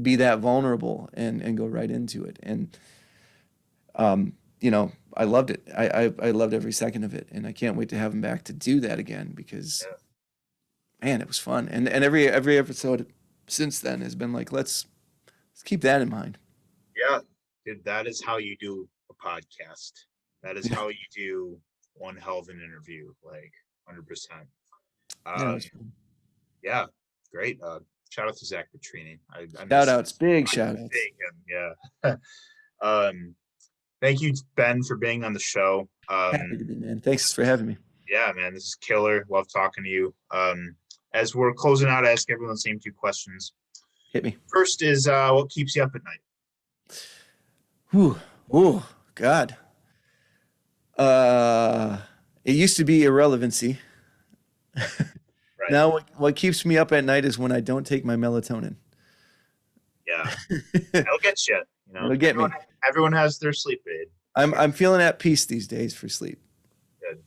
be 0.00 0.16
that 0.16 0.40
vulnerable 0.40 1.08
and 1.14 1.40
and 1.40 1.56
go 1.56 1.66
right 1.66 1.90
into 1.90 2.24
it 2.24 2.38
and 2.42 2.76
um 3.94 4.32
you 4.60 4.70
know 4.70 4.90
I 5.16 5.24
loved 5.24 5.50
it 5.50 5.62
I, 5.76 5.86
I 5.88 6.12
I 6.28 6.30
loved 6.32 6.54
every 6.54 6.72
second 6.72 7.04
of 7.04 7.14
it 7.14 7.28
and 7.30 7.46
I 7.46 7.52
can't 7.52 7.76
wait 7.76 7.88
to 7.90 7.96
have 7.98 8.12
him 8.14 8.20
back 8.20 8.42
to 8.44 8.52
do 8.52 8.80
that 8.80 8.98
again 8.98 9.32
because 9.34 9.86
Yeah. 9.86 11.06
man 11.08 11.20
it 11.20 11.28
was 11.28 11.38
fun 11.38 11.68
and 11.68 11.88
and 11.88 12.02
every 12.04 12.28
every 12.28 12.58
episode 12.58 13.06
since 13.46 13.78
then 13.80 14.00
has 14.00 14.14
been 14.14 14.32
like 14.32 14.50
let's 14.50 14.86
let's 15.52 15.62
keep 15.62 15.82
that 15.82 16.00
in 16.00 16.08
mind 16.10 16.38
Yeah, 16.96 17.20
dude, 17.64 17.84
that 17.84 18.06
is 18.06 18.22
how 18.22 18.38
you 18.38 18.56
do 18.56 18.88
a 19.10 19.14
podcast. 19.14 19.92
That 20.42 20.56
is 20.56 20.68
how 20.68 20.88
you 20.88 21.06
do 21.14 21.58
one 21.94 22.16
hell 22.16 22.38
of 22.38 22.48
an 22.48 22.60
interview, 22.60 23.12
like 23.24 23.52
hundred 23.86 24.06
percent. 24.06 24.46
yeah, 26.62 26.82
Uh, 26.82 26.86
great. 27.32 27.58
Uh, 27.62 27.80
shout 28.10 28.28
out 28.28 28.36
to 28.36 28.46
Zach 28.46 28.68
Petrini. 28.76 29.18
I, 29.30 29.46
I 29.58 29.68
shout 29.68 29.88
outs 29.88 30.12
big 30.12 30.48
shout 30.48 30.76
outs 30.78 30.96
Yeah. 31.48 32.14
um, 32.82 33.34
thank 34.00 34.20
you, 34.20 34.34
Ben, 34.56 34.82
for 34.82 34.96
being 34.96 35.24
on 35.24 35.32
the 35.32 35.40
show. 35.40 35.88
happy 36.08 36.38
Um, 36.38 36.58
to 36.58 36.64
be 36.64 36.74
man 36.74 37.00
thanks 37.00 37.32
for 37.32 37.44
having 37.44 37.66
me 37.66 37.78
yeah, 38.12 38.30
man, 38.36 38.52
this 38.52 38.64
is 38.64 38.74
killer. 38.74 39.24
Love 39.30 39.46
talking 39.50 39.84
to 39.84 39.90
you. 39.90 40.14
Um, 40.30 40.76
as 41.14 41.34
we're 41.34 41.54
closing 41.54 41.88
out, 41.88 42.04
I 42.04 42.12
ask 42.12 42.30
everyone 42.30 42.54
the 42.54 42.58
same 42.60 42.78
two 42.78 42.92
questions. 42.92 43.54
hit 44.12 44.22
me 44.22 44.36
First 44.52 44.82
is, 44.82 45.08
uh, 45.08 45.30
what 45.32 45.48
keeps 45.48 45.74
you 45.74 45.82
up 45.82 45.92
at 45.94 46.02
night? 46.04 47.00
Whew. 47.90 48.18
Oh, 48.52 48.86
God. 49.14 49.56
Uh, 50.98 51.98
it 52.44 52.54
used 52.54 52.76
to 52.76 52.84
be 52.84 53.04
irrelevancy. 53.04 53.78
Right. 54.76 55.70
Now, 55.70 55.90
what, 55.92 56.08
what 56.16 56.36
keeps 56.36 56.64
me 56.64 56.76
up 56.76 56.92
at 56.92 57.04
night 57.04 57.24
is 57.24 57.38
when 57.38 57.52
I 57.52 57.60
don't 57.60 57.86
take 57.86 58.04
my 58.04 58.16
melatonin. 58.16 58.76
Yeah, 60.06 60.34
it'll 60.92 61.18
get 61.22 61.46
you. 61.46 61.62
You 61.86 61.94
know, 61.94 62.04
It'll 62.06 62.16
get 62.16 62.36
me. 62.36 62.42
everyone, 62.44 62.52
everyone 62.86 63.12
has 63.12 63.38
their 63.38 63.52
sleep 63.52 63.82
aid. 63.88 64.08
I'm 64.34 64.52
I'm 64.54 64.72
feeling 64.72 65.00
at 65.00 65.18
peace 65.18 65.44
these 65.44 65.68
days 65.68 65.94
for 65.94 66.08
sleep. 66.08 66.38
The 67.00 67.18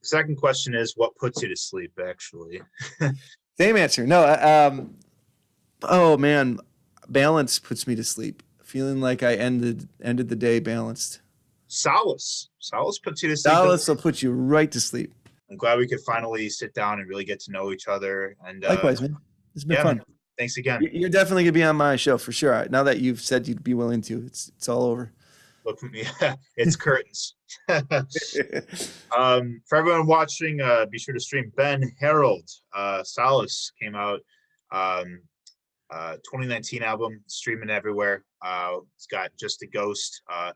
Second 0.00 0.36
question 0.36 0.74
is, 0.74 0.94
what 0.96 1.14
puts 1.16 1.42
you 1.42 1.48
to 1.48 1.56
sleep? 1.56 1.92
Actually, 2.04 2.62
Same 3.58 3.76
answer. 3.76 4.06
No. 4.06 4.24
Um. 4.24 4.96
Oh 5.82 6.16
man, 6.16 6.58
balance 7.08 7.58
puts 7.58 7.86
me 7.86 7.94
to 7.96 8.04
sleep. 8.04 8.42
Feeling 8.62 9.00
like 9.00 9.22
I 9.22 9.34
ended 9.34 9.88
ended 10.02 10.28
the 10.28 10.36
day 10.36 10.60
balanced. 10.60 11.20
Solace. 11.76 12.48
Solace 12.58 12.98
puts 12.98 13.22
you 13.22 13.28
to 13.28 13.36
sleep. 13.36 13.52
Solace 13.54 13.86
will 13.88 13.96
put 13.96 14.22
you 14.22 14.32
right 14.32 14.70
to 14.72 14.80
sleep. 14.80 15.12
I'm 15.50 15.56
glad 15.56 15.78
we 15.78 15.86
could 15.86 16.00
finally 16.00 16.48
sit 16.48 16.74
down 16.74 16.98
and 17.00 17.08
really 17.08 17.24
get 17.24 17.38
to 17.40 17.52
know 17.52 17.72
each 17.72 17.86
other. 17.88 18.36
And 18.44 18.64
uh, 18.64 18.70
Likewise, 18.70 19.00
man. 19.00 19.16
It's 19.54 19.64
been 19.64 19.76
yeah, 19.76 19.82
fun. 19.84 19.96
man. 19.98 20.06
thanks 20.38 20.56
again. 20.56 20.82
You- 20.82 20.90
You're 20.92 21.10
definitely 21.10 21.44
gonna 21.44 21.52
be 21.52 21.62
on 21.62 21.76
my 21.76 21.96
show 21.96 22.18
for 22.18 22.32
sure. 22.32 22.66
Now 22.70 22.82
that 22.82 22.98
you've 23.00 23.20
said 23.20 23.46
you'd 23.46 23.62
be 23.64 23.74
willing 23.74 24.02
to, 24.02 24.24
it's 24.26 24.48
it's 24.56 24.68
all 24.68 24.82
over. 24.84 25.12
Look 25.64 25.78
for 25.80 25.86
me. 25.86 26.04
it's 26.56 26.76
curtains. 26.76 27.34
um, 29.16 29.60
for 29.66 29.76
everyone 29.78 30.06
watching, 30.06 30.60
uh, 30.60 30.86
be 30.86 30.98
sure 30.98 31.14
to 31.14 31.20
stream 31.20 31.52
Ben 31.56 31.90
Harold. 32.00 32.48
Uh, 32.74 33.02
Solace 33.02 33.72
came 33.80 33.94
out. 33.94 34.20
Um, 34.72 35.20
uh, 35.90 36.14
2019 36.16 36.82
album 36.82 37.22
streaming 37.28 37.70
everywhere. 37.70 38.24
Uh, 38.44 38.78
it's 38.96 39.06
got 39.06 39.30
just 39.38 39.62
a 39.62 39.66
ghost. 39.68 40.22
Uh, 40.32 40.52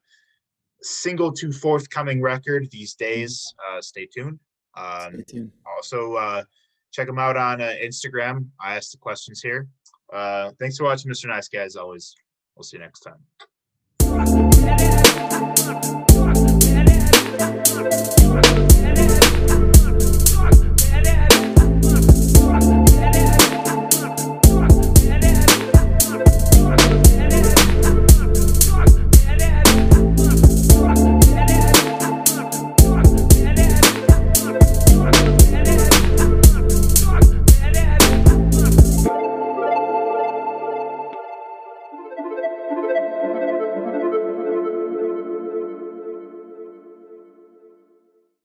single 0.82 1.32
to 1.32 1.52
forthcoming 1.52 2.20
record 2.22 2.70
these 2.70 2.94
days. 2.94 3.54
Uh, 3.68 3.80
stay 3.80 4.06
tuned. 4.06 4.38
Um, 4.76 5.14
Stay 5.14 5.22
tuned. 5.24 5.52
also 5.76 6.14
uh, 6.14 6.44
check 6.92 7.06
them 7.06 7.18
out 7.18 7.36
on 7.36 7.60
uh, 7.60 7.74
Instagram. 7.82 8.46
I 8.62 8.76
ask 8.76 8.92
the 8.92 8.98
questions 8.98 9.40
here. 9.40 9.66
Uh, 10.12 10.52
thanks 10.58 10.76
for 10.76 10.84
watching, 10.84 11.10
Mr. 11.10 11.26
Nice 11.26 11.48
Guy. 11.48 11.60
As 11.60 11.76
always, 11.76 12.14
we'll 12.56 12.64
see 12.64 12.76
you 12.78 12.82
next 12.82 13.00
time. 13.00 13.18